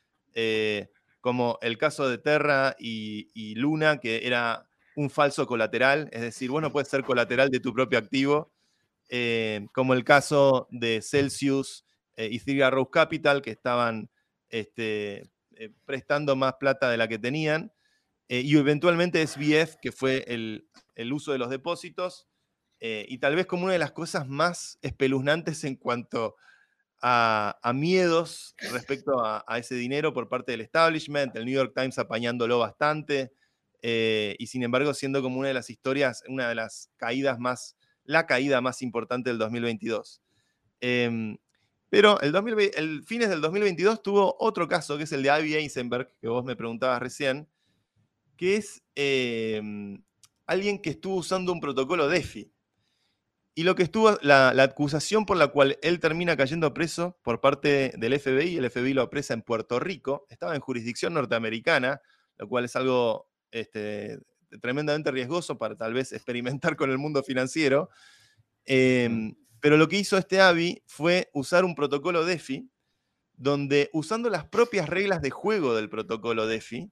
como 1.20 1.60
el 1.62 1.78
caso 1.78 2.08
de 2.08 2.18
Terra 2.18 2.74
y, 2.80 3.54
Luna, 3.54 4.00
que 4.00 4.26
era 4.26 4.66
un 4.96 5.08
falso 5.08 5.46
colateral, 5.46 6.08
es 6.10 6.20
decir, 6.20 6.50
vos 6.50 6.60
no 6.60 6.72
puedes 6.72 6.88
ser 6.88 7.04
colateral 7.04 7.48
de 7.50 7.60
tu 7.60 7.72
propio 7.72 8.00
activo, 8.00 8.50
eh, 9.08 9.66
como 9.72 9.94
el 9.94 10.04
caso 10.04 10.68
de 10.70 11.02
Celsius 11.02 11.84
eh, 12.16 12.28
y 12.30 12.38
Cigar 12.38 12.74
Rose 12.74 12.90
Capital, 12.92 13.42
que 13.42 13.50
estaban 13.50 14.10
este, 14.48 15.30
prestando 15.84 16.36
más 16.36 16.54
plata 16.54 16.90
de 16.90 16.96
la 16.96 17.08
que 17.08 17.18
tenían, 17.18 17.72
y 18.26 18.56
eventualmente 18.56 19.24
SBF, 19.24 19.76
que 19.82 19.92
fue 19.92 20.24
el, 20.26 20.66
el 20.94 21.12
uso 21.12 21.32
de 21.32 21.38
los 21.38 21.50
depósitos, 21.50 22.26
eh, 22.86 23.06
y 23.08 23.16
tal 23.16 23.34
vez 23.34 23.46
como 23.46 23.64
una 23.64 23.72
de 23.72 23.78
las 23.78 23.92
cosas 23.92 24.28
más 24.28 24.78
espeluznantes 24.82 25.64
en 25.64 25.76
cuanto 25.76 26.36
a, 27.00 27.58
miedos 27.74 28.54
respecto 28.72 29.24
a, 29.24 29.42
ese 29.58 29.74
dinero 29.74 30.12
por 30.12 30.28
parte 30.28 30.52
del 30.52 30.62
establishment, 30.62 31.34
el 31.34 31.46
New 31.46 31.54
York 31.54 31.72
Times 31.74 31.98
apañándolo 31.98 32.58
bastante, 32.58 33.32
eh, 33.80 34.36
y 34.38 34.46
sin 34.46 34.62
embargo 34.62 34.92
siendo 34.94 35.22
como 35.22 35.38
una 35.38 35.48
de 35.48 35.54
las 35.54 35.70
historias, 35.70 36.22
una 36.28 36.48
de 36.48 36.54
las 36.54 36.90
caídas 36.96 37.38
más, 37.38 37.76
la 38.04 38.26
caída 38.26 38.60
más 38.60 38.82
importante 38.82 39.30
del 39.30 39.38
2022. 39.38 40.22
Em, 40.80 41.36
pero 41.90 42.20
el, 42.20 42.34
el 42.76 43.02
fines 43.04 43.28
del 43.28 43.40
2022 43.40 44.02
tuvo 44.02 44.36
otro 44.40 44.66
caso, 44.68 44.96
que 44.96 45.04
es 45.04 45.12
el 45.12 45.22
de 45.22 45.38
Ivy 45.38 45.54
Eisenberg, 45.54 46.12
que 46.20 46.28
vos 46.28 46.44
me 46.44 46.56
preguntabas 46.56 47.00
recién, 47.00 47.48
que 48.36 48.56
es 48.56 48.82
em, 48.94 50.02
alguien 50.46 50.80
que 50.80 50.90
estuvo 50.90 51.16
usando 51.16 51.52
un 51.52 51.60
protocolo 51.60 52.08
DeFi. 52.08 52.52
Y 53.56 53.62
lo 53.62 53.76
que 53.76 53.84
estuvo, 53.84 54.18
la, 54.22 54.48
acusación 54.60 55.26
por 55.26 55.36
la 55.36 55.48
cual 55.48 55.78
él 55.82 56.00
termina 56.00 56.36
cayendo 56.36 56.74
preso 56.74 57.20
por 57.22 57.40
parte 57.40 57.92
del 57.96 58.18
FBI, 58.18 58.56
el 58.56 58.68
FBI 58.68 58.94
lo 58.94 59.02
apresa 59.02 59.32
en 59.32 59.42
Puerto 59.42 59.78
Rico, 59.78 60.26
estaba 60.28 60.56
en 60.56 60.60
jurisdicción 60.60 61.14
norteamericana, 61.14 62.02
lo 62.36 62.48
cual 62.48 62.64
es 62.64 62.74
algo 62.74 63.28
este, 63.52 64.18
tremendamente 64.58 65.10
riesgoso 65.10 65.58
para 65.58 65.76
tal 65.76 65.94
vez 65.94 66.12
experimentar 66.12 66.76
con 66.76 66.90
el 66.90 66.98
mundo 66.98 67.22
financiero. 67.22 67.90
Em, 68.64 69.34
pero 69.60 69.76
lo 69.76 69.88
que 69.88 69.98
hizo 69.98 70.18
este 70.18 70.40
AVI 70.40 70.82
fue 70.86 71.30
usar 71.32 71.64
un 71.64 71.74
protocolo 71.74 72.24
DeFi, 72.24 72.68
donde 73.36 73.90
usando 73.92 74.30
las 74.30 74.44
propias 74.46 74.88
reglas 74.88 75.22
de 75.22 75.30
juego 75.30 75.74
del 75.74 75.88
protocolo 75.88 76.46
DeFi, 76.46 76.90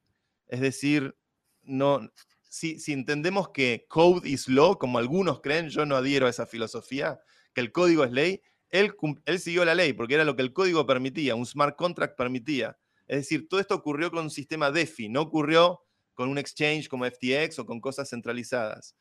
es 0.49 0.61
decir, 0.61 1.15
no, 1.63 2.11
si, 2.53 2.77
entendemos 2.89 3.49
que 3.51 3.87
code 3.89 4.29
is 4.29 4.49
law, 4.49 4.79
como 4.79 4.99
algunos 4.99 5.41
creen, 5.41 5.71
yo 5.71 5.87
no 5.87 5.97
adhiero 5.97 6.27
a 6.27 6.31
esa 6.31 6.47
filosofía, 6.47 7.21
que 7.55 7.61
el 7.61 7.73
código 7.73 8.05
es 8.05 8.13
ley, 8.13 8.43
él, 8.69 8.95
él 9.25 9.41
siguió 9.41 9.65
la 9.65 9.75
ley 9.75 9.93
porque 9.93 10.15
era 10.15 10.25
lo 10.25 10.37
que 10.37 10.43
el 10.43 10.53
código 10.53 10.87
permitía, 10.87 11.35
un 11.35 11.47
smart 11.47 11.77
contract 11.77 12.17
permitía. 12.17 12.79
Es 13.07 13.19
decir, 13.19 13.49
todo 13.49 13.61
esto 13.61 13.75
ocurrió 13.75 14.11
con 14.11 14.25
un 14.25 14.31
sistema 14.31 14.71
DeFi, 14.71 15.09
no 15.09 15.23
ocurrió 15.23 15.81
con 16.15 16.29
un 16.29 16.39
exchange 16.39 16.89
como 16.89 17.05
FTX 17.05 17.59
o 17.59 17.67
con 17.67 17.81
cosas 17.81 18.11
centralizadas. 18.11 18.95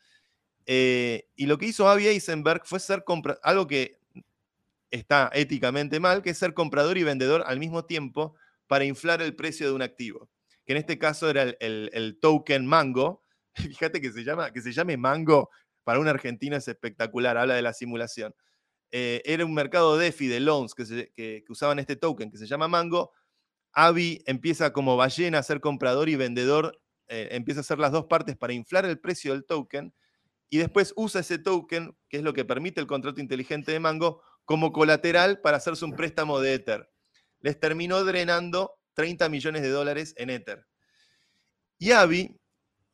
Eh, 0.65 1.27
y 1.35 1.45
lo 1.45 1.57
que 1.57 1.67
hizo 1.67 1.89
Avi 1.89 2.07
Eisenberg 2.07 2.61
fue 2.65 2.79
ser 2.79 3.03
algo 3.43 3.67
que 3.67 3.99
está 4.91 5.29
éticamente 5.33 5.99
mal, 5.99 6.21
que 6.21 6.31
es 6.31 6.37
ser 6.37 6.53
comprador 6.53 6.97
y 6.97 7.03
vendedor 7.03 7.43
al 7.45 7.59
mismo 7.59 7.85
tiempo 7.85 8.35
para 8.67 8.85
inflar 8.85 9.21
el 9.21 9.35
precio 9.35 9.67
de 9.67 9.73
un 9.73 9.81
activo. 9.81 10.29
Que 10.65 10.73
en 10.73 10.77
este 10.77 10.99
caso 10.99 11.29
era 11.29 11.43
el 11.59 12.17
token 12.21 12.65
Mango, 12.65 13.23
Fíjate 13.55 14.01
que 14.01 14.11
se, 14.11 14.23
llama, 14.23 14.51
que 14.51 14.61
se 14.61 14.71
llame 14.71 14.97
Mango 14.97 15.49
para 15.83 15.99
un 15.99 16.07
argentino 16.07 16.55
es 16.55 16.67
espectacular, 16.67 17.37
habla 17.37 17.55
de 17.55 17.61
la 17.61 17.73
simulación. 17.73 18.35
Eh, 18.91 19.21
era 19.25 19.45
un 19.45 19.53
mercado 19.53 19.97
DeFi 19.97 20.27
de 20.27 20.39
loans 20.39 20.75
que, 20.75 21.43
usaban 21.49 21.79
este 21.79 21.95
token 21.95 22.29
que 22.29 22.37
se 22.37 22.47
llama 22.47 22.67
Mango. 22.67 23.11
Avi 23.73 24.21
empieza 24.25 24.73
como 24.73 24.97
ballena 24.97 25.39
a 25.39 25.43
ser 25.43 25.59
comprador 25.59 26.09
y 26.09 26.15
vendedor, 26.15 26.80
eh, 27.13 27.27
empieza 27.31 27.59
a 27.59 27.61
hacer 27.61 27.77
las 27.77 27.91
dos 27.91 28.05
partes 28.05 28.37
para 28.37 28.53
inflar 28.53 28.85
el 28.85 28.97
precio 28.97 29.33
del 29.33 29.43
token 29.43 29.93
y 30.49 30.59
después 30.59 30.93
usa 30.95 31.19
ese 31.19 31.39
token, 31.39 31.93
que 32.07 32.17
es 32.17 32.23
lo 32.23 32.33
que 32.33 32.45
permite 32.45 32.79
el 32.79 32.87
contrato 32.87 33.19
inteligente 33.19 33.73
de 33.73 33.81
Mango, 33.81 34.21
como 34.45 34.71
colateral 34.71 35.41
para 35.41 35.57
hacerse 35.57 35.83
un 35.83 35.93
préstamo 35.93 36.39
de 36.39 36.53
Ether. 36.53 36.89
Les 37.41 37.59
terminó 37.59 38.03
drenando 38.05 38.79
30 38.93 39.27
millones 39.27 39.61
de 39.61 39.69
dólares 39.69 40.13
en 40.15 40.29
Ether. 40.29 40.65
Y 41.77 41.91
Avi 41.91 42.39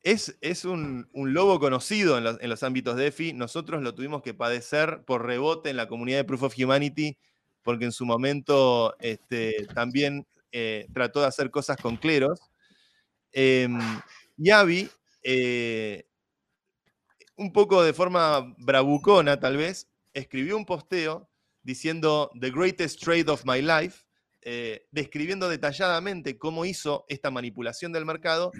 es, 0.02 0.64
un, 0.64 1.08
lobo 1.12 1.60
conocido 1.60 2.18
en 2.18 2.48
los, 2.48 2.62
ámbitos 2.64 2.96
de 2.96 3.08
EFI. 3.08 3.34
Nosotros 3.34 3.82
lo 3.82 3.94
tuvimos 3.94 4.22
que 4.22 4.34
padecer 4.34 5.04
por 5.04 5.26
rebote 5.26 5.70
en 5.70 5.76
la 5.76 5.86
comunidad 5.86 6.18
de 6.18 6.24
Proof 6.24 6.42
of 6.42 6.58
Humanity, 6.58 7.16
porque 7.62 7.84
en 7.84 7.92
su 7.92 8.04
momento 8.04 8.96
este, 8.98 9.66
también 9.74 10.26
eh, 10.50 10.88
trató 10.92 11.20
de 11.20 11.26
hacer 11.26 11.52
cosas 11.52 11.76
con 11.76 11.96
cleros. 11.96 12.40
Eh, 13.32 13.68
Yavi, 14.36 14.88
un 17.36 17.52
poco 17.52 17.82
de 17.82 17.92
forma 17.92 18.54
bravucona 18.58 19.38
tal 19.38 19.56
vez, 19.56 19.88
escribió 20.12 20.56
un 20.56 20.66
posteo 20.66 21.28
diciendo 21.62 22.30
The 22.40 22.50
greatest 22.50 23.02
trade 23.02 23.30
of 23.30 23.44
my 23.44 23.62
life, 23.62 24.04
eh, 24.42 24.86
describiendo 24.90 25.48
detalladamente 25.48 26.38
cómo 26.38 26.64
hizo 26.64 27.04
esta 27.08 27.30
manipulación 27.30 27.92
del 27.92 28.06
mercado 28.06 28.50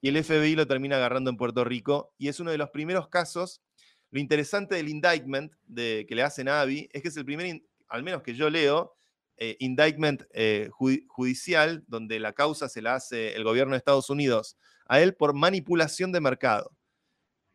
y 0.00 0.08
el 0.08 0.22
FBI 0.22 0.54
lo 0.54 0.66
termina 0.66 0.96
agarrando 0.96 1.30
en 1.30 1.36
Puerto 1.36 1.64
Rico 1.64 2.14
y 2.18 2.28
es 2.28 2.40
uno 2.40 2.50
de 2.50 2.58
los 2.58 2.70
primeros 2.70 3.08
casos. 3.08 3.62
Lo 4.10 4.20
interesante 4.20 4.76
del 4.76 4.88
indictment 4.88 5.52
de, 5.66 6.06
que 6.08 6.14
le 6.14 6.22
hacen 6.22 6.48
a 6.48 6.60
Avi 6.60 6.88
es 6.92 7.02
que 7.02 7.08
es 7.08 7.16
el 7.16 7.24
primer, 7.24 7.62
al 7.88 8.02
menos 8.02 8.22
que 8.22 8.34
yo 8.34 8.48
leo, 8.48 8.96
eh, 9.38 9.56
indictment 9.60 10.24
eh, 10.32 10.68
judicial 10.72 11.84
donde 11.86 12.20
la 12.20 12.32
causa 12.32 12.68
se 12.68 12.82
la 12.82 12.96
hace 12.96 13.34
el 13.34 13.44
gobierno 13.44 13.72
de 13.72 13.78
Estados 13.78 14.10
Unidos 14.10 14.56
a 14.86 15.00
él 15.00 15.14
por 15.14 15.34
manipulación 15.34 16.12
de 16.12 16.20
mercado. 16.20 16.70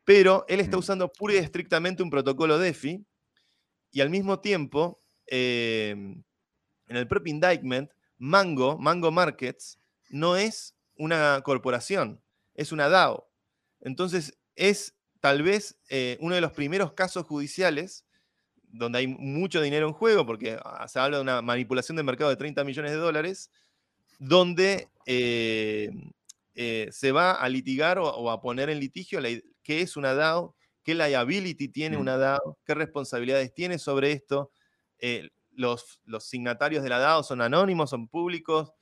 Pero 0.03 0.45
él 0.47 0.59
está 0.59 0.77
usando 0.77 1.11
pura 1.11 1.33
y 1.33 1.37
estrictamente 1.37 2.03
un 2.03 2.09
protocolo 2.09 2.57
DeFi 2.57 3.05
y 3.91 4.01
al 4.01 4.09
mismo 4.09 4.39
tiempo, 4.39 4.99
em, 5.27 6.23
en 6.87 6.97
el 6.97 7.07
propio 7.07 7.33
indictment, 7.33 7.91
Mango, 8.17 8.77
Mango 8.77 9.11
Markets, 9.11 9.79
no 10.09 10.35
es 10.35 10.75
una 10.95 11.41
corporación 11.43 12.23
es 12.53 12.71
una 12.71 12.89
DAO. 12.89 13.29
Entonces, 13.81 14.37
es 14.55 14.95
tal 15.19 15.43
vez 15.43 15.79
eh, 15.89 16.17
uno 16.21 16.35
de 16.35 16.41
los 16.41 16.51
primeros 16.51 16.93
casos 16.93 17.25
judiciales 17.25 18.05
donde 18.73 18.99
hay 18.99 19.07
mucho 19.07 19.61
dinero 19.61 19.87
en 19.87 19.93
juego, 19.93 20.25
porque 20.25 20.57
ah, 20.63 20.87
se 20.87 20.99
habla 20.99 21.17
de 21.17 21.23
una 21.23 21.41
manipulación 21.41 21.95
de 21.95 22.03
mercado 22.03 22.29
de 22.29 22.35
30 22.35 22.63
millones 22.63 22.91
de 22.91 22.97
dólares, 22.97 23.49
donde 24.19 24.89
eh, 25.05 25.91
eh, 26.55 26.89
se 26.91 27.11
va 27.11 27.33
a 27.33 27.47
litigar 27.47 27.99
o, 27.99 28.29
a 28.29 28.41
poner 28.41 28.69
en 28.69 28.79
litigio 28.79 29.19
qué 29.63 29.81
es 29.81 29.95
una 29.95 30.13
DAO, 30.13 30.55
qué 30.83 30.95
liability 30.95 31.69
tiene 31.69 31.97
una 31.97 32.17
DAO, 32.17 32.57
qué 32.65 32.73
responsabilidades 32.73 33.53
tiene 33.53 33.79
sobre 33.79 34.11
esto. 34.11 34.51
los, 35.51 36.01
los 36.05 36.25
signatarios 36.25 36.83
de 36.83 36.89
la 36.89 36.99
DAO 36.99 37.23
son 37.23 37.41
anónimos, 37.41 37.91
son 37.91 38.07
públicos. 38.07 38.73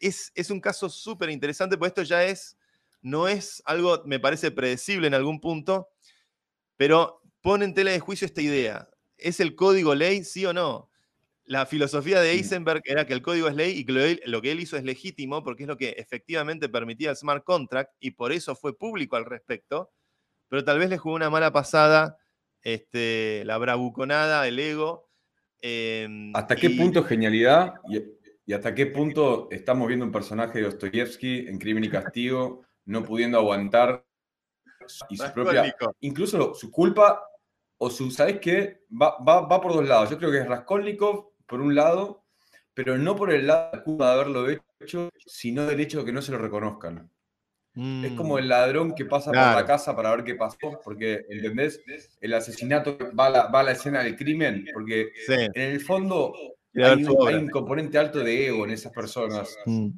Es, 0.00 0.30
es 0.34 0.50
un 0.50 0.60
caso 0.60 0.88
súper 0.88 1.30
interesante, 1.30 1.76
porque 1.76 1.88
esto 1.88 2.02
ya 2.02 2.24
es 2.24 2.56
no 3.04 3.28
es 3.28 3.62
algo, 3.66 4.02
me 4.06 4.18
parece, 4.18 4.50
predecible 4.50 5.06
en 5.06 5.14
algún 5.14 5.38
punto, 5.38 5.90
pero 6.76 7.20
pone 7.42 7.66
en 7.66 7.74
tela 7.74 7.90
de 7.90 8.00
juicio 8.00 8.24
esta 8.24 8.40
idea. 8.40 8.88
¿Es 9.16 9.40
el 9.40 9.54
código 9.54 9.94
ley, 9.94 10.24
sí 10.24 10.44
o 10.46 10.52
no? 10.52 10.90
La 11.44 11.66
filosofía 11.66 12.20
de 12.20 12.32
Eisenberg 12.32 12.80
era 12.84 13.06
que 13.06 13.12
el 13.12 13.20
código 13.20 13.48
es 13.48 13.54
ley 13.54 13.78
y 13.78 13.84
que 13.84 14.20
lo, 14.24 14.40
que 14.40 14.50
él 14.50 14.60
hizo 14.60 14.76
es 14.76 14.84
legítimo 14.84 15.44
porque 15.44 15.64
es 15.64 15.68
lo 15.68 15.76
que 15.76 15.90
efectivamente 15.90 16.70
permitía 16.70 17.10
el 17.10 17.16
smart 17.16 17.44
contract 17.44 17.92
y 18.00 18.12
por 18.12 18.32
eso 18.32 18.56
fue 18.56 18.76
público 18.76 19.16
al 19.16 19.26
respecto, 19.26 19.90
pero 20.48 20.64
tal 20.64 20.78
vez 20.78 20.88
le 20.88 20.96
jugó 20.96 21.14
una 21.14 21.28
mala 21.28 21.52
pasada 21.52 22.16
este, 22.62 23.44
la 23.44 23.58
bravuconada, 23.58 24.48
el 24.48 24.58
ego. 24.58 25.10
Em, 25.60 26.34
¿Hasta 26.34 26.56
qué 26.56 26.70
punto 26.70 27.04
genialidad 27.04 27.74
y, 27.90 27.98
y, 28.46 28.52
hasta 28.54 28.74
qué 28.74 28.86
punto 28.86 29.48
estamos 29.50 29.86
viendo 29.86 30.06
un 30.06 30.12
personaje 30.12 30.58
de 30.58 30.64
Dostoyevsky 30.64 31.46
en 31.46 31.58
Crimen 31.58 31.84
y 31.84 31.90
Castigo 31.90 32.62
no 32.86 33.04
pudiendo 33.04 33.38
aguantar 33.38 34.04
y 35.08 35.16
su 35.16 35.32
propia, 35.32 35.74
incluso 36.00 36.54
su 36.54 36.70
culpa 36.70 37.22
o 37.84 37.90
su, 37.90 38.10
¿sabes 38.10 38.40
qué? 38.40 38.80
Va, 38.90 39.18
va, 39.20 39.60
por 39.60 39.74
dos 39.74 39.86
lados. 39.86 40.08
Yo 40.08 40.18
creo 40.18 40.30
que 40.30 40.38
es 40.38 40.46
Raskolnikov, 40.46 41.32
por 41.46 41.60
un 41.60 41.74
lado, 41.74 42.24
pero 42.72 42.96
no 42.96 43.14
por 43.14 43.30
el 43.30 43.46
lado 43.46 43.82
de 43.84 44.04
haberlo 44.04 44.46
hecho, 44.80 45.10
sino 45.26 45.66
del 45.66 45.80
hecho 45.80 45.98
de 45.98 46.06
que 46.06 46.12
no 46.12 46.22
se 46.22 46.32
lo 46.32 46.38
reconozcan. 46.38 47.10
Es 47.76 48.12
como 48.12 48.38
el 48.38 48.44
mm. 48.44 48.48
ladrón 48.48 48.94
que 48.94 49.04
pasa 49.04 49.32
por 49.32 49.40
la 49.40 49.66
casa 49.66 49.96
para 49.96 50.14
ver 50.14 50.24
qué 50.24 50.36
pasó, 50.36 50.80
porque, 50.84 51.26
¿entendés? 51.28 51.82
El 52.20 52.32
asesinato 52.32 52.96
va 53.18 53.26
a 53.26 53.30
la, 53.30 53.46
va 53.48 53.60
a 53.60 53.64
la 53.64 53.72
escena 53.72 54.02
del 54.02 54.16
crimen, 54.16 54.64
porque 54.72 55.10
en 55.28 55.72
el 55.72 55.80
fondo 55.80 56.32
hay 56.76 57.04
un, 57.34 57.50
componente 57.50 57.98
alto 57.98 58.20
de 58.20 58.46
ego 58.46 58.64
en 58.64 58.70
esas 58.70 58.92
personas. 58.92 59.58
Mm. 59.66 59.88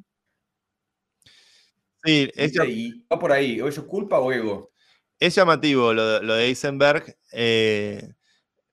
Sí, 2.03 2.29
es, 2.35 2.53
va 2.57 3.19
por 3.19 3.31
ahí, 3.31 3.61
o 3.61 3.67
eso 3.67 3.81
es 3.81 3.87
culpa 3.87 4.19
o 4.19 4.31
ego. 4.31 4.71
Es 5.19 5.35
llamativo 5.35 5.93
lo, 5.93 6.19
de 6.19 6.45
Eisenberg. 6.45 7.17
Eh, 7.31 8.13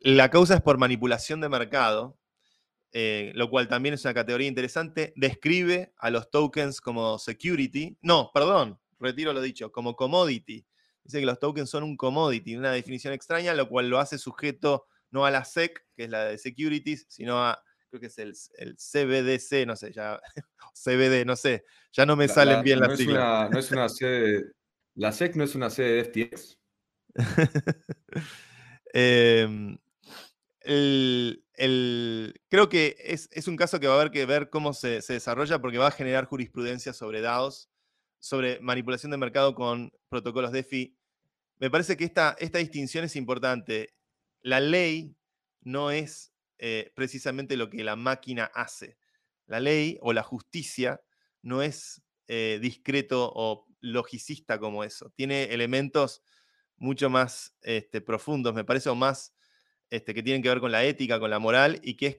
La 0.01 0.31
causa 0.31 0.55
es 0.55 0.61
por 0.61 0.79
manipulación 0.79 1.41
de 1.41 1.49
mercado, 1.49 2.19
eh, 2.93 3.33
lo 3.35 3.49
cual 3.49 3.69
también 3.69 3.95
es 3.95 4.05
una 4.05 4.15
categoría 4.15 4.49
interesante. 4.49 5.13
Describe 5.17 5.93
a 5.97 6.11
los 6.11 6.31
tokens 6.31 6.81
como 6.81 7.19
security. 7.19 7.97
No, 8.03 8.31
perdón, 8.35 8.79
retiro 9.01 9.33
lo 9.33 9.41
dicho, 9.41 9.73
como 9.73 9.97
commodity. 9.97 10.67
Dice 11.03 11.21
que 11.21 11.27
los 11.27 11.39
tokens 11.39 11.71
son 11.71 11.83
un 11.83 11.97
commodity, 11.97 12.57
una 12.57 12.73
definición 12.73 13.13
extraña, 13.13 13.55
lo 13.55 13.69
cual 13.69 13.89
lo 13.89 13.99
hace 13.99 14.19
sujeto 14.19 14.87
no 15.11 15.25
a 15.25 15.31
la 15.31 15.45
SEC, 15.45 15.87
que 15.97 16.05
es 16.05 16.11
la 16.11 16.25
de 16.25 16.39
securities, 16.39 17.07
sino 17.09 17.39
a, 17.39 17.63
creo 17.89 18.01
que 18.01 18.07
es 18.09 18.19
el, 18.19 18.35
CBDC, 18.77 19.67
no 19.67 19.77
sé, 19.77 19.93
ya, 19.93 20.21
CBD, 20.75 21.25
no 21.25 21.37
sé, 21.37 21.65
ya 21.93 22.05
no 22.05 22.17
me 22.17 22.27
salen 22.27 22.63
bien 22.63 22.81
las 22.81 22.99
siglas. 22.99 23.51
no 23.51 23.59
es 23.59 23.71
una 23.71 23.89
sede, 23.89 24.53
la 24.95 25.13
SEC 25.13 25.37
no 25.37 25.45
es 25.45 25.55
una 25.55 25.71
sede 25.71 26.03
de 26.03 26.05
FTX. 26.05 26.59
Em, 28.97 29.77
creo 32.49 32.69
que 32.69 32.97
es, 33.01 33.49
un 33.49 33.57
caso 33.57 33.81
que 33.81 33.89
va 33.89 33.95
a 33.95 34.01
haber 34.01 34.13
que 34.13 34.25
ver 34.25 34.51
cómo 34.51 34.73
se, 34.73 35.01
desarrolla 35.01 35.61
porque 35.61 35.79
va 35.79 35.89
a 35.89 35.93
generar 35.93 36.27
jurisprudencia 36.27 36.93
sobre 36.93 37.21
DAOs, 37.21 37.71
sobre 38.21 38.61
manipulación 38.61 39.11
de 39.11 39.19
mercado 39.19 39.57
con 39.57 39.93
protocolos 40.09 40.53
DeFi. 40.53 40.97
Me 41.59 41.71
parece 41.71 41.97
que 41.97 42.05
esta, 42.05 42.37
esta 42.39 42.59
distinción 42.59 43.05
es 43.05 43.17
importante. 43.17 43.95
La 44.43 44.61
ley 44.61 45.17
no 45.63 45.91
es 45.91 46.33
eh, 46.59 46.93
precisamente 46.95 47.57
lo 47.57 47.71
que 47.71 47.83
la 47.83 47.97
máquina 47.97 48.45
hace. 48.55 48.97
La 49.47 49.59
ley 49.59 49.99
o 50.03 50.13
la 50.13 50.23
justicia 50.23 51.01
no 51.43 51.63
es 51.63 52.01
eh, 52.29 52.59
discreto 52.63 53.31
o 53.35 53.67
logicista 53.85 54.59
como 54.59 54.85
eso. 54.85 55.11
Tiene 55.11 55.45
elementos 55.45 56.23
mucho 56.77 57.11
más 57.11 57.55
este, 57.63 58.01
profundos, 58.01 58.55
me 58.55 58.65
parece, 58.65 58.89
o 58.89 58.95
más 58.95 59.35
este, 59.91 60.15
que 60.15 60.23
tienen 60.23 60.43
que 60.43 60.49
ver 60.49 60.61
con 60.61 60.73
la 60.73 60.85
ética, 60.85 61.21
con 61.21 61.31
la 61.31 61.39
moral, 61.39 61.81
y 61.83 61.95
que 61.97 62.07
es 62.07 62.19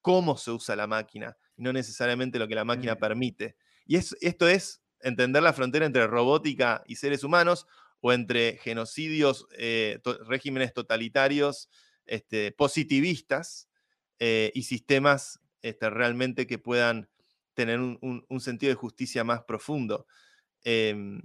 cómo 0.00 0.36
se 0.36 0.50
usa 0.50 0.76
la 0.76 0.86
máquina, 0.86 1.36
y 1.56 1.62
no 1.62 1.72
necesariamente 1.72 2.38
lo 2.38 2.48
que 2.48 2.54
la 2.54 2.64
máquina 2.64 2.96
permite. 2.96 3.56
Y 3.86 3.96
esto 3.96 4.48
es 4.48 4.82
entender 5.00 5.42
la 5.42 5.52
frontera 5.52 5.86
entre 5.86 6.06
robótica 6.06 6.82
y 6.86 6.96
seres 6.96 7.24
humanos, 7.24 7.66
o 8.00 8.12
entre 8.12 8.58
genocidios, 8.58 9.46
eh, 9.56 10.00
regímenes 10.26 10.72
totalitarios, 10.72 11.68
este, 12.04 12.50
positivistas, 12.52 13.68
eh, 14.18 14.52
y 14.54 14.62
sistemas 14.62 15.40
este, 15.62 15.90
realmente 15.90 16.46
que 16.46 16.58
puedan 16.58 17.08
tener 17.54 17.80
un, 17.80 18.40
sentido 18.40 18.70
de 18.70 18.76
justicia 18.76 19.24
más 19.24 19.42
profundo. 19.42 20.06
Em, 20.64 21.20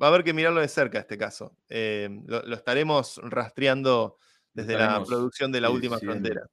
va 0.00 0.06
a 0.06 0.08
haber 0.10 0.24
que 0.24 0.32
mirarlo 0.32 0.60
de 0.60 0.68
cerca 0.68 0.98
este 0.98 1.18
caso. 1.18 1.56
Em, 1.68 2.24
lo, 2.26 2.54
estaremos 2.54 3.20
rastreando 3.24 4.18
desde 4.52 4.74
la 4.74 5.02
producción 5.04 5.52
de 5.52 5.60
la 5.60 5.70
última 5.70 5.98
frontera. 5.98 6.46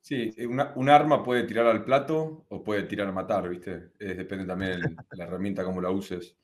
Sí, 0.00 0.34
eh, 0.36 0.46
un 0.46 0.90
arma 0.90 1.24
puede 1.24 1.44
tirar 1.44 1.66
al 1.66 1.82
plato 1.82 2.44
o 2.48 2.62
puede 2.62 2.82
tirar 2.82 3.08
a 3.08 3.12
matar, 3.12 3.48
¿viste? 3.48 3.92
depende 3.98 4.44
también 4.44 4.80
de 4.80 4.96
la 5.16 5.24
herramienta 5.24 5.64
como 5.64 5.80
la 5.80 5.90
uses. 5.90 6.36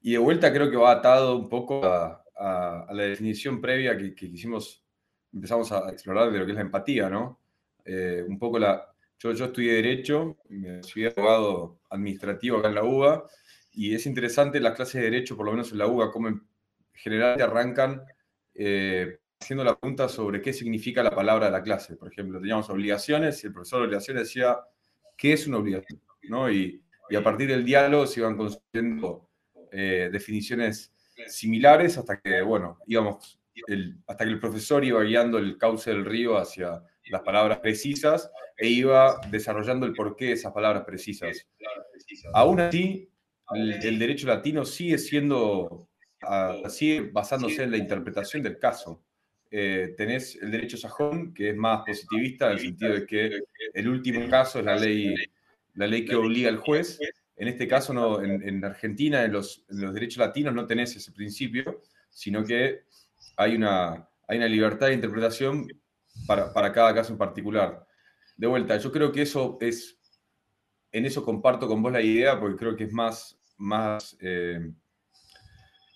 Y 0.00 0.12
de 0.12 0.18
vuelta 0.18 0.52
creo 0.52 0.70
que 0.70 0.76
va 0.76 0.92
atado 0.92 1.36
un 1.36 1.48
poco 1.48 1.84
a, 1.84 2.20
la 2.36 3.02
definición 3.02 3.60
previa 3.60 3.96
que, 3.96 4.14
que, 4.14 4.26
hicimos, 4.26 4.84
empezamos 5.32 5.70
a 5.70 5.90
explorar 5.90 6.32
de 6.32 6.38
lo 6.38 6.44
que 6.44 6.52
es 6.52 6.56
la 6.56 6.62
empatía, 6.62 7.08
¿no? 7.08 7.40
Eh, 7.84 8.24
un 8.26 8.38
poco 8.38 8.58
la... 8.58 8.90
Yo, 9.18 9.32
yo 9.32 9.46
estudié 9.46 9.74
Derecho, 9.74 10.38
me 10.48 10.76
recibí 10.76 11.06
abogado 11.06 11.80
administrativo 11.90 12.58
acá 12.58 12.68
en 12.68 12.74
la 12.74 12.84
UBA, 12.84 13.26
y 13.74 13.94
es 13.94 14.06
interesante 14.06 14.60
las 14.60 14.74
clases 14.74 14.94
de 14.94 15.10
Derecho, 15.10 15.36
por 15.36 15.46
lo 15.46 15.52
menos 15.52 15.72
en 15.72 15.78
la 15.78 15.86
UBA, 15.86 16.10
cómo 16.10 16.28
en 16.28 16.42
general 16.92 17.40
arrancan 17.40 18.02
eh, 18.54 19.18
haciendo 19.40 19.64
la 19.64 19.76
pregunta 19.76 20.08
sobre 20.08 20.40
qué 20.40 20.52
significa 20.52 21.02
la 21.02 21.10
palabra 21.10 21.46
de 21.46 21.52
la 21.52 21.62
clase. 21.62 21.96
Por 21.96 22.10
ejemplo, 22.10 22.40
teníamos 22.40 22.70
obligaciones 22.70 23.42
y 23.42 23.48
el 23.48 23.52
profesor 23.52 23.80
de 23.80 23.86
obligaciones 23.86 24.24
decía, 24.24 24.58
¿qué 25.16 25.32
es 25.32 25.46
una 25.46 25.58
obligación? 25.58 26.00
¿No? 26.28 26.50
Y, 26.50 26.82
y 27.10 27.16
a 27.16 27.22
partir 27.22 27.48
del 27.48 27.64
diálogo 27.64 28.06
se 28.06 28.20
iban 28.20 28.36
construyendo 28.36 29.28
eh, 29.72 30.08
definiciones 30.12 30.92
similares 31.26 31.98
hasta 31.98 32.20
que, 32.20 32.42
bueno, 32.42 32.78
íbamos, 32.86 33.40
hasta 34.06 34.24
que 34.24 34.30
el 34.30 34.40
profesor 34.40 34.84
iba 34.84 35.02
guiando 35.02 35.38
el 35.38 35.58
cauce 35.58 35.90
del 35.90 36.04
río 36.04 36.38
hacia 36.38 36.82
las 37.10 37.22
palabras 37.22 37.58
precisas 37.58 38.30
e 38.56 38.68
iba 38.68 39.20
desarrollando 39.30 39.84
el 39.86 39.92
porqué 39.92 40.26
de 40.26 40.32
esas 40.32 40.52
palabras 40.52 40.84
precisas. 40.84 41.46
Aún 42.32 42.60
así, 42.60 43.10
el, 43.52 43.98
derecho 43.98 44.26
latino 44.26 44.64
sigue 44.64 44.98
siendo, 44.98 45.88
uh, 46.22 46.68
sigue 46.68 47.10
basándose 47.12 47.62
en 47.62 47.70
la 47.70 47.76
interpretación 47.76 48.42
del 48.42 48.58
caso. 48.58 49.02
Eh, 49.50 49.94
tenés 49.96 50.36
el 50.36 50.50
derecho 50.50 50.76
sajón, 50.76 51.32
que 51.32 51.50
es 51.50 51.56
más 51.56 51.84
positivista, 51.86 52.46
en 52.46 52.52
el 52.52 52.60
sentido 52.60 52.92
de 52.94 53.06
que 53.06 53.40
el 53.72 53.88
último 53.88 54.28
caso 54.28 54.58
es 54.58 54.64
la 54.64 54.76
ley, 54.76 55.14
la 55.74 55.86
ley 55.86 56.04
que 56.04 56.16
obliga 56.16 56.48
al 56.48 56.56
juez, 56.56 56.98
en 57.36 57.48
este 57.48 57.66
caso, 57.66 57.92
no, 57.92 58.22
en, 58.22 58.64
Argentina, 58.64 59.24
en 59.24 59.32
los, 59.32 59.64
derechos 59.68 60.18
latinos, 60.18 60.54
no 60.54 60.66
tenés 60.66 60.94
ese 60.94 61.10
principio, 61.12 61.82
sino 62.08 62.44
que 62.44 62.84
hay 63.36 63.56
una, 63.56 64.08
hay 64.28 64.38
una 64.38 64.46
libertad 64.46 64.88
de 64.88 64.94
interpretación 64.94 65.66
para, 66.26 66.72
cada 66.72 66.94
caso 66.94 67.12
en 67.12 67.18
particular. 67.18 67.86
De 68.36 68.46
vuelta, 68.46 68.76
yo 68.76 68.92
creo 68.92 69.10
que 69.10 69.22
eso 69.22 69.58
es, 69.60 69.98
en 70.92 71.06
eso 71.06 71.24
comparto 71.24 71.66
con 71.66 71.82
vos 71.82 71.92
la 71.92 72.02
idea, 72.02 72.38
porque 72.38 72.56
creo 72.56 72.76
que 72.76 72.84
es 72.84 72.92
más, 72.92 73.33
más, 73.56 74.16
eh, 74.20 74.72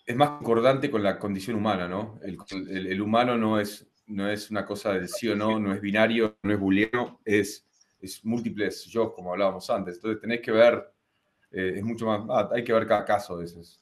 es 0.07 0.17
más 0.17 0.31
concordante 0.31 0.91
con 0.91 1.03
la 1.03 1.19
condición 1.19 1.57
humana, 1.57 1.89
¿no? 1.89 2.19
El, 2.23 3.01
humano 3.01 3.37
no 3.37 3.61
es, 3.61 3.87
no 4.07 4.29
es 4.31 4.51
una 4.51 4.65
cosa 4.65 4.93
del 4.93 5.09
sí 5.09 5.29
o 5.29 5.37
no, 5.37 5.59
no 5.59 5.73
es 5.73 5.81
binario, 5.81 6.39
no 6.43 6.53
es 6.53 6.59
booleano, 6.59 7.21
es, 7.25 7.67
es 8.01 8.25
múltiples 8.25 8.85
yo, 8.87 9.13
como 9.13 9.33
hablábamos 9.33 9.69
antes. 9.71 9.97
Entonces 9.97 10.21
tenés 10.21 10.41
que 10.41 10.53
ver 10.53 10.93
eh, 11.51 11.75
es 11.77 11.85
mucho 11.85 12.07
más, 12.07 12.21
ah, 12.29 12.49
hay 12.55 12.63
que 12.63 12.73
ver 12.73 12.87
cada 12.87 13.05
caso 13.05 13.41
esos. 13.41 13.81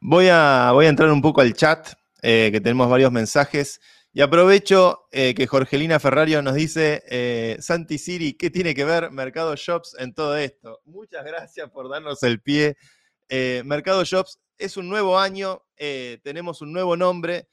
Voy 0.00 0.28
a, 0.28 0.70
voy 0.72 0.86
a 0.86 0.90
entrar 0.90 1.10
un 1.10 1.22
poco 1.22 1.40
al 1.40 1.54
chat, 1.54 1.88
eh, 2.22 2.50
que 2.52 2.60
tenemos 2.60 2.88
varios 2.88 3.10
mensajes. 3.10 3.80
Y 4.16 4.20
aprovecho 4.20 5.08
eh, 5.10 5.34
que 5.34 5.48
Jorgelina 5.48 5.98
Ferrario 5.98 6.40
nos 6.40 6.54
dice, 6.54 7.58
Santi 7.60 7.98
Siri, 7.98 8.34
¿qué 8.34 8.48
tiene 8.48 8.72
que 8.72 8.84
ver 8.84 9.10
Mercado 9.10 9.56
Shops 9.56 9.96
en 9.98 10.14
todo 10.14 10.36
esto? 10.36 10.80
Muchas 10.84 11.24
gracias 11.24 11.68
por 11.70 11.88
darnos 11.90 12.22
el 12.22 12.40
pie. 12.40 12.76
Mercado 13.64 14.04
Shops 14.04 14.38
es 14.56 14.76
un 14.76 14.88
nuevo 14.88 15.18
año, 15.18 15.64
tenemos 16.22 16.62
un 16.62 16.72
nuevo 16.72 16.96
nombre 16.96 17.48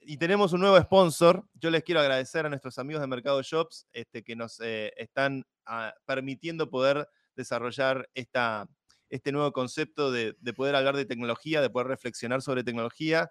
y 0.00 0.16
tenemos 0.16 0.54
un 0.54 0.60
nuevo 0.60 0.80
sponsor. 0.80 1.44
Yo 1.52 1.68
les 1.68 1.84
quiero 1.84 2.00
agradecer 2.00 2.46
a 2.46 2.48
nuestros 2.48 2.78
amigos 2.78 3.02
de 3.02 3.08
Mercado 3.08 3.42
Shops 3.42 3.86
este, 3.92 4.24
que 4.24 4.36
nos 4.36 4.58
están 4.58 5.44
ah, 5.66 5.92
permitiendo 6.06 6.70
poder 6.70 7.06
desarrollar 7.36 8.08
esta, 8.14 8.66
este 9.10 9.32
nuevo 9.32 9.52
concepto 9.52 10.10
de, 10.10 10.34
poder 10.56 10.74
hablar 10.74 10.96
de 10.96 11.04
tecnología, 11.04 11.60
de 11.60 11.70
poder 11.70 11.88
reflexionar 11.88 12.42
sobre 12.42 12.64
tecnología. 12.64 13.30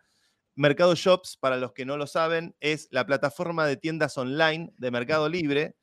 Mercado 0.57 0.95
Shops, 0.95 1.37
para 1.37 1.57
los 1.57 1.73
que 1.73 1.85
no 1.85 1.97
lo 1.97 2.07
saben, 2.07 2.55
es 2.61 2.87
la 2.89 3.05
plataforma 3.05 3.67
de 3.67 3.75
tiendas 3.75 4.17
online 4.17 4.71
de 4.77 4.89
Mercado 4.89 5.27
Libre 5.27 5.75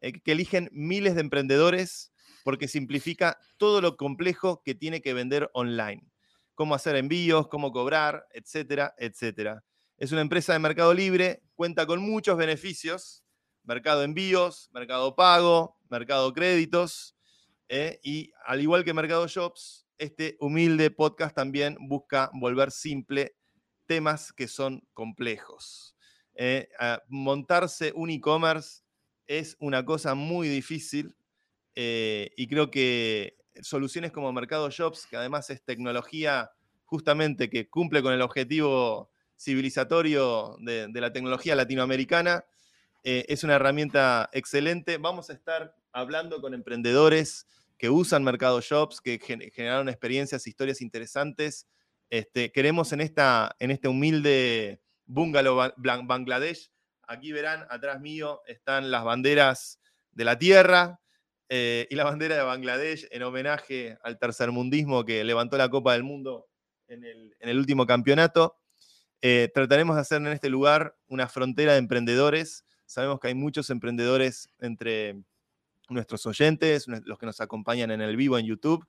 eh, 0.00 0.12
que 0.12 0.32
eligen 0.32 0.68
miles 0.72 1.16
de 1.16 1.20
emprendedores 1.20 2.12
porque 2.44 2.68
simplifica 2.68 3.38
todo 3.56 3.80
lo 3.80 3.96
complejo 3.96 4.62
que 4.64 4.76
tiene 4.76 5.02
que 5.02 5.14
vender 5.14 5.50
online. 5.52 6.06
Cómo 6.54 6.76
hacer 6.76 6.94
envíos, 6.94 7.48
cómo 7.48 7.72
cobrar, 7.72 8.24
etcétera, 8.32 8.94
etcétera. 8.98 9.64
Es 9.98 10.12
una 10.12 10.20
empresa 10.20 10.52
de 10.52 10.60
Mercado 10.60 10.94
Libre, 10.94 11.42
cuenta 11.56 11.84
con 11.84 12.00
muchos 12.00 12.38
beneficios, 12.38 13.24
mercado 13.64 14.04
envíos, 14.04 14.70
mercado 14.72 15.16
pago, 15.16 15.76
mercado 15.88 16.32
créditos, 16.32 17.16
¿eh? 17.68 17.98
y 18.04 18.30
al 18.46 18.60
igual 18.60 18.84
que 18.84 18.94
Mercado 18.94 19.26
Shops, 19.26 19.86
este 19.98 20.36
humilde 20.38 20.90
podcast 20.92 21.34
también 21.34 21.76
busca 21.80 22.30
volver 22.32 22.70
simple 22.70 23.36
temas 23.90 24.32
que 24.32 24.46
son 24.46 24.86
complejos. 24.94 25.96
¿eh? 26.36 26.68
montarse 27.08 27.90
un 27.92 28.08
e-commerce 28.08 28.82
es 29.26 29.56
una 29.58 29.84
cosa 29.84 30.14
muy 30.14 30.46
difícil 30.46 31.16
eh, 31.74 32.30
y 32.36 32.46
creo 32.46 32.70
que 32.70 33.36
soluciones 33.62 34.12
como 34.12 34.32
Mercado 34.32 34.70
Shops, 34.70 35.08
que 35.08 35.16
además 35.16 35.50
es 35.50 35.64
tecnología 35.64 36.52
justamente 36.84 37.50
que 37.50 37.68
cumple 37.68 38.00
con 38.00 38.12
el 38.12 38.22
objetivo 38.22 39.10
civilizatorio 39.36 40.56
de, 40.60 40.88
la 40.92 41.12
tecnología 41.12 41.56
latinoamericana, 41.56 42.44
es 43.02 43.42
una 43.42 43.56
herramienta 43.56 44.30
excelente. 44.32 44.98
Vamos 44.98 45.30
a 45.30 45.32
estar 45.32 45.74
hablando 45.92 46.40
con 46.40 46.54
emprendedores 46.54 47.48
que 47.76 47.90
usan 47.90 48.22
Mercado 48.22 48.60
Shops, 48.60 49.00
que 49.00 49.18
generaron 49.52 49.88
experiencias, 49.88 50.46
historias 50.46 50.80
interesantes. 50.80 51.66
Este, 52.10 52.50
queremos 52.50 52.92
en, 52.92 53.00
esta, 53.00 53.54
en 53.60 53.70
este 53.70 53.86
humilde 53.86 54.82
bungalow 55.06 55.72
Bangladesh, 55.76 56.70
aquí 57.06 57.32
verán, 57.32 57.66
atrás 57.70 58.00
mío 58.00 58.42
están 58.46 58.90
las 58.90 59.04
banderas 59.04 59.80
de 60.10 60.24
la 60.24 60.38
tierra 60.38 61.00
eh, 61.48 61.86
y 61.88 61.94
la 61.94 62.04
bandera 62.04 62.36
de 62.36 62.42
Bangladesh 62.42 63.06
en 63.10 63.22
homenaje 63.22 63.96
al 64.02 64.18
tercermundismo 64.18 65.04
que 65.04 65.24
levantó 65.24 65.56
la 65.56 65.68
Copa 65.68 65.92
del 65.92 66.02
Mundo 66.02 66.48
en 66.88 67.04
el, 67.04 67.58
último 67.58 67.86
campeonato. 67.86 68.56
Eh, 69.22 69.48
trataremos 69.54 69.94
de 69.96 70.02
hacer 70.02 70.20
en 70.20 70.28
este 70.28 70.48
lugar 70.48 70.96
una 71.06 71.28
frontera 71.28 71.72
de 71.72 71.78
emprendedores. 71.78 72.64
Sabemos 72.86 73.20
que 73.20 73.28
hay 73.28 73.34
muchos 73.34 73.70
emprendedores 73.70 74.48
entre 74.58 75.22
nuestros 75.88 76.26
oyentes, 76.26 76.86
los 76.88 77.18
que 77.18 77.26
nos 77.26 77.40
acompañan 77.40 77.90
en 77.90 78.00
el 78.00 78.16
vivo 78.16 78.38
en 78.38 78.46
YouTube. 78.46 78.84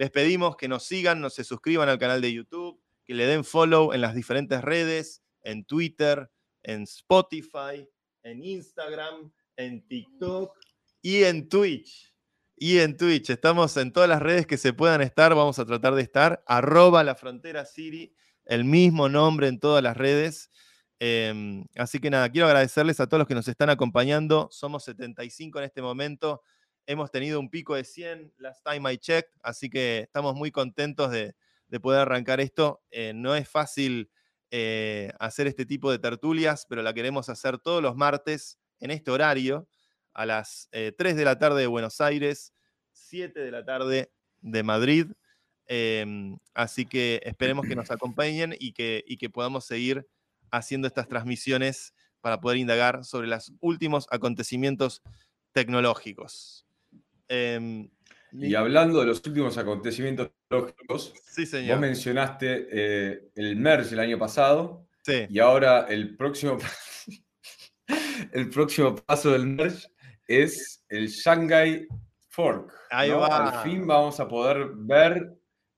Les 0.00 0.10
pedimos 0.10 0.56
que 0.56 0.66
nos 0.66 0.84
sigan, 0.84 1.20
nos 1.20 1.34
se 1.34 1.44
suscriban 1.44 1.90
al 1.90 1.98
canal 1.98 2.22
de 2.22 2.32
YouTube, 2.32 2.80
que 3.04 3.12
le 3.12 3.26
den 3.26 3.44
follow 3.44 3.92
en 3.92 4.00
las 4.00 4.14
diferentes 4.14 4.62
redes, 4.62 5.22
en 5.42 5.66
Twitter, 5.66 6.30
en 6.62 6.84
Spotify, 6.84 7.86
en 8.22 8.42
Instagram, 8.42 9.30
en 9.56 9.86
TikTok 9.86 10.56
y 11.02 11.24
en 11.24 11.50
Twitch. 11.50 12.14
Y 12.56 12.78
en 12.78 12.96
Twitch. 12.96 13.28
Estamos 13.28 13.76
en 13.76 13.92
todas 13.92 14.08
las 14.08 14.22
redes 14.22 14.46
que 14.46 14.56
se 14.56 14.72
puedan 14.72 15.02
estar. 15.02 15.34
Vamos 15.34 15.58
a 15.58 15.66
tratar 15.66 15.94
de 15.94 16.00
estar. 16.00 16.42
Arroba 16.46 17.04
la 17.04 17.14
frontera 17.14 17.66
Siri. 17.66 18.14
El 18.46 18.64
mismo 18.64 19.10
nombre 19.10 19.48
en 19.48 19.60
todas 19.60 19.82
las 19.82 19.98
redes. 19.98 20.50
Em, 20.98 21.66
así 21.76 21.98
que 21.98 22.08
nada, 22.08 22.30
quiero 22.30 22.46
agradecerles 22.46 23.00
a 23.00 23.06
todos 23.06 23.18
los 23.18 23.28
que 23.28 23.34
nos 23.34 23.48
están 23.48 23.68
acompañando. 23.68 24.48
Somos 24.50 24.82
75 24.82 25.58
en 25.58 25.66
este 25.66 25.82
momento. 25.82 26.40
Hemos 26.86 27.10
tenido 27.10 27.38
un 27.38 27.50
pico 27.50 27.74
de 27.74 27.84
100 27.84 28.34
last 28.38 28.64
time 28.64 28.92
I 28.92 28.98
checked. 28.98 29.30
Así 29.42 29.70
que 29.70 30.00
estamos 30.00 30.34
muy 30.34 30.50
contentos 30.50 31.10
de, 31.10 31.34
poder 31.80 32.00
arrancar 32.00 32.40
esto. 32.40 32.82
Eh, 32.90 33.12
no 33.14 33.34
es 33.36 33.48
fácil 33.48 34.10
eh, 34.50 35.12
hacer 35.20 35.46
este 35.46 35.64
tipo 35.66 35.90
de 35.90 35.98
tertulias, 35.98 36.66
pero 36.68 36.82
la 36.82 36.92
queremos 36.92 37.28
hacer 37.28 37.58
todos 37.58 37.80
los 37.80 37.94
martes 37.96 38.58
en 38.80 38.90
este 38.90 39.10
horario 39.10 39.68
a 40.12 40.26
las 40.26 40.68
3 40.72 40.94
eh, 40.98 41.14
de 41.14 41.24
la 41.24 41.38
tarde 41.38 41.60
de 41.60 41.66
Buenos 41.68 42.00
Aires, 42.00 42.52
7 42.92 43.38
de 43.38 43.50
la 43.52 43.64
tarde 43.64 44.12
de 44.40 44.62
Madrid. 44.64 45.06
Em, 45.66 46.36
así 46.52 46.84
que 46.86 47.20
esperemos 47.24 47.66
que 47.66 47.76
nos 47.76 47.92
acompañen 47.92 48.56
y 48.58 48.72
que 48.72 49.30
podamos 49.32 49.64
seguir 49.64 50.08
haciendo 50.50 50.88
estas 50.88 51.06
transmisiones 51.06 51.94
para 52.20 52.40
poder 52.40 52.58
indagar 52.58 53.04
sobre 53.04 53.28
los 53.28 53.52
últimos 53.60 54.06
acontecimientos 54.10 55.02
tecnológicos. 55.52 56.66
Em, 57.32 57.88
y 58.32 58.56
hablando 58.56 58.98
de 58.98 59.06
los 59.06 59.24
últimos 59.24 59.56
acontecimientos 59.56 60.32
tecnológicos, 60.48 61.14
sí, 61.24 61.46
señor. 61.46 61.76
vos 61.76 61.80
mencionaste 61.80 62.66
eh, 62.72 63.30
el 63.36 63.54
merge 63.54 63.94
el 63.94 64.00
año 64.00 64.18
pasado 64.18 64.88
sí. 65.04 65.26
y 65.28 65.38
ahora 65.38 65.86
el 65.88 66.16
próximo, 66.16 66.58
el 68.32 68.50
próximo 68.50 68.96
paso 68.96 69.30
del 69.30 69.46
merge 69.46 69.88
es 70.26 70.84
el 70.88 71.06
Shanghai 71.08 71.86
Fork. 72.30 72.72
Ahí 72.90 73.10
va. 73.10 73.60
Al 73.60 73.62
fin 73.62 73.86
vamos 73.86 74.18
a 74.18 74.26
poder 74.26 74.70
ver, 74.74 75.32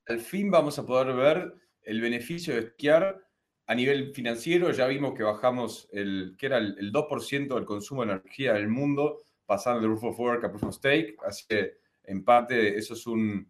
al 0.07 0.21
fin 0.21 0.51
vamos 0.51 0.79
a 0.79 0.87
poder 0.87 1.15
ver 1.15 1.55
el 1.83 2.01
beneficio 2.01 2.55
de 2.55 2.61
esquiar 2.61 3.23
a 3.67 3.75
nivel 3.75 4.15
financiero. 4.15 4.71
Ya 4.71 4.87
vimos 4.87 5.13
que 5.15 5.23
bajamos 5.23 5.87
el, 5.93 6.35
que 6.39 6.47
era 6.47 6.59
el, 6.59 6.93
2% 6.93 7.55
del 7.55 7.65
consumo 7.67 8.05
de 8.05 8.13
energía 8.13 8.55
del 8.55 8.69
mundo, 8.69 9.23
pasando 9.47 9.81
de 9.81 9.89
Proof 9.89 10.05
of 10.05 10.21
Work 10.21 10.45
a 10.45 10.49
Proof 10.51 10.65
of 10.65 10.75
Stake. 10.75 11.17
Así 11.27 11.47
que, 11.49 11.79
en 12.05 12.25
parte, 12.25 12.77
eso 12.77 12.95
es 12.95 13.07
un, 13.07 13.49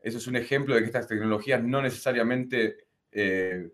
eso 0.00 0.18
es 0.18 0.26
un 0.26 0.36
ejemplo 0.36 0.74
de 0.74 0.80
que 0.80 0.86
estas 0.86 1.06
tecnologías 1.06 1.62
no 1.62 1.82
necesariamente, 1.82 2.76
eh, 3.12 3.70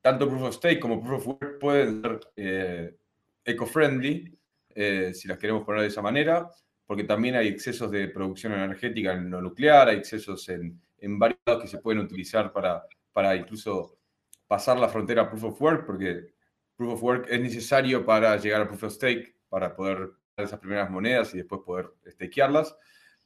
tanto 0.00 0.28
Proof 0.28 0.42
of 0.42 0.54
Stake 0.54 0.80
como 0.80 1.02
Proof 1.02 1.26
of 1.26 1.26
Work, 1.40 1.58
pueden 1.58 2.02
ser 2.02 2.20
eh, 2.36 2.96
eco-friendly 3.44 4.38
eh, 4.74 5.12
si 5.14 5.26
las 5.28 5.38
queremos 5.38 5.64
poner 5.64 5.82
de 5.82 5.88
esa 5.88 6.02
manera, 6.02 6.48
porque 6.86 7.04
también 7.04 7.34
hay 7.34 7.48
excesos 7.48 7.90
de 7.90 8.08
producción 8.08 8.52
energética 8.52 9.12
en 9.12 9.30
lo 9.30 9.42
nuclear, 9.42 9.88
hay 9.88 9.98
excesos 9.98 10.48
en, 10.48 10.80
en 10.98 11.18
varios 11.18 11.40
lados 11.44 11.62
que 11.62 11.68
se 11.68 11.78
pueden 11.78 12.00
utilizar 12.00 12.52
para, 12.52 12.84
para 13.12 13.34
incluso 13.34 13.98
pasar 14.46 14.78
la 14.78 14.88
frontera 14.88 15.22
a 15.22 15.28
Proof 15.28 15.44
of 15.44 15.60
Work, 15.60 15.86
porque 15.86 16.32
Proof 16.76 16.94
of 16.94 17.02
Work 17.02 17.26
es 17.28 17.40
necesario 17.40 18.04
para 18.04 18.36
llegar 18.36 18.62
a 18.62 18.68
Proof 18.68 18.84
of 18.84 18.92
Stake, 18.92 19.34
para 19.48 19.74
poder 19.74 20.10
esas 20.44 20.60
primeras 20.60 20.90
monedas 20.90 21.34
y 21.34 21.38
después 21.38 21.62
poder 21.64 21.90
stakearlas. 22.06 22.76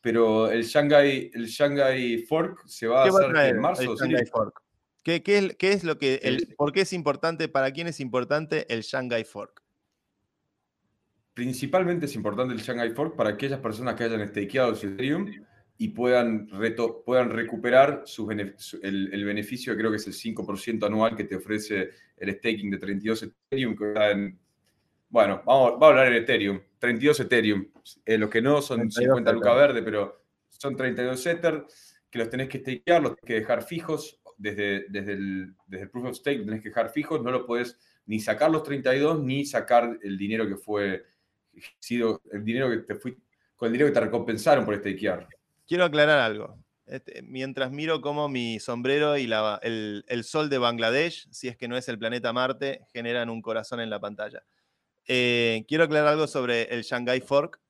Pero 0.00 0.50
el 0.50 0.64
Shanghai, 0.64 1.30
el 1.32 1.46
Shanghai 1.46 2.18
Fork 2.18 2.66
se 2.66 2.88
va 2.88 3.04
a 3.04 3.08
hacer 3.08 3.36
en 3.36 3.60
marzo. 3.60 3.94
¿Qué, 5.02 5.22
qué, 5.22 5.56
qué, 5.58 5.72
es 5.72 5.82
lo 5.82 5.98
que, 5.98 6.20
el, 6.22 6.54
por 6.56 6.72
qué 6.72 6.82
es 6.82 6.92
importante, 6.92 7.48
para 7.48 7.72
quién 7.72 7.88
es 7.88 7.98
importante 7.98 8.72
el 8.72 8.82
Shanghai 8.82 9.24
Fork? 9.24 9.62
Principalmente 11.34 12.06
es 12.06 12.14
importante 12.14 12.54
el 12.54 12.60
Shanghai 12.60 12.90
Fork 12.90 13.16
para 13.16 13.30
aquellas 13.30 13.58
personas 13.60 13.94
que 13.94 14.04
hayan 14.04 14.26
stakeado 14.28 14.74
su 14.74 14.88
Ethereum 14.88 15.28
y 15.78 15.88
puedan, 15.88 16.48
reto, 16.48 17.02
puedan 17.04 17.30
recuperar 17.30 18.02
su 18.04 18.30
el, 18.30 19.24
beneficio, 19.24 19.76
creo 19.76 19.90
que 19.90 19.96
es 19.96 20.06
el 20.06 20.12
5% 20.12 20.86
anual 20.86 21.16
que 21.16 21.24
te 21.24 21.34
ofrece 21.34 21.90
el 22.16 22.34
staking 22.36 22.70
de 22.70 22.78
32 22.78 23.22
Ethereum, 23.22 23.76
que 23.76 23.88
está 23.88 24.10
en, 24.12 24.38
bueno, 25.12 25.42
vamos, 25.44 25.74
a 25.82 25.86
hablar 25.86 26.06
en 26.06 26.14
Ethereum, 26.14 26.58
32 26.78 27.20
Ethereum, 27.20 27.68
eh, 28.06 28.16
los 28.16 28.30
que 28.30 28.40
no 28.40 28.62
son 28.62 28.90
50 28.90 29.30
lucas 29.30 29.54
verde, 29.54 29.82
pero 29.82 30.24
son 30.48 30.74
32 30.74 31.26
Ether, 31.26 31.66
que 32.10 32.18
los 32.18 32.30
tenés 32.30 32.48
que 32.48 32.60
stakear, 32.60 33.02
los 33.02 33.16
tenés 33.16 33.26
que 33.26 33.34
dejar 33.40 33.62
fijos, 33.62 34.22
desde, 34.38 34.86
desde, 34.88 35.12
el, 35.12 35.54
desde 35.66 35.84
el 35.84 35.90
Proof 35.90 36.06
of 36.06 36.16
Stake 36.16 36.38
los 36.38 36.46
tenés 36.46 36.62
que 36.62 36.70
dejar 36.70 36.88
fijos, 36.88 37.22
no 37.22 37.30
lo 37.30 37.44
puedes 37.44 37.78
ni 38.06 38.20
sacar 38.20 38.50
los 38.50 38.62
32, 38.62 39.22
ni 39.22 39.44
sacar 39.44 39.98
el 40.02 40.16
dinero 40.16 40.48
que 40.48 40.56
fue 40.56 41.04
sido 41.78 42.22
el 42.32 42.42
dinero 42.42 42.70
que 42.70 42.78
te 42.78 42.94
fui, 42.94 43.14
con 43.54 43.66
el 43.66 43.72
dinero 43.74 43.90
que 43.90 43.94
te 43.94 44.00
recompensaron 44.00 44.64
por 44.64 44.72
este 44.72 44.96
Quiero 44.96 45.84
aclarar 45.84 46.20
algo. 46.20 46.58
Este, 46.86 47.20
mientras 47.20 47.70
miro 47.70 48.00
cómo 48.00 48.30
mi 48.30 48.58
sombrero 48.60 49.18
y 49.18 49.30
el, 49.62 50.24
sol 50.24 50.48
de 50.48 50.56
Bangladesh, 50.56 51.28
si 51.30 51.48
es 51.48 51.56
que 51.58 51.68
no 51.68 51.76
es 51.76 51.86
el 51.90 51.98
planeta 51.98 52.32
Marte, 52.32 52.86
generan 52.94 53.28
un 53.28 53.42
corazón 53.42 53.80
en 53.80 53.90
la 53.90 54.00
pantalla. 54.00 54.42
Eh, 55.06 55.64
quiero 55.68 55.84
aclarar 55.84 56.08
algo 56.08 56.26
sobre 56.26 56.62
el 56.74 56.82
Shanghai 56.82 57.20
Fork, 57.20 57.60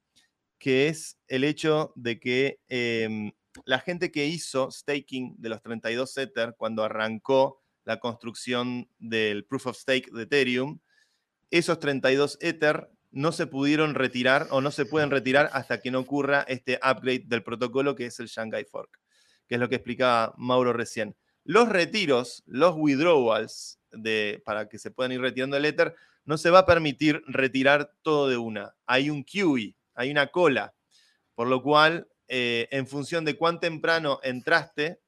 que 0.59 0.89
es 0.89 1.19
el 1.29 1.45
hecho 1.45 1.93
de 1.97 2.21
que 2.21 2.61
em, 2.69 3.33
la 3.65 3.81
gente 3.81 4.11
que 4.11 4.27
hizo 4.27 4.71
staking 4.71 5.35
de 5.39 5.49
los 5.49 5.63
32 5.63 6.17
Ether 6.19 6.55
cuando 6.57 6.85
arrancó 6.85 7.63
la 7.85 7.99
construcción 7.99 8.89
del 8.99 9.45
Proof 9.45 9.67
of 9.67 9.77
Stake 9.77 10.11
de 10.13 10.23
Ethereum, 10.23 10.79
esos 11.51 11.79
32 11.81 12.39
Ether 12.41 12.89
no 13.11 13.33
se 13.33 13.47
pudieron 13.47 13.95
retirar 13.95 14.47
o 14.51 14.61
no 14.61 14.71
se 14.71 14.87
pueden 14.87 15.11
retirar 15.11 15.51
hasta 15.53 15.81
que 15.81 15.91
no 15.91 16.01
ocurra 16.01 16.45
este 16.49 16.77
upgrade 16.77 17.25
del 17.27 17.43
protocolo 17.43 17.95
que 17.95 18.07
es 18.07 18.19
el 18.21 18.29
Shanghai 18.29 18.65
Fork, 18.65 19.01
que 19.47 19.57
es 19.57 19.61
lo 19.61 19.69
que 19.69 19.77
explicaba 19.77 20.35
Mauro 20.39 20.73
recién. 20.73 21.15
Los 21.45 21.69
retiros, 21.69 22.43
los 22.47 22.75
withdrawals 22.77 23.81
de, 23.91 24.41
para 24.45 24.69
que 24.69 24.79
se 24.79 24.91
puedan 24.91 25.13
ir 25.13 25.21
retirando 25.21 25.57
el 25.57 25.65
Ether, 25.65 25.95
no 26.25 26.39
se 26.39 26.51
va 26.51 26.61
a 26.61 26.67
permitir 26.67 27.23
retirar 27.27 27.93
todo 28.03 28.29
de 28.29 28.37
una. 28.37 28.75
Hay 28.87 29.11
un 29.11 29.25
QE, 29.25 29.77
hay 29.95 30.11
una 30.11 30.29
cola, 30.29 30.75
por 31.35 31.49
lo 31.49 31.63
cual, 31.63 32.09
eh, 32.29 32.69
en 32.71 32.87
función 32.87 33.25
de 33.25 33.37
cuán 33.37 33.61
temprano 33.61 34.21
entraste, 34.23 35.01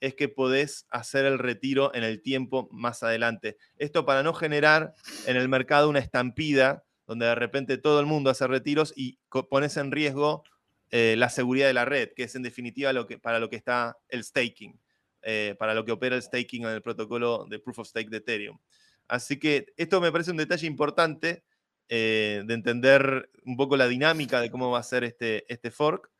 es 0.00 0.14
que 0.14 0.28
podés 0.28 0.86
hacer 0.90 1.24
el 1.24 1.38
retiro 1.38 1.94
en 1.94 2.04
el 2.04 2.20
tiempo 2.20 2.68
más 2.70 3.02
adelante. 3.02 3.56
Esto 3.76 4.04
para 4.04 4.22
no 4.22 4.34
generar 4.34 4.94
en 5.26 5.36
el 5.36 5.48
mercado 5.48 5.88
una 5.88 6.00
estampida 6.00 6.84
donde 7.06 7.26
de 7.26 7.34
repente 7.34 7.78
todo 7.78 8.00
el 8.00 8.06
mundo 8.06 8.30
hace 8.30 8.46
retiros 8.46 8.92
y 8.96 9.18
pones 9.48 9.76
en 9.76 9.92
riesgo 9.92 10.42
eh, 10.90 11.14
la 11.16 11.28
seguridad 11.30 11.66
de 11.68 11.74
la 11.74 11.84
red, 11.84 12.10
que 12.14 12.24
es 12.24 12.34
en 12.34 12.42
definitiva 12.42 12.92
lo 12.92 13.06
que, 13.06 13.18
para 13.18 13.38
lo 13.38 13.48
que 13.48 13.56
está 13.56 13.96
el 14.08 14.24
staking, 14.24 14.78
eh, 15.22 15.54
para 15.58 15.74
lo 15.74 15.84
que 15.84 15.92
opera 15.92 16.16
el 16.16 16.22
staking 16.22 16.64
en 16.64 16.70
el 16.70 16.82
protocolo 16.82 17.46
de 17.48 17.58
Proof 17.58 17.80
of 17.80 17.88
Stake 17.88 18.10
de 18.10 18.18
Ethereum. 18.18 18.58
Así 19.08 19.38
que 19.38 19.66
esto 19.76 20.00
me 20.00 20.12
parece 20.12 20.30
un 20.30 20.36
detalle 20.36 20.66
importante 20.66 21.44
eh, 21.88 22.42
de 22.46 22.54
entender 22.54 23.30
un 23.44 23.56
poco 23.56 23.76
la 23.76 23.88
dinámica 23.88 24.40
de 24.40 24.50
cómo 24.50 24.70
va 24.70 24.80
a 24.80 24.82
ser 24.82 25.04
este, 25.04 25.50
este 25.52 25.70
fork. 25.70 26.10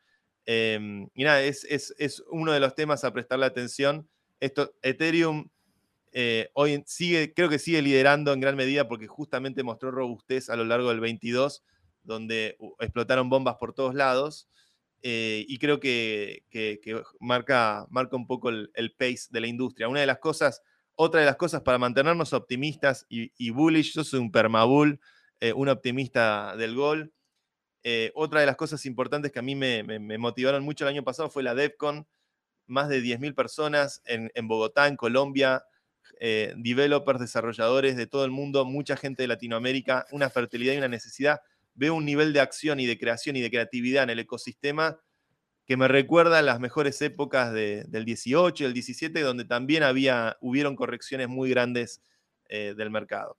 Em, 0.45 1.09
y 1.15 1.25
nada, 1.25 1.43
es, 1.43 1.65
es, 1.65 1.95
es, 1.99 2.23
uno 2.31 2.53
de 2.53 2.61
los 2.61 2.75
temas 2.75 3.05
a 3.05 3.13
prestarle 3.13 3.47
atención. 3.47 4.09
Esto, 4.39 4.75
Ethereum 4.83 5.49
eh, 6.19 6.49
hoy 6.55 6.83
sigue, 6.87 7.35
creo 7.35 7.51
que 7.51 7.59
sigue 7.59 7.83
liderando 7.83 8.33
en 8.33 8.41
gran 8.41 8.57
medida 8.57 8.89
porque 8.89 9.07
justamente 9.07 9.63
mostró 9.63 9.91
robustez 9.91 10.49
a 10.49 10.57
lo 10.57 10.65
largo 10.65 10.89
del 10.89 10.99
22, 10.99 11.63
donde 12.05 12.57
explotaron 12.79 13.29
bombas 13.29 13.57
por 13.57 13.75
todos 13.75 13.95
lados. 13.95 14.49
Eh, 15.03 15.45
y 15.47 15.59
creo 15.59 15.79
que, 15.79 16.45
marca, 17.21 17.87
marca 17.91 18.17
un 18.17 18.27
poco 18.27 18.49
el, 18.49 18.95
pace 18.99 19.27
de 19.29 19.41
la 19.41 19.47
industria. 19.47 19.89
Una 19.89 20.01
de 20.01 20.07
las 20.07 20.19
cosas, 20.19 20.63
otra 20.97 21.21
de 21.21 21.27
las 21.27 21.37
cosas 21.37 21.63
para 21.63 21.79
mantenernos 21.79 22.33
optimistas 22.33 23.07
y, 23.09 23.51
bullish, 23.51 23.95
yo 23.95 24.05
soy 24.05 24.21
un 24.21 24.33
permabull, 24.33 25.01
eh, 25.41 25.53
un 25.53 25.69
optimista 25.69 26.57
del 26.57 26.75
gol. 26.75 27.13
otra 28.15 28.41
de 28.41 28.47
las 28.47 28.57
cosas 28.57 28.85
importantes 28.85 29.31
que 29.31 29.39
a 29.39 29.43
mí 29.43 29.55
me, 29.55 30.19
motivaron 30.19 30.65
mucho 30.65 30.85
el 30.85 30.89
año 30.89 31.05
pasado 31.05 31.31
fue 31.31 31.43
la 31.43 31.55
DevCon, 31.55 32.07
más 32.67 32.89
de 32.89 33.01
10.000 33.01 33.35
personas 33.35 34.03
en, 34.07 34.33
en 34.35 34.49
Bogotá, 34.49 34.89
en 34.89 34.97
Colombia, 34.97 35.65
eh, 36.19 36.55
developers, 36.57 37.21
desarrolladores 37.21 37.97
de 37.97 38.07
todo 38.07 38.25
el 38.25 38.31
mundo, 38.31 38.65
mucha 38.65 38.97
gente 38.97 39.23
de 39.23 39.29
Latinoamérica, 39.29 40.07
una 40.13 40.31
fertilidad 40.31 40.75
y 40.75 40.79
una 40.79 40.89
necesidad. 40.89 41.41
Veo 41.75 41.95
un 41.95 42.05
nivel 42.05 42.33
de 42.33 42.41
acción 42.41 42.81
y 42.81 42.87
de 42.87 42.99
creación 42.99 43.37
y 43.37 43.43
de 43.43 43.51
creatividad 43.51 44.05
en 44.05 44.11
el 44.11 44.21
ecosistema 44.21 44.99
que 45.67 45.77
me 45.77 45.89
recuerda 45.89 46.39
a 46.39 46.43
las 46.43 46.61
mejores 46.61 47.03
épocas 47.03 47.53
del 47.53 48.05
18 48.05 48.63
y 48.63 48.67
el 48.67 48.73
17, 48.73 49.21
donde 49.21 49.45
también 49.45 49.83
había, 49.83 50.37
hubieron 50.41 50.77
correcciones 50.77 51.29
muy 51.29 51.51
grandes 51.51 52.01
del 52.49 52.91
mercado. 52.91 53.37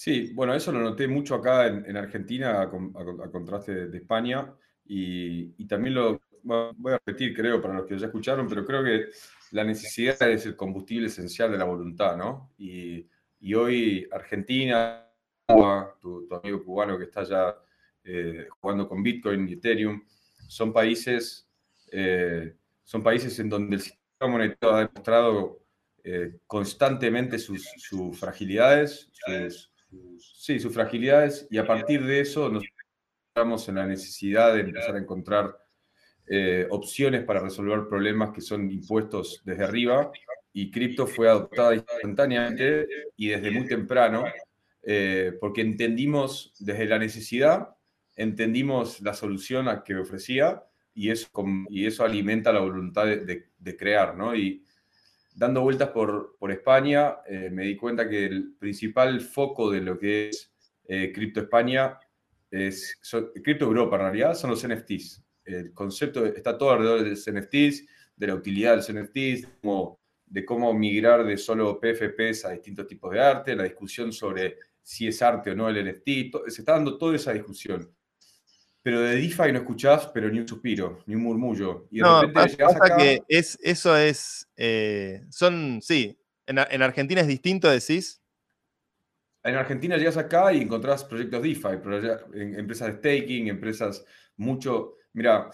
Sí, 0.00 0.32
bueno, 0.32 0.54
eso 0.54 0.72
lo 0.72 0.80
noté 0.80 1.06
mucho 1.06 1.34
acá 1.34 1.66
en, 1.66 1.94
Argentina, 1.94 2.62
a, 2.62 2.70
contraste 2.70 3.88
de, 3.88 3.98
España, 3.98 4.50
y, 4.86 5.66
también 5.66 5.92
lo 5.92 6.22
voy 6.42 6.94
a 6.94 6.96
repetir, 7.04 7.36
creo, 7.36 7.60
para 7.60 7.74
los 7.74 7.86
que 7.86 7.98
ya 7.98 8.06
escucharon, 8.06 8.48
pero 8.48 8.64
creo 8.64 8.82
que 8.82 9.08
la 9.50 9.62
necesidad 9.62 10.30
es 10.30 10.46
el 10.46 10.56
combustible 10.56 11.08
esencial 11.08 11.52
de 11.52 11.58
la 11.58 11.64
voluntad, 11.64 12.16
¿no? 12.16 12.50
Y, 12.56 13.06
hoy 13.54 14.08
Argentina, 14.10 15.06
tu, 16.00 16.26
amigo 16.32 16.64
cubano 16.64 16.96
que 16.96 17.04
está 17.04 17.22
ya 17.24 17.54
eh, 18.02 18.46
jugando 18.60 18.88
con 18.88 19.02
Bitcoin 19.02 19.46
y 19.48 19.52
Ethereum, 19.54 20.02
son 20.48 20.72
países, 20.72 21.46
eh, 21.92 22.54
son 22.82 23.02
países 23.02 23.38
en 23.38 23.50
donde 23.50 23.76
el 23.76 23.82
sistema 23.82 24.32
monetario 24.32 24.74
ha 24.74 24.78
demostrado 24.80 25.60
eh, 26.02 26.38
constantemente 26.46 27.38
sus, 27.38 27.68
fragilidades, 28.18 29.10
sus 29.12 29.70
sí, 30.18 30.58
sus 30.58 30.72
fragilidades, 30.72 31.46
y 31.50 31.58
a 31.58 31.66
partir 31.66 32.04
de 32.04 32.20
eso 32.20 32.48
nos 32.48 32.64
encontramos 32.64 33.68
en 33.68 33.74
la 33.74 33.86
necesidad 33.86 34.54
de 34.54 34.60
empezar 34.60 34.94
a 34.94 34.98
encontrar 34.98 35.56
opciones 36.70 37.24
para 37.24 37.40
resolver 37.40 37.88
problemas 37.88 38.30
que 38.30 38.40
son 38.40 38.70
impuestos 38.70 39.42
desde 39.44 39.64
arriba, 39.64 40.12
y 40.52 40.70
cripto 40.70 41.06
fue 41.06 41.28
adoptada 41.28 41.74
instantáneamente 41.74 42.86
y 43.16 43.28
desde 43.28 43.50
muy 43.50 43.66
temprano, 43.66 44.24
porque 45.40 45.60
entendimos 45.60 46.54
desde 46.60 46.86
la 46.86 46.98
necesidad, 47.00 47.68
entendimos 48.22 49.00
la 49.00 49.14
solución 49.14 49.68
a 49.68 49.82
que 49.82 49.96
ofrecía, 49.96 50.64
y 50.94 51.10
eso, 51.10 51.28
y 51.68 51.86
eso 51.86 52.04
alimenta 52.04 52.52
la 52.52 52.60
voluntad 52.60 53.06
de, 53.06 53.50
de 53.58 53.76
crear, 53.76 54.16
¿no? 54.16 54.34
Y, 54.34 54.64
dando 55.34 55.62
vueltas 55.62 55.88
por, 55.88 56.36
España, 56.50 57.16
eh, 57.26 57.50
me 57.50 57.64
di 57.64 57.76
cuenta 57.76 58.08
que 58.08 58.26
el 58.26 58.54
principal 58.58 59.20
foco 59.20 59.70
de 59.70 59.80
lo 59.80 59.98
que 59.98 60.28
es 60.28 60.52
eh, 60.86 61.12
España, 61.36 61.98
es, 62.50 62.98
Cripto 63.42 63.64
Europa 63.64 63.96
en 63.96 64.02
realidad, 64.02 64.34
son 64.34 64.50
los 64.50 64.66
NFTs. 64.66 65.22
El 65.44 65.72
concepto 65.72 66.26
está 66.26 66.58
todo 66.58 66.72
alrededor 66.72 67.04
de 67.04 67.10
los 67.10 67.26
NFTs, 67.26 67.86
de 68.16 68.26
la 68.26 68.34
utilidad 68.34 68.72
de 68.72 68.76
los 68.76 68.92
NFTs, 68.92 69.48
de 70.26 70.44
cómo 70.44 70.74
migrar 70.74 71.24
de 71.24 71.38
solo 71.38 71.80
PFPs 71.80 72.44
a 72.44 72.50
distintos 72.50 72.86
tipos 72.86 73.12
de 73.12 73.20
arte, 73.20 73.56
la 73.56 73.64
discusión 73.64 74.12
sobre 74.12 74.58
si 74.82 75.06
es 75.06 75.22
arte 75.22 75.52
o 75.52 75.56
no 75.56 75.68
el 75.68 75.84
NFT, 75.84 76.48
se 76.48 76.60
está 76.60 76.72
dando 76.72 76.98
toda 76.98 77.16
esa 77.16 77.32
discusión 77.32 77.90
pero 78.82 79.00
de 79.00 79.16
DeFi 79.16 79.52
no 79.52 79.58
escuchás, 79.58 80.06
pero 80.08 80.30
ni 80.30 80.38
un 80.38 80.48
suspiro, 80.48 81.02
ni 81.06 81.14
un 81.14 81.22
murmullo. 81.22 81.86
Y 81.90 81.96
de 81.96 82.02
no, 82.02 82.22
repente 82.22 82.56
pasa, 82.56 82.96
que 82.96 83.22
es, 83.28 83.58
eso 83.62 83.96
es, 83.96 84.48
eh, 84.56 85.24
son, 85.30 85.80
sí, 85.82 86.18
en, 86.46 86.82
Argentina 86.82 87.20
es 87.20 87.26
distinto, 87.26 87.68
decís. 87.68 88.22
En 89.42 89.54
Argentina 89.54 89.96
llegas 89.96 90.16
acá 90.16 90.52
y 90.52 90.60
encontrás 90.60 91.04
proyectos 91.04 91.42
DeFi, 91.42 91.68
empresas 92.34 92.88
de 92.88 92.98
staking, 92.98 93.48
empresas 93.48 94.04
mucho... 94.36 94.96
Mira, 95.12 95.50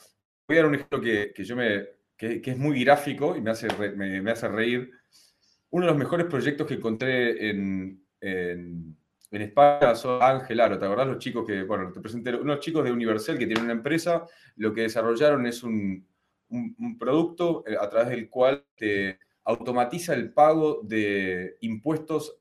voy 0.49 0.57
a 0.57 0.61
dar 0.61 0.67
un 0.67 0.75
ejemplo 0.75 1.01
que, 1.01 1.33
yo 1.37 1.57
me, 1.57 1.87
que, 2.17 2.41
es 2.45 2.59
muy 2.59 2.83
gráfico 2.83 3.37
y 3.37 3.41
me 3.41 3.51
hace, 3.51 3.69
me, 3.95 4.31
hace 4.31 4.49
reír. 4.49 4.91
Uno 5.71 5.87
de 5.87 5.93
los 5.93 5.99
mejores 5.99 6.27
proyectos 6.27 6.67
que 6.67 6.75
encontré 6.75 7.51
en 7.51 8.07
en 8.21 8.97
España 9.31 9.95
son 9.95 10.23
Ángel 10.23 10.61
Aro, 10.61 10.79
¿te 10.79 10.85
acordás 10.85 11.09
los 11.09 11.19
chicos 11.19 11.47
que, 11.47 11.63
bueno, 11.65 11.93
te 11.93 12.01
presenté, 12.01 12.35
unos 12.35 12.61
chicos 12.61 12.85
de 12.85 12.93
Universal 12.93 13.39
que 13.39 13.47
tienen 13.47 13.65
una 13.65 13.73
empresa, 13.73 14.25
lo 14.57 14.73
que 14.73 14.83
desarrollaron 14.83 15.47
es 15.47 15.63
un, 15.63 16.07
producto 16.99 17.65
eh, 17.67 17.77
a 17.79 17.89
través 17.89 18.11
del 18.11 18.31
cual 18.31 18.65
te 18.77 19.19
automatiza 19.45 20.15
el 20.15 20.33
pago 20.33 20.81
de 20.83 21.57
impuestos 21.61 22.39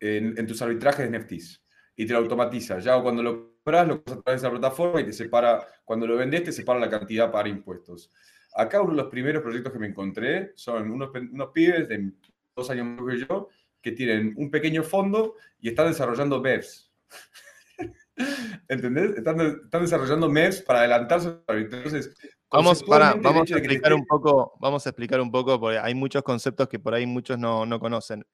en, 0.00 0.46
tus 0.46 0.60
arbitrajes 0.60 1.10
de 1.10 1.18
NFTs. 1.18 1.62
Y 1.96 2.06
te 2.06 2.12
lo 2.12 2.18
automatiza. 2.18 2.78
Ya 2.78 3.00
cuando 3.00 3.22
lo 3.22 3.54
compras, 3.54 3.88
lo 3.88 3.94
compras 4.02 4.18
a 4.18 4.22
través 4.22 4.42
de 4.42 4.48
esa 4.48 4.58
plataforma 4.58 5.00
y 5.00 5.04
te 5.04 5.12
separa, 5.12 5.66
cuando 5.84 6.06
lo 6.06 6.16
vendes, 6.16 6.44
te 6.44 6.52
separa 6.52 6.78
la 6.78 6.90
cantidad 6.90 7.30
para 7.30 7.48
impuestos. 7.48 8.10
Acá 8.54 8.82
uno 8.82 8.90
de 8.90 9.02
los 9.02 9.10
primeros 9.10 9.42
proyectos 9.42 9.72
que 9.72 9.78
me 9.78 9.86
encontré 9.86 10.52
son 10.56 10.90
unos, 10.90 11.10
unos 11.14 11.48
pibes 11.52 11.88
de 11.88 12.12
dos 12.54 12.70
años 12.70 12.86
más 12.86 13.14
que 13.14 13.26
yo, 13.26 13.48
que 13.86 13.92
tienen 13.92 14.34
un 14.36 14.50
pequeño 14.50 14.82
fondo 14.82 15.36
y 15.60 15.68
están 15.68 15.86
desarrollando 15.86 16.40
MEVs. 16.40 16.92
¿Entendés? 18.68 19.16
Están, 19.16 19.70
desarrollando 19.80 20.28
MEVs 20.28 20.62
para 20.62 20.80
adelantarse. 20.80 21.36
Entonces, 21.46 22.12
vamos, 22.50 22.82
para, 22.82 23.14
vamos 23.14 23.48
a 23.52 23.58
explicar 23.58 23.94
un 23.94 24.04
poco, 24.04 24.54
vamos 24.58 24.84
a 24.84 24.90
explicar 24.90 25.20
un 25.20 25.30
poco, 25.30 25.60
porque 25.60 25.78
hay 25.78 25.94
muchos 25.94 26.24
conceptos 26.24 26.68
que 26.68 26.80
por 26.80 26.94
ahí 26.94 27.06
muchos 27.06 27.38
no, 27.38 27.78
conocen. 27.78 28.24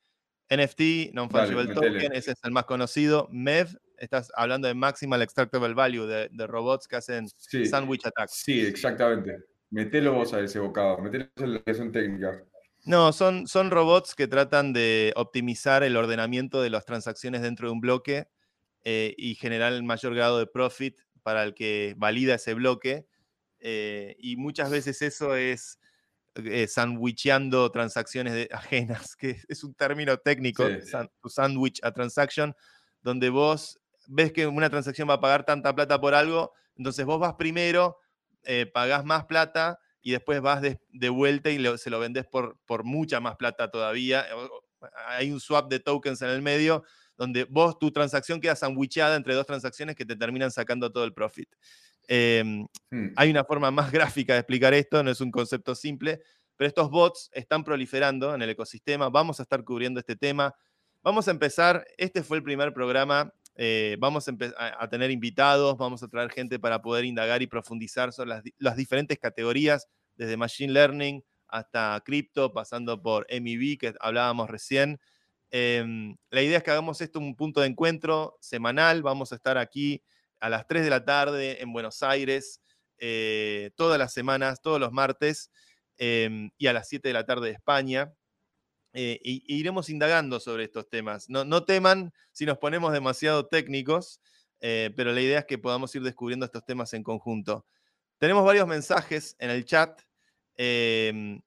NFT, 0.48 1.12
Non-Fungible 1.12 1.74
Token, 1.74 2.14
ese 2.14 2.30
es 2.30 2.38
el 2.44 2.52
más 2.52 2.64
conocido. 2.64 3.28
MEV, 3.30 3.68
estás 3.98 4.32
hablando 4.34 4.68
de 4.68 4.74
Maximal 4.74 5.20
Extractable 5.20 5.74
Value, 5.74 6.06
de, 6.06 6.46
robots 6.46 6.88
que 6.88 6.96
hacen 6.96 7.28
sandwich 7.28 8.06
attacks. 8.06 8.42
Sí, 8.42 8.58
exactamente. 8.58 9.36
Metelo 9.68 10.14
vos 10.14 10.32
a 10.32 10.40
ese 10.40 10.60
bocado, 10.60 10.96
metelo 10.96 11.28
en 11.36 11.52
la 11.52 11.62
lección 11.66 11.92
técnica. 11.92 12.42
No, 12.84 13.12
son, 13.12 13.46
son 13.46 13.70
robots 13.70 14.14
que 14.16 14.26
tratan 14.26 14.72
de 14.72 15.12
optimizar 15.14 15.84
el 15.84 15.96
ordenamiento 15.96 16.60
de 16.60 16.70
las 16.70 16.84
transacciones 16.84 17.40
dentro 17.40 17.68
de 17.68 17.72
un 17.72 17.80
bloque 17.80 18.28
eh, 18.82 19.14
y 19.16 19.36
generar 19.36 19.72
el 19.72 19.84
mayor 19.84 20.14
grado 20.14 20.38
de 20.38 20.48
profit 20.48 20.98
para 21.22 21.44
el 21.44 21.54
que 21.54 21.94
valida 21.96 22.34
ese 22.34 22.54
bloque. 22.54 23.06
Eh, 23.60 24.16
y 24.18 24.36
muchas 24.36 24.70
veces 24.70 25.00
eso 25.00 25.36
es 25.36 25.78
eh, 26.34 26.66
sandwicheando 26.66 27.70
transacciones 27.70 28.48
ajenas, 28.52 29.14
que 29.14 29.40
es 29.48 29.62
un 29.62 29.74
término 29.74 30.16
técnico, 30.16 30.64
sandwich 31.26 31.78
a 31.84 31.92
transaction, 31.92 32.56
donde 33.00 33.30
vos 33.30 33.78
ves 34.08 34.32
que 34.32 34.48
una 34.48 34.68
transacción 34.68 35.08
va 35.08 35.14
a 35.14 35.20
pagar 35.20 35.44
tanta 35.44 35.72
plata 35.72 36.00
por 36.00 36.14
algo, 36.14 36.52
entonces 36.76 37.06
vos 37.06 37.20
vas 37.20 37.34
primero, 37.34 37.98
pagás 38.72 39.04
más 39.04 39.26
plata 39.26 39.78
y 40.02 40.10
después 40.10 40.40
vas 40.40 40.60
de, 40.60 41.08
vuelta 41.08 41.50
y 41.50 41.78
se 41.78 41.90
lo 41.90 42.00
vendes 42.00 42.26
por, 42.26 42.58
por 42.66 42.84
mucha 42.84 43.20
más 43.20 43.36
plata 43.36 43.70
todavía. 43.70 44.26
Hay 45.06 45.30
un 45.30 45.40
swap 45.40 45.70
de 45.70 45.80
tokens 45.80 46.20
en 46.22 46.28
el 46.30 46.42
medio 46.42 46.82
donde 47.16 47.44
vos, 47.44 47.78
tu 47.78 47.92
transacción 47.92 48.40
queda 48.40 48.56
sandwichada 48.56 49.16
entre 49.16 49.34
dos 49.34 49.46
transacciones 49.46 49.94
que 49.94 50.04
te 50.04 50.16
terminan 50.16 50.50
sacando 50.50 50.90
todo 50.90 51.04
el 51.04 51.12
profit. 51.12 51.48
Em, 52.08 52.66
hmm. 52.90 53.12
Hay 53.16 53.30
una 53.30 53.44
forma 53.44 53.70
más 53.70 53.92
gráfica 53.92 54.32
de 54.32 54.40
explicar 54.40 54.74
esto, 54.74 55.02
no 55.02 55.10
es 55.10 55.20
un 55.20 55.30
concepto 55.30 55.74
simple, 55.74 56.20
pero 56.56 56.68
estos 56.68 56.90
bots 56.90 57.30
están 57.32 57.64
proliferando 57.64 58.34
en 58.34 58.42
el 58.42 58.50
ecosistema. 58.50 59.08
Vamos 59.08 59.40
a 59.40 59.44
estar 59.44 59.62
cubriendo 59.64 60.00
este 60.00 60.16
tema. 60.16 60.54
Vamos 61.02 61.28
a 61.28 61.30
empezar. 61.30 61.86
Este 61.96 62.22
fue 62.22 62.38
el 62.38 62.42
primer 62.42 62.72
programa 62.72 63.32
eh, 63.54 63.96
vamos 63.98 64.26
a, 64.28 64.88
tener 64.88 65.10
invitados, 65.10 65.76
vamos 65.76 66.02
a 66.02 66.08
traer 66.08 66.30
gente 66.30 66.58
para 66.58 66.80
poder 66.80 67.04
indagar 67.04 67.42
y 67.42 67.46
profundizar 67.46 68.12
sobre 68.12 68.42
las, 68.58 68.76
diferentes 68.76 69.18
categorías, 69.18 69.88
desde 70.14 70.36
Machine 70.36 70.72
Learning 70.72 71.22
hasta 71.48 72.00
cripto, 72.04 72.52
pasando 72.52 73.02
por 73.02 73.26
MEV, 73.28 73.78
que 73.78 73.94
hablábamos 74.00 74.48
recién. 74.48 74.98
Em, 75.50 76.16
la 76.30 76.42
idea 76.42 76.58
es 76.58 76.64
que 76.64 76.70
hagamos 76.70 77.00
esto 77.02 77.18
un 77.18 77.36
punto 77.36 77.60
de 77.60 77.66
encuentro 77.66 78.38
semanal. 78.40 79.02
Vamos 79.02 79.32
a 79.32 79.34
estar 79.34 79.58
aquí 79.58 80.02
a 80.40 80.48
las 80.48 80.66
3 80.66 80.82
de 80.82 80.90
la 80.90 81.04
tarde 81.04 81.62
en 81.62 81.72
Buenos 81.72 82.02
Aires, 82.02 82.62
eh, 82.98 83.70
todas 83.76 83.98
las 83.98 84.14
semanas, 84.14 84.62
todos 84.62 84.80
los 84.80 84.92
martes, 84.92 85.50
em, 85.98 86.50
y 86.56 86.68
a 86.68 86.72
las 86.72 86.88
7 86.88 87.08
de 87.08 87.14
la 87.14 87.26
tarde 87.26 87.48
de 87.48 87.52
España. 87.52 88.14
Eh, 88.94 89.18
iremos 89.22 89.88
indagando 89.88 90.38
sobre 90.38 90.64
estos 90.64 90.88
temas. 90.88 91.28
No, 91.28 91.64
teman 91.64 92.12
si 92.30 92.44
nos 92.44 92.58
ponemos 92.58 92.92
demasiado 92.92 93.46
técnicos, 93.46 94.20
eh, 94.60 94.90
pero 94.96 95.12
la 95.12 95.20
idea 95.20 95.40
es 95.40 95.44
que 95.46 95.58
podamos 95.58 95.94
ir 95.94 96.02
descubriendo 96.02 96.44
estos 96.44 96.64
temas 96.64 96.92
en 96.92 97.02
conjunto. 97.02 97.66
Tenemos 98.18 98.44
varios 98.44 98.66
mensajes 98.66 99.34
en 99.38 99.50
el 99.50 99.64
chat. 99.64 100.02
Em, 100.56 101.40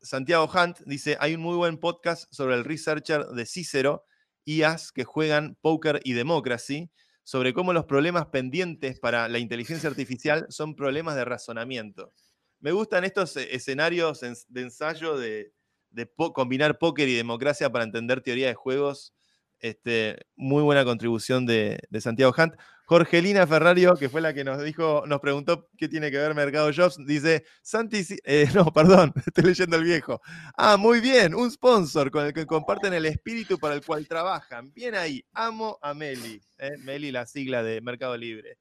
Santiago 0.00 0.50
Hunt 0.52 0.78
dice, 0.86 1.16
hay 1.20 1.34
un 1.34 1.42
muy 1.42 1.56
buen 1.56 1.78
podcast 1.78 2.32
sobre 2.32 2.54
el 2.54 2.64
researcher 2.64 3.26
de 3.26 3.44
Cicero, 3.44 4.06
IAS, 4.44 4.90
que 4.92 5.04
juegan 5.04 5.58
Poker 5.60 6.00
y 6.02 6.14
Democracy, 6.14 6.90
sobre 7.24 7.52
cómo 7.52 7.72
los 7.72 7.84
problemas 7.84 8.26
pendientes 8.26 9.00
para 9.00 9.28
la 9.28 9.38
inteligencia 9.38 9.90
artificial 9.90 10.46
son 10.48 10.76
problemas 10.76 11.16
de 11.16 11.24
razonamiento. 11.24 12.12
Me 12.60 12.72
gustan 12.72 13.04
estos 13.04 13.36
eh, 13.36 13.48
escenarios 13.54 14.20
de 14.20 14.60
ensayo 14.62 15.18
de, 15.18 15.52
de 15.90 16.10
combinar 16.34 16.78
póker 16.78 17.08
y 17.08 17.14
democracia 17.14 17.70
para 17.70 17.84
entender 17.84 18.20
teoría 18.20 18.48
de 18.48 18.54
juegos. 18.54 19.12
Este, 19.58 20.18
muy 20.36 20.62
buena 20.62 20.84
contribución 20.84 21.46
de, 21.46 21.80
Santiago 22.00 22.34
Hunt. 22.36 22.54
Jorgelina 22.84 23.46
Ferrario, 23.48 23.94
que 23.96 24.08
fue 24.08 24.20
la 24.20 24.32
que 24.32 24.44
nos 24.44 24.62
dijo, 24.62 25.04
nos 25.06 25.20
preguntó 25.20 25.68
qué 25.76 25.88
tiene 25.88 26.10
que 26.10 26.18
ver 26.18 26.34
Mercado 26.34 26.70
Jobs, 26.72 26.98
dice, 27.04 27.44
Santi, 27.60 28.04
eh, 28.24 28.46
no, 28.54 28.72
perdón, 28.72 29.12
estoy 29.26 29.44
leyendo 29.44 29.76
el 29.76 29.82
viejo. 29.82 30.20
Ah, 30.56 30.76
muy 30.76 31.00
bien, 31.00 31.34
un 31.34 31.50
sponsor 31.50 32.10
con 32.12 32.26
el 32.26 32.32
que 32.32 32.46
comparten 32.46 32.94
el 32.94 33.06
espíritu 33.06 33.58
para 33.58 33.74
el 33.74 33.84
cual 33.84 34.06
trabajan. 34.06 34.72
Bien 34.72 34.94
ahí, 34.94 35.24
amo 35.32 35.78
a 35.82 35.94
Meli. 35.94 36.40
Eh, 36.58 36.76
Meli, 36.78 37.10
la 37.10 37.26
sigla 37.26 37.64
de 37.64 37.80
Mercado 37.80 38.16
Libre. 38.16 38.58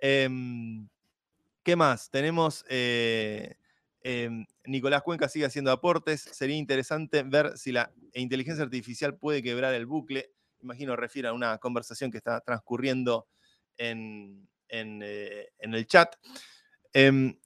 Em, 0.00 0.88
¿Qué 1.62 1.76
más? 1.76 2.10
Tenemos 2.10 2.64
eh, 2.68 3.54
Em, 4.02 4.46
Nicolás 4.64 5.02
Cuenca 5.02 5.28
sigue 5.28 5.44
haciendo 5.44 5.70
aportes. 5.70 6.20
Sería 6.20 6.56
interesante 6.56 7.22
ver 7.22 7.56
si 7.56 7.72
la 7.72 7.92
inteligencia 8.14 8.64
artificial 8.64 9.16
puede 9.16 9.42
quebrar 9.42 9.74
el 9.74 9.86
bucle. 9.86 10.32
Imagino 10.62 10.96
refiere 10.96 11.28
a 11.28 11.32
una 11.32 11.58
conversación 11.58 12.10
que 12.10 12.18
está 12.18 12.40
transcurriendo 12.40 13.26
en, 13.76 14.48
eh, 14.68 15.48
el 15.58 15.86
chat. 15.86 16.14
Em, 16.92 17.36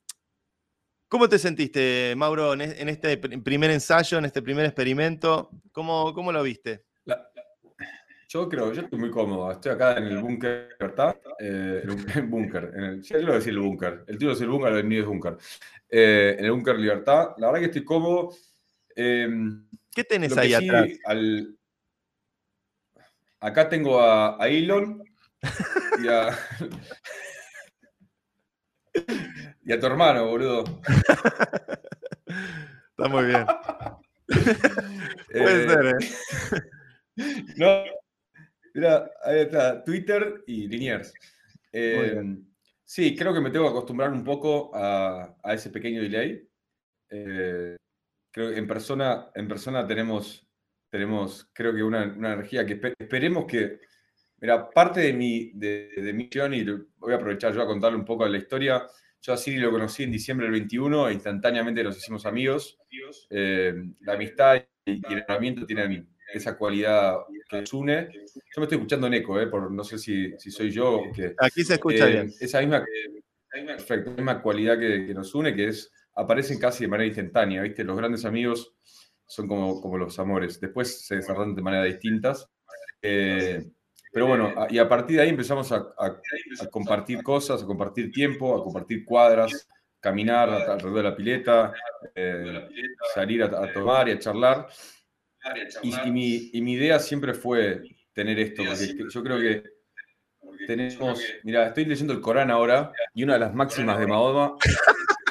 ¿Cómo 1.07 1.29
te 1.29 1.37
sentiste, 1.39 2.13
Mauro, 2.17 2.53
en, 2.53 2.61
este 2.89 3.17
primer 3.17 3.71
ensayo, 3.71 4.17
en 4.17 4.25
este 4.25 4.41
primer 4.41 4.65
experimento? 4.65 5.51
¿Cómo, 5.71 6.13
cómo 6.13 6.31
lo 6.31 6.41
viste? 6.43 6.83
Yo 8.35 8.49
creo, 8.49 8.73
yo 8.73 8.81
estoy 8.81 8.99
muy 8.99 9.09
cómodo. 9.11 9.49
Estoy 9.49 9.71
acá 9.71 9.97
en 9.97 10.07
el 10.07 10.17
búnker, 10.17 10.75
¿verdad? 10.77 11.17
Eh, 11.39 11.83
en 11.83 11.89
el 12.15 12.23
búnker. 12.23 12.99
yo 13.01 13.17
quiero 13.17 13.33
decir 13.33 13.53
el 13.53 13.59
búnker. 13.59 14.03
El 14.07 14.17
título 14.17 14.33
es 14.33 14.41
el 14.41 14.49
búnker, 14.49 14.73
el 14.73 14.83
mío 14.83 15.03
es 15.03 15.07
búnker. 15.07 15.37
Eh, 15.89 16.35
en 16.37 16.43
el 16.43 16.51
búnker 16.51 16.77
Libertad. 16.77 17.29
La 17.37 17.47
verdad 17.47 17.61
que 17.61 17.67
estoy 17.67 17.85
cómodo. 17.85 18.35
Em, 18.93 19.65
¿Qué 19.93 20.03
tenés 20.03 20.37
ahí 20.37 20.53
atrás? 20.53 20.89
Acá 23.39 23.69
tengo 23.69 24.01
a, 24.01 24.43
a 24.43 24.47
Elon 24.49 25.01
y 26.03 26.07
a... 26.09 26.37
y 29.63 29.71
a 29.71 29.79
tu 29.79 29.85
hermano, 29.85 30.27
boludo. 30.27 30.65
Está 32.27 33.07
muy 33.07 33.27
bien. 33.27 33.45
Puede 35.31 35.63
eh, 35.63 35.69
ser, 35.69 35.85
¿eh? 35.85 35.97
No, 37.55 37.83
mira, 38.75 39.11
ahí 39.23 39.39
está, 39.39 39.83
Twitter 39.83 40.43
y 40.45 40.67
Liniers. 40.67 41.11
Eh, 41.71 42.21
sí, 42.83 43.15
creo 43.15 43.33
que 43.33 43.41
me 43.41 43.49
tengo 43.49 43.65
que 43.65 43.71
acostumbrar 43.71 44.11
un 44.11 44.23
poco 44.23 44.71
a, 44.73 45.35
ese 45.45 45.71
pequeño 45.71 46.01
delay. 46.01 46.47
Eh, 47.09 47.75
creo 48.31 48.51
que 48.51 48.59
en 48.59 48.67
persona, 48.67 49.31
en 49.33 49.47
persona 49.47 49.87
tenemos, 49.87 50.47
tenemos 50.91 51.49
creo 51.53 51.73
que 51.73 51.81
una, 51.81 52.03
energía 52.03 52.65
que 52.65 52.79
esperemos 52.99 53.45
que 53.45 53.79
Mira, 54.37 54.69
parte 54.69 54.99
de 54.99 55.13
mi, 55.13 55.51
de, 55.53 55.89
de 55.95 56.13
mi 56.13 56.29
y 56.31 56.65
voy 56.97 57.13
a 57.13 57.15
aprovechar 57.15 57.53
yo 57.53 57.61
a 57.61 57.65
contarle 57.65 57.97
un 57.97 58.05
poco 58.05 58.25
de 58.25 58.31
la 58.31 58.37
historia. 58.37 58.85
Yo 59.21 59.33
a 59.33 59.37
Siri 59.37 59.57
lo 59.57 59.71
conocí 59.71 60.03
en 60.03 60.11
diciembre 60.11 60.45
del 60.45 60.53
21 60.53 61.09
e 61.09 61.13
instantáneamente 61.13 61.83
nos 61.83 61.97
hicimos 61.97 62.25
amigos. 62.25 62.77
Eh, 63.29 63.73
la 64.01 64.13
amistad 64.13 64.61
y, 64.85 65.01
el 65.13 65.19
herramienta 65.19 65.65
tienen 65.65 66.14
esa 66.37 66.57
cualidad 66.57 67.17
que 67.49 67.61
nos 67.61 67.73
une. 67.73 68.09
Yo 68.11 68.57
me 68.57 68.63
estoy 68.63 68.77
escuchando 68.77 69.07
en 69.07 69.15
eco, 69.15 69.39
eh, 69.39 69.47
por, 69.47 69.71
no 69.71 69.83
sé 69.83 69.97
si, 69.97 70.37
si 70.37 70.51
soy 70.51 70.71
yo 70.71 70.95
o 70.95 71.11
qué. 71.11 71.35
Aquí 71.37 71.63
se 71.63 71.75
escucha 71.75 72.07
eh, 72.07 72.11
bien. 72.11 72.33
Esa 72.39 72.59
misma, 72.59 72.85
perfecto, 73.49 74.11
misma 74.11 74.41
cualidad 74.41 74.77
que, 74.79 75.07
que, 75.07 75.13
nos 75.13 75.33
une, 75.35 75.55
que 75.55 75.69
es, 75.69 75.91
aparecen 76.15 76.59
casi 76.59 76.85
de 76.85 76.87
manera 76.89 77.07
instantánea, 77.07 77.61
¿viste? 77.61 77.83
Los 77.83 77.97
grandes 77.97 78.25
amigos 78.25 78.75
son 79.27 79.47
como, 79.47 79.81
como 79.81 79.97
los 79.97 80.17
amores. 80.19 80.59
Después 80.59 81.05
se 81.05 81.15
desarrollan 81.17 81.55
de 81.55 81.61
manera 81.61 81.83
distintas. 81.83 82.49
Eh, 83.01 83.65
pero 84.11 84.27
bueno, 84.27 84.53
y 84.69 84.77
a 84.77 84.87
partir 84.87 85.17
de 85.17 85.23
ahí 85.23 85.29
empezamos 85.29 85.71
a, 85.71 85.93
compartir 86.71 87.21
cosas, 87.21 87.63
a 87.63 87.65
compartir 87.65 88.11
tiempo, 88.11 88.55
a 88.55 88.63
compartir 88.63 89.03
cuadras, 89.03 89.67
caminar 89.99 90.49
alrededor 90.49 90.95
de 90.95 91.03
la 91.03 91.15
pileta, 91.15 91.73
eh, 92.13 92.69
salir 93.13 93.43
a, 93.43 93.73
tomar 93.73 94.07
y 94.07 94.11
a 94.13 94.19
charlar. 94.19 94.67
Y, 95.83 96.11
mi, 96.11 96.49
y, 96.53 96.61
mi, 96.61 96.73
idea 96.73 96.99
siempre 96.99 97.33
fue 97.33 97.83
tener 98.13 98.39
esto, 98.39 98.63
porque 98.63 99.05
yo 99.09 99.23
creo 99.23 99.39
que 99.39 99.63
tenemos, 100.65 101.21
mira, 101.43 101.67
estoy 101.67 101.85
leyendo 101.85 102.13
el 102.13 102.21
Corán 102.21 102.49
ahora 102.49 102.91
y 103.13 103.23
una 103.23 103.33
de 103.33 103.39
las 103.39 103.53
máximas 103.53 103.99
de 103.99 104.07
Mahoma, 104.07 104.55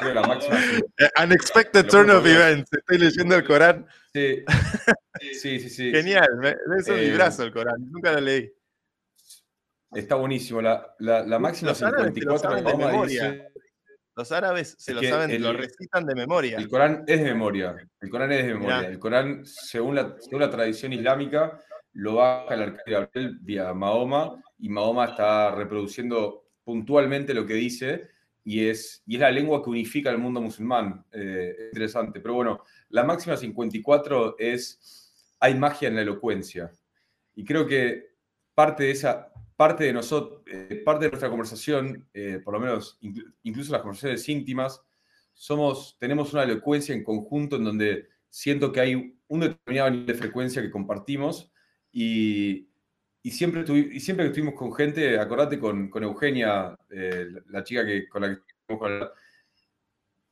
la 0.03 0.23
máxima, 0.23 0.57
Unexpected 1.25 1.87
turn 1.87 2.11
of 2.11 2.27
events, 2.27 2.71
estoy 2.73 2.99
leyendo 2.99 3.35
el 3.35 3.45
Corán. 3.45 3.87
Sí, 4.13 4.45
sí, 5.41 5.69
sí. 5.69 5.91
Genial, 5.91 6.29
es 6.79 6.89
un 6.89 6.97
librazo 6.97 7.45
el 7.45 7.53
Corán, 7.53 7.77
nunca 7.91 8.13
lo 8.13 8.21
leí. 8.21 8.53
Está 9.95 10.17
buenísimo. 10.17 10.61
La, 10.61 10.95
la, 10.99 11.39
máxima 11.39 11.71
los 11.71 11.79
54 11.79 12.57
de 12.57 12.63
memoria. 12.63 13.49
Los 14.17 14.31
árabes 14.31 14.77
se 14.79 14.95
lo 14.95 15.03
saben, 15.03 15.43
lo 15.43 15.53
recitan 15.53 16.07
de 16.07 16.15
memoria. 16.15 16.59
El 16.59 16.69
Corán 16.69 17.05
es 17.07 17.19
de 17.19 17.25
memoria. 17.25 17.77
El 18.01 18.11
Corán 18.11 18.31
es 18.33 18.47
de 18.47 18.55
memoria. 18.55 18.89
El 18.89 18.99
Corán, 18.99 19.45
según 19.45 19.97
la, 19.97 20.17
según 20.21 20.41
la 20.41 20.51
tradición 20.51 20.93
islámica, 20.93 21.61
lo 21.95 22.17
baja 22.17 22.55
el 22.55 22.63
arcángel 22.63 22.93
Gabriel 22.93 23.39
vía 23.41 23.75
Mahoma 23.75 24.43
y 24.59 24.69
Mahoma 24.69 25.07
está 25.07 25.55
reproduciendo 25.55 26.45
puntualmente 26.63 27.35
lo 27.35 27.47
que 27.47 27.55
dice 27.55 28.09
y 28.45 28.69
es, 28.69 29.03
y 29.07 29.15
es 29.15 29.21
la 29.21 29.31
lengua 29.31 29.63
que 29.63 29.71
unifica 29.71 30.11
al 30.11 30.19
mundo 30.19 30.41
musulmán. 30.41 31.05
Eh, 31.13 31.69
interesante. 31.73 32.21
Pero 32.21 32.35
bueno, 32.35 32.63
la 32.91 33.03
máxima 33.05 33.37
54 33.37 34.37
es, 34.39 35.37
hay 35.41 35.55
magia 35.55 35.89
en 35.89 35.97
la 35.97 36.03
elocuencia. 36.03 36.71
Y 37.35 37.45
creo 37.45 37.67
que 37.67 38.15
parte 38.55 38.85
de 38.85 38.91
esa, 38.91 39.33
parte 39.57 39.85
de, 39.85 39.93
nosotros, 39.93 40.43
eh, 40.47 40.83
parte 40.85 41.05
de 41.05 41.11
nuestra 41.11 41.31
conversación, 41.31 42.09
eh, 42.13 42.41
por 42.45 42.55
lo 42.55 42.61
menos 42.61 42.99
incluso 43.43 43.73
las 43.73 43.83
conversaciones 43.83 44.29
íntimas, 44.29 44.83
somos, 45.33 45.97
tenemos 45.99 46.33
una 46.33 46.45
elocuencia 46.45 46.95
en 46.95 47.05
conjunto 47.05 47.57
en 47.57 47.65
donde 47.65 48.09
siento 48.29 48.73
que 48.73 48.81
hay 48.81 49.17
un 49.29 49.41
determinado 49.41 49.91
nivel 49.91 50.07
de 50.07 50.15
frecuencia 50.15 50.63
que 50.63 50.71
compartimos 50.71 51.53
y, 51.93 52.69
y 53.23 53.31
siempre, 53.31 53.65
y 53.73 54.01
siempre 54.01 54.25
que 54.25 54.31
estuvimos 54.31 54.55
con 54.55 54.73
gente, 54.75 55.19
acordate 55.19 55.59
con, 55.59 55.89
con 55.89 56.03
Eugenia, 56.03 56.77
eh, 56.91 57.29
la 57.49 57.65
chica 57.65 57.85
que, 57.85 58.09
con 58.09 58.23
la 58.23 58.29
que 58.29 58.41
estuvimos 58.61 59.11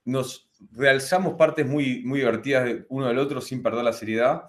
nos 0.04 0.48
realzamos 0.72 1.34
partes 1.34 1.66
muy, 1.66 2.02
muy 2.04 2.20
divertidas 2.20 2.80
uno 2.88 3.06
del 3.06 3.18
otro 3.18 3.40
sin 3.40 3.62
perder 3.62 3.84
la 3.84 3.92
seriedad 3.92 4.44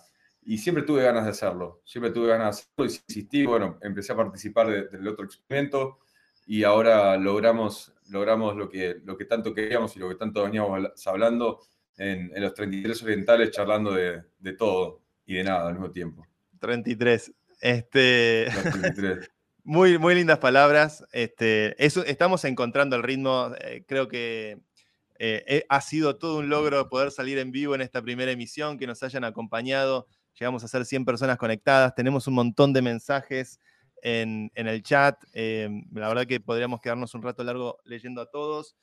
y 0.45 0.57
siempre 0.57 0.83
tuve 0.83 1.03
ganas 1.03 1.25
de 1.25 1.31
hacerlo, 1.31 1.81
siempre 1.85 2.11
tuve 2.11 2.27
ganas 2.27 2.57
de 2.57 2.61
hacerlo 2.61 2.85
y 2.85 3.01
insistí, 3.07 3.45
bueno, 3.45 3.77
empecé 3.81 4.13
a 4.13 4.17
participar 4.17 4.89
del 4.89 5.07
otro 5.07 5.25
experimento 5.25 5.99
y 6.45 6.63
ahora 6.63 7.15
logramos, 7.17 7.93
logramos 8.09 8.55
lo, 8.55 8.69
que, 8.69 8.97
lo 9.03 9.17
que 9.17 9.25
tanto 9.25 9.53
queríamos 9.53 9.95
y 9.95 9.99
lo 9.99 10.09
que 10.09 10.15
tanto 10.15 10.43
veníamos 10.43 11.07
hablando 11.07 11.61
en, 11.97 12.31
los 12.41 12.53
33 12.53 13.03
orientales, 13.03 13.51
charlando 13.51 13.93
de, 13.93 14.23
de, 14.39 14.53
todo 14.53 15.01
y 15.25 15.35
de 15.35 15.43
nada 15.43 15.67
al 15.67 15.73
mismo 15.73 15.91
tiempo. 15.91 16.25
33. 16.59 17.33
Este... 17.61 18.47
muy, 19.63 19.97
muy 19.97 20.15
lindas 20.15 20.39
palabras. 20.39 21.05
Este, 21.11 21.81
eso, 21.83 22.03
estamos 22.05 22.43
encontrando 22.45 22.95
el 22.95 23.03
ritmo. 23.03 23.51
Eh, 23.59 23.83
creo 23.87 24.07
que 24.07 24.59
eh, 25.19 25.43
eh, 25.47 25.65
ha 25.69 25.81
sido 25.81 26.17
todo 26.17 26.39
un 26.39 26.49
logro 26.49 26.89
poder 26.89 27.11
salir 27.11 27.37
en 27.37 27.51
vivo 27.51 27.75
en 27.75 27.81
esta 27.81 28.01
primera 28.01 28.31
emisión, 28.31 28.77
que 28.77 28.87
nos 28.87 29.03
hayan 29.03 29.23
acompañado 29.23 30.07
llegamos 30.39 30.63
a 30.63 30.67
ser 30.67 30.85
100 30.85 31.05
personas 31.05 31.37
conectadas, 31.37 31.95
tenemos 31.95 32.27
un 32.27 32.35
montón 32.35 32.73
de 32.73 32.81
mensajes 32.81 33.59
en, 34.03 34.51
el 34.55 34.83
chat, 34.83 35.23
eh, 35.33 35.69
la 35.93 36.09
verdad 36.09 36.27
que 36.27 36.39
podríamos 36.39 36.81
quedarnos 36.81 37.13
un 37.13 37.23
rato 37.23 37.43
largo 37.43 37.77
leyendo 37.85 38.21
a 38.21 38.29
todos. 38.29 38.75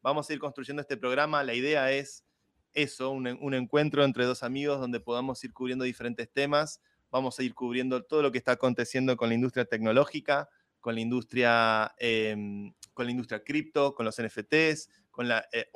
Vamos 0.00 0.28
a 0.28 0.32
ir 0.32 0.38
construyendo 0.38 0.80
este 0.80 0.96
programa, 0.96 1.44
la 1.44 1.54
idea 1.54 1.92
es 1.92 2.24
eso, 2.72 3.10
un, 3.10 3.54
encuentro 3.54 4.02
entre 4.02 4.24
dos 4.24 4.42
amigos 4.42 4.80
donde 4.80 4.98
podamos 4.98 5.44
ir 5.44 5.52
cubriendo 5.52 5.84
diferentes 5.84 6.32
temas, 6.32 6.80
vamos 7.10 7.38
a 7.38 7.42
ir 7.42 7.54
cubriendo 7.54 8.02
todo 8.02 8.22
lo 8.22 8.32
que 8.32 8.38
está 8.38 8.52
aconteciendo 8.52 9.14
con 9.16 9.28
la 9.28 9.34
industria 9.34 9.66
tecnológica, 9.66 10.48
con 10.80 10.94
la 10.94 11.02
industria, 11.02 11.94
em, 11.98 12.72
industria 13.06 13.44
cripto, 13.44 13.94
con 13.94 14.06
los 14.06 14.18
NFTs, 14.18 14.88
con 15.10 15.28
la 15.28 15.46
eh, 15.52 15.68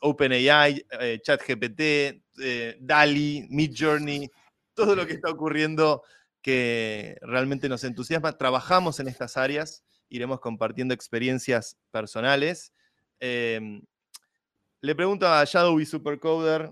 OpenAI, 0.00 0.86
eh, 1.00 1.20
ChatGPT, 1.20 2.22
DALI, 2.80 3.48
Midjourney, 3.50 4.30
todo 4.74 4.96
lo 4.96 5.06
que 5.06 5.14
está 5.14 5.30
ocurriendo 5.30 6.02
que 6.42 7.16
realmente 7.22 7.68
nos 7.68 7.84
entusiasma. 7.84 8.36
Trabajamos 8.36 9.00
en 9.00 9.08
estas 9.08 9.36
áreas, 9.36 9.82
iremos 10.10 10.40
compartiendo 10.40 10.92
experiencias 10.92 11.78
personales. 11.90 12.72
Em, 13.18 13.82
le 14.80 14.94
pregunto 14.94 15.26
a 15.26 15.42
Shadowy 15.44 15.86
Supercoder, 15.86 16.70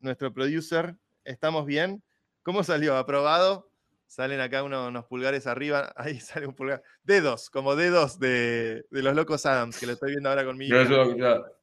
nuestro 0.00 0.34
producer, 0.34 0.96
¿estamos 1.24 1.64
bien? 1.64 2.02
¿Cómo 2.42 2.64
salió? 2.64 2.96
¿Aprobado? 2.96 3.70
Salen 4.06 4.40
acá 4.40 4.62
unos 4.62 5.06
pulgares 5.06 5.46
arriba, 5.46 5.92
ahí 5.96 6.20
sale 6.20 6.46
un 6.46 6.54
pulgar. 6.54 6.82
Dedos, 7.04 7.50
como 7.50 7.76
dedos 7.76 8.18
de, 8.18 8.84
los 8.90 9.14
locos 9.14 9.46
Adams, 9.46 9.78
que 9.78 9.86
lo 9.86 9.92
estoy 9.92 10.10
viendo 10.10 10.28
ahora 10.28 10.44
conmigo. 10.44 10.76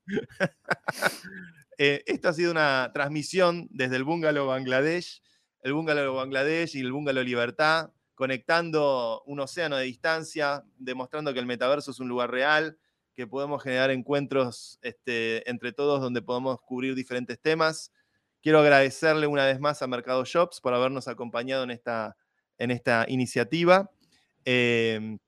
Eh, 1.83 2.03
esto 2.05 2.29
ha 2.29 2.33
sido 2.33 2.51
una 2.51 2.91
transmisión 2.93 3.67
desde 3.71 3.95
el 3.95 4.03
Bungalow 4.03 4.45
Bangladesh 4.45 5.23
el 5.61 5.73
bungalow 5.73 6.15
Bangladesh 6.15 6.75
y 6.75 6.79
el 6.79 6.91
bungalow 6.91 7.23
Libertad, 7.23 7.91
conectando 8.15 9.23
un 9.25 9.39
océano 9.39 9.77
de 9.77 9.85
distancia, 9.85 10.63
demostrando 10.77 11.33
que 11.33 11.39
el 11.39 11.45
metaverso 11.45 11.91
es 11.91 11.99
un 11.99 12.07
lugar 12.07 12.31
real, 12.31 12.77
que 13.15 13.27
podemos 13.27 13.61
generar 13.61 13.91
encuentros 13.91 14.79
este, 14.81 15.49
entre 15.49 15.73
todos 15.73 16.01
donde 16.01 16.21
podemos 16.21 16.59
cubrir 16.61 16.95
diferentes 16.95 17.39
temas. 17.39 17.91
Quiero 18.41 18.59
agradecerle 18.59 19.27
una 19.27 19.45
vez 19.45 19.59
más 19.59 19.81
a 19.81 19.87
Mercado 19.87 20.23
Shops 20.25 20.61
por 20.61 20.73
habernos 20.73 21.07
acompañado 21.07 21.63
en 21.63 21.71
esta, 21.71 22.17
en 22.57 22.71
esta 22.71 23.05
iniciativa. 23.07 23.91
Em, 24.45 25.19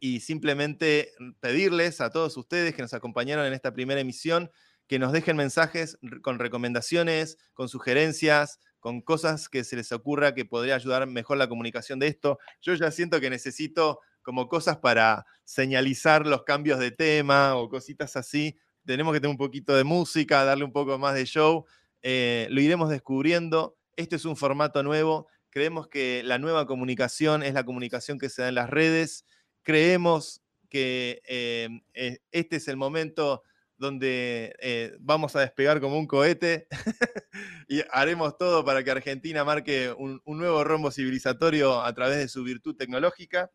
y 0.00 0.20
simplemente 0.20 1.12
pedirles 1.40 2.00
a 2.00 2.10
todos 2.10 2.36
ustedes 2.36 2.74
que 2.74 2.82
nos 2.82 2.94
acompañaron 2.94 3.46
en 3.46 3.52
esta 3.52 3.72
primera 3.72 4.00
emisión 4.00 4.50
que 4.90 4.98
nos 4.98 5.12
dejen 5.12 5.36
mensajes 5.36 6.00
con 6.20 6.40
recomendaciones, 6.40 7.38
con 7.54 7.68
sugerencias, 7.68 8.58
con 8.80 9.02
cosas 9.02 9.48
que 9.48 9.62
se 9.62 9.76
les 9.76 9.92
ocurra 9.92 10.34
que 10.34 10.44
podría 10.44 10.74
ayudar 10.74 11.06
mejor 11.06 11.36
la 11.36 11.48
comunicación 11.48 12.00
de 12.00 12.08
esto. 12.08 12.40
Yo 12.60 12.74
ya 12.74 12.90
siento 12.90 13.20
que 13.20 13.30
necesito 13.30 14.00
como 14.20 14.48
cosas 14.48 14.78
para 14.78 15.26
señalizar 15.44 16.26
los 16.26 16.42
cambios 16.42 16.80
de 16.80 16.90
tema 16.90 17.54
o 17.54 17.68
cositas 17.68 18.16
así. 18.16 18.58
Tenemos 18.84 19.12
que 19.12 19.20
tener 19.20 19.30
un 19.30 19.38
poquito 19.38 19.76
de 19.76 19.84
música, 19.84 20.42
darle 20.42 20.64
un 20.64 20.72
poco 20.72 20.98
más 20.98 21.14
de 21.14 21.24
show. 21.24 21.66
Eh, 22.02 22.48
lo 22.50 22.60
iremos 22.60 22.90
descubriendo. 22.90 23.76
Este 23.94 24.16
es 24.16 24.24
un 24.24 24.36
formato 24.36 24.82
nuevo. 24.82 25.28
Creemos 25.50 25.86
que 25.86 26.22
la 26.24 26.38
nueva 26.38 26.66
comunicación 26.66 27.44
es 27.44 27.54
la 27.54 27.62
comunicación 27.62 28.18
que 28.18 28.28
se 28.28 28.42
da 28.42 28.48
en 28.48 28.56
las 28.56 28.68
redes. 28.68 29.24
Creemos 29.62 30.42
que 30.68 31.22
eh, 31.28 31.68
eh, 31.94 32.18
este 32.32 32.56
es 32.56 32.66
el 32.66 32.76
momento 32.76 33.44
donde 33.80 34.54
eh, 34.60 34.94
vamos 35.00 35.34
a 35.34 35.40
despegar 35.40 35.80
como 35.80 35.98
un 35.98 36.06
cohete 36.06 36.68
y 37.66 37.80
haremos 37.90 38.36
todo 38.36 38.62
para 38.62 38.84
que 38.84 38.90
Argentina 38.90 39.42
marque 39.42 39.90
un, 39.96 40.20
nuevo 40.26 40.62
rombo 40.64 40.90
civilizatorio 40.90 41.80
a 41.80 41.92
través 41.94 42.18
de 42.18 42.28
su 42.28 42.44
virtud 42.44 42.76
tecnológica. 42.76 43.50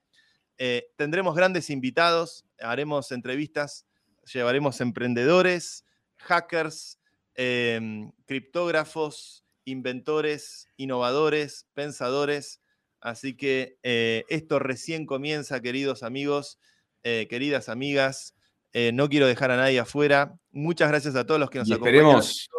Eh, 0.58 0.88
tendremos 0.96 1.36
grandes 1.36 1.70
invitados, 1.70 2.44
haremos 2.60 3.12
entrevistas, 3.12 3.86
llevaremos 4.34 4.82
emprendedores, 4.82 5.86
hackers, 6.18 7.00
em, 7.36 8.12
criptógrafos, 8.26 9.46
inventores, 9.64 10.70
innovadores, 10.76 11.68
pensadores. 11.76 12.64
Así 13.00 13.38
que 13.38 13.78
eh, 13.84 14.24
esto 14.30 14.58
recién 14.58 15.06
comienza, 15.06 15.62
queridos 15.62 16.02
amigos, 16.02 16.58
queridas 17.04 17.70
amigas. 17.70 18.35
Eh, 18.78 18.92
no 18.92 19.08
quiero 19.08 19.26
dejar 19.26 19.52
a 19.52 19.56
nadie 19.56 19.80
afuera. 19.80 20.38
Muchas 20.52 20.90
gracias 20.90 21.16
a 21.16 21.26
todos 21.26 21.40
los 21.40 21.50
que 21.50 21.60
nos 21.60 21.70
y 21.70 21.72
esperemos, 21.72 22.50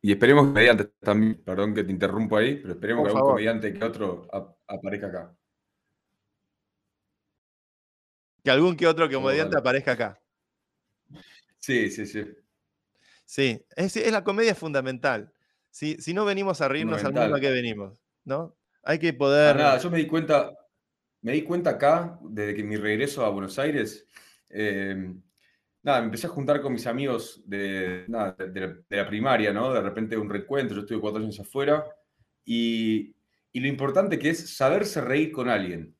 Y 0.00 0.12
esperemos 0.12 0.46
que 0.46 0.52
mediante 0.52 0.84
también, 1.00 1.42
perdón 1.42 1.74
que 1.74 1.82
te 1.82 1.90
interrumpo 1.90 2.36
ahí, 2.36 2.58
pero 2.62 2.74
esperemos 2.74 3.02
que 3.02 3.08
algún 3.08 3.28
comediante 3.28 3.74
que 3.74 3.84
otro 3.84 4.28
aparezca 4.68 5.08
acá. 5.08 5.34
Que 8.44 8.52
algún 8.52 8.76
que 8.76 8.86
otro 8.86 9.10
comediante 9.10 9.58
aparezca 9.58 9.92
acá. 9.92 10.20
Sí, 11.58 11.90
sí, 11.90 12.06
sí. 12.06 12.24
Sí, 13.24 13.60
es, 13.74 14.12
la 14.12 14.22
comedia 14.22 14.54
fundamental. 14.54 15.32
Si, 15.70 15.96
si 15.96 16.14
no 16.14 16.24
venimos 16.24 16.60
a 16.60 16.68
reírnos 16.68 17.02
al 17.02 17.12
mundo 17.12 17.34
a 17.34 17.40
qué 17.40 17.50
venimos, 17.50 18.00
¿no? 18.24 18.54
Hay 18.84 19.00
que 19.00 19.12
poder. 19.12 19.56
nada, 19.56 19.78
yo 19.78 19.90
me 19.90 19.98
di 19.98 20.06
cuenta, 20.06 20.56
me 21.20 21.32
di 21.32 21.42
cuenta 21.42 21.70
acá, 21.70 22.16
desde 22.22 22.54
que 22.54 22.62
mi 22.62 22.76
regreso 22.76 23.24
a 23.26 23.30
Buenos 23.30 23.58
Aires, 23.58 24.06
eh, 24.52 25.14
nada, 25.82 26.00
me 26.00 26.06
empecé 26.06 26.26
a 26.26 26.30
juntar 26.30 26.60
con 26.60 26.72
mis 26.72 26.86
amigos 26.86 27.42
de, 27.46 28.04
la, 28.08 29.06
primaria, 29.06 29.52
¿no? 29.52 29.72
De 29.72 29.80
repente 29.80 30.16
un 30.16 30.30
recuento, 30.30 30.74
yo 30.74 30.80
estuve 30.80 31.00
cuatro 31.00 31.20
años 31.20 31.40
afuera, 31.40 31.84
y, 32.44 33.14
lo 33.54 33.66
importante 33.66 34.18
que 34.18 34.30
es 34.30 34.54
saberse 34.56 35.00
reír 35.00 35.32
con 35.32 35.48
alguien. 35.48 35.94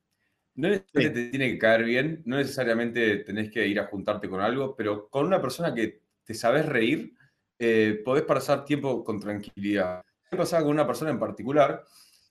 No 0.55 0.69
necesariamente 0.69 1.25
te 1.25 1.31
tiene 1.31 1.53
que 1.53 1.59
caer 1.59 1.85
bien, 1.85 2.23
no 2.27 2.37
necesariamente 2.37 3.19
tenés 3.19 3.51
que 3.51 3.67
ir 3.67 3.81
a 3.81 3.87
juntarte 3.87 4.29
con 4.29 4.41
algo, 4.41 4.77
pero 4.77 5.09
con 5.09 5.27
una 5.27 5.41
persona 5.41 5.75
que 5.75 6.03
te 6.25 6.35
sabes 6.35 6.67
reír, 6.67 7.15
eh, 7.59 8.01
podés 8.05 8.25
pasar 8.25 8.65
tiempo 8.65 9.03
con 9.05 9.21
tranquilidad. 9.21 10.03
Me 10.31 10.39
pasaba 10.39 10.63
con 10.63 10.73
una 10.73 10.87
persona 10.87 11.11
en 11.11 11.19
particular, 11.19 11.85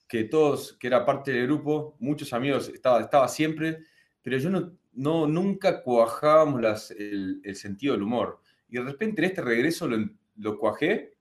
que 0.07 0.25
todos, 0.25 0.73
que 0.73 0.87
era 0.87 1.05
parte 1.05 1.31
del 1.31 1.47
grupo, 1.47 1.95
muchos 1.99 2.33
amigos, 2.33 2.69
estaba, 2.69 3.01
estaba 3.01 3.27
siempre, 3.27 3.85
pero 4.21 4.37
yo 4.37 4.49
no, 4.49 4.77
no, 4.93 5.27
nunca 5.27 5.81
cuajábamos 5.83 6.61
las, 6.61 6.91
el, 6.91 7.41
sentido 7.55 7.93
del 7.93 8.03
humor. 8.03 8.39
Y 8.67 8.77
de 8.77 8.83
repente 8.83 9.21
en 9.21 9.29
este 9.29 9.41
regreso 9.41 9.87
lo, 9.87 9.97
lo 10.35 10.57
cuajé 10.57 11.13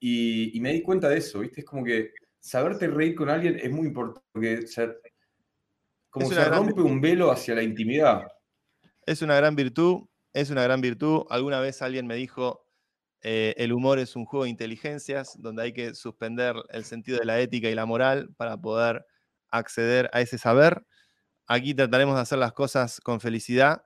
y, 0.00 0.58
me 0.60 0.72
di 0.72 0.82
cuenta 0.82 1.08
de 1.08 1.18
eso, 1.18 1.40
¿viste? 1.40 1.60
Es 1.60 1.66
como 1.66 1.84
que 1.84 2.12
saberte 2.38 2.86
reír 2.86 3.14
con 3.14 3.28
alguien 3.28 3.58
es 3.60 3.70
muy 3.70 3.88
importante, 3.88 4.24
porque 4.32 4.66
como 6.10 6.28
se 6.28 6.44
rompe 6.44 6.80
un 6.80 7.00
velo 7.00 7.30
hacia 7.30 7.54
la 7.54 7.62
intimidad. 7.62 8.26
Es 9.04 9.22
una 9.22 9.36
gran 9.36 9.56
virtud, 9.56 10.06
es 10.32 10.50
una 10.50 10.62
gran 10.62 10.80
virtud. 10.80 11.24
Alguna 11.30 11.60
vez 11.60 11.82
alguien 11.82 12.06
me 12.06 12.14
dijo, 12.14 12.66
eh, 13.22 13.54
el 13.56 13.72
humor 13.72 13.98
es 13.98 14.14
un 14.16 14.24
juego 14.24 14.44
de 14.44 14.50
inteligencias 14.50 15.36
donde 15.40 15.64
hay 15.64 15.72
que 15.72 15.94
suspender 15.94 16.54
el 16.70 16.84
sentido 16.84 17.18
de 17.18 17.24
la 17.24 17.40
ética 17.40 17.68
y 17.68 17.74
la 17.74 17.86
moral 17.86 18.30
para 18.36 18.56
poder 18.56 19.04
acceder 19.50 20.08
a 20.12 20.20
ese 20.20 20.38
saber. 20.38 20.84
Aquí 21.50 21.72
trataremos 21.72 22.14
de 22.14 22.20
hacer 22.20 22.38
las 22.38 22.52
cosas 22.52 23.00
con 23.00 23.20
felicidad. 23.20 23.82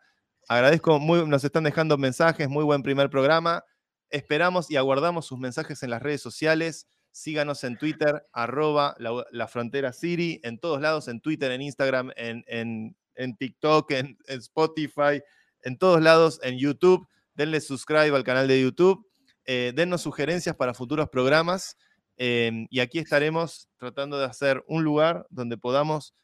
Agradezco, 0.48 0.98
muy, 0.98 1.24
nos 1.28 1.44
están 1.44 1.62
dejando 1.62 1.96
mensajes, 1.96 2.48
muy 2.48 2.64
buen 2.64 2.82
primer 2.82 3.08
programa. 3.08 3.64
Esperamos 4.10 4.68
y 4.68 4.76
aguardamos 4.76 5.26
sus 5.26 5.38
mensajes 5.38 5.80
en 5.84 5.90
las 5.90 6.02
redes 6.02 6.20
sociales. 6.20 6.88
Síganos 7.12 7.62
en 7.62 7.78
Twitter, 7.78 8.26
arroba 8.32 8.96
la, 8.98 9.46
frontera 9.46 9.92
City, 9.92 10.40
en 10.42 10.58
todos 10.58 10.80
lados, 10.80 11.06
en 11.06 11.20
Twitter, 11.20 11.52
en 11.52 11.62
Instagram, 11.62 12.10
en, 12.16 12.96
TikTok, 13.38 13.92
en, 13.92 14.18
Spotify, 14.26 15.22
en 15.62 15.78
todos 15.78 16.02
lados, 16.02 16.40
en 16.42 16.58
YouTube. 16.58 17.06
Denle 17.34 17.60
subscribe 17.60 18.16
al 18.16 18.24
canal 18.24 18.48
de 18.48 18.60
YouTube. 18.60 19.06
Eh, 19.44 19.72
dennos 19.76 20.02
sugerencias 20.02 20.56
para 20.56 20.74
futuros 20.74 21.08
programas. 21.10 21.76
Eh, 22.16 22.66
y 22.70 22.80
aquí 22.80 22.98
estaremos 22.98 23.68
tratando 23.76 24.18
de 24.18 24.24
hacer 24.24 24.64
un 24.66 24.82
lugar 24.82 25.28
donde 25.30 25.56
podamos 25.56 26.16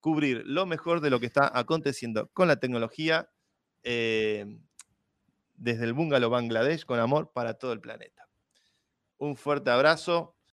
cubrir 0.00 0.42
lo 0.46 0.66
mejor 0.66 1.00
de 1.00 1.10
lo 1.10 1.20
que 1.20 1.26
está 1.26 1.50
aconteciendo 1.52 2.28
con 2.32 2.48
la 2.48 2.56
tecnología 2.56 3.30
eh, 3.82 4.46
desde 5.54 5.84
el 5.84 5.92
bungalow 5.92 6.30
Bangladesh 6.30 6.84
con 6.84 6.98
amor 7.00 7.32
para 7.32 7.54
todo 7.54 7.72
el 7.72 7.80
planeta. 7.80 8.28
Un 9.18 9.36
fuerte 9.36 9.70
abrazo 9.70 10.35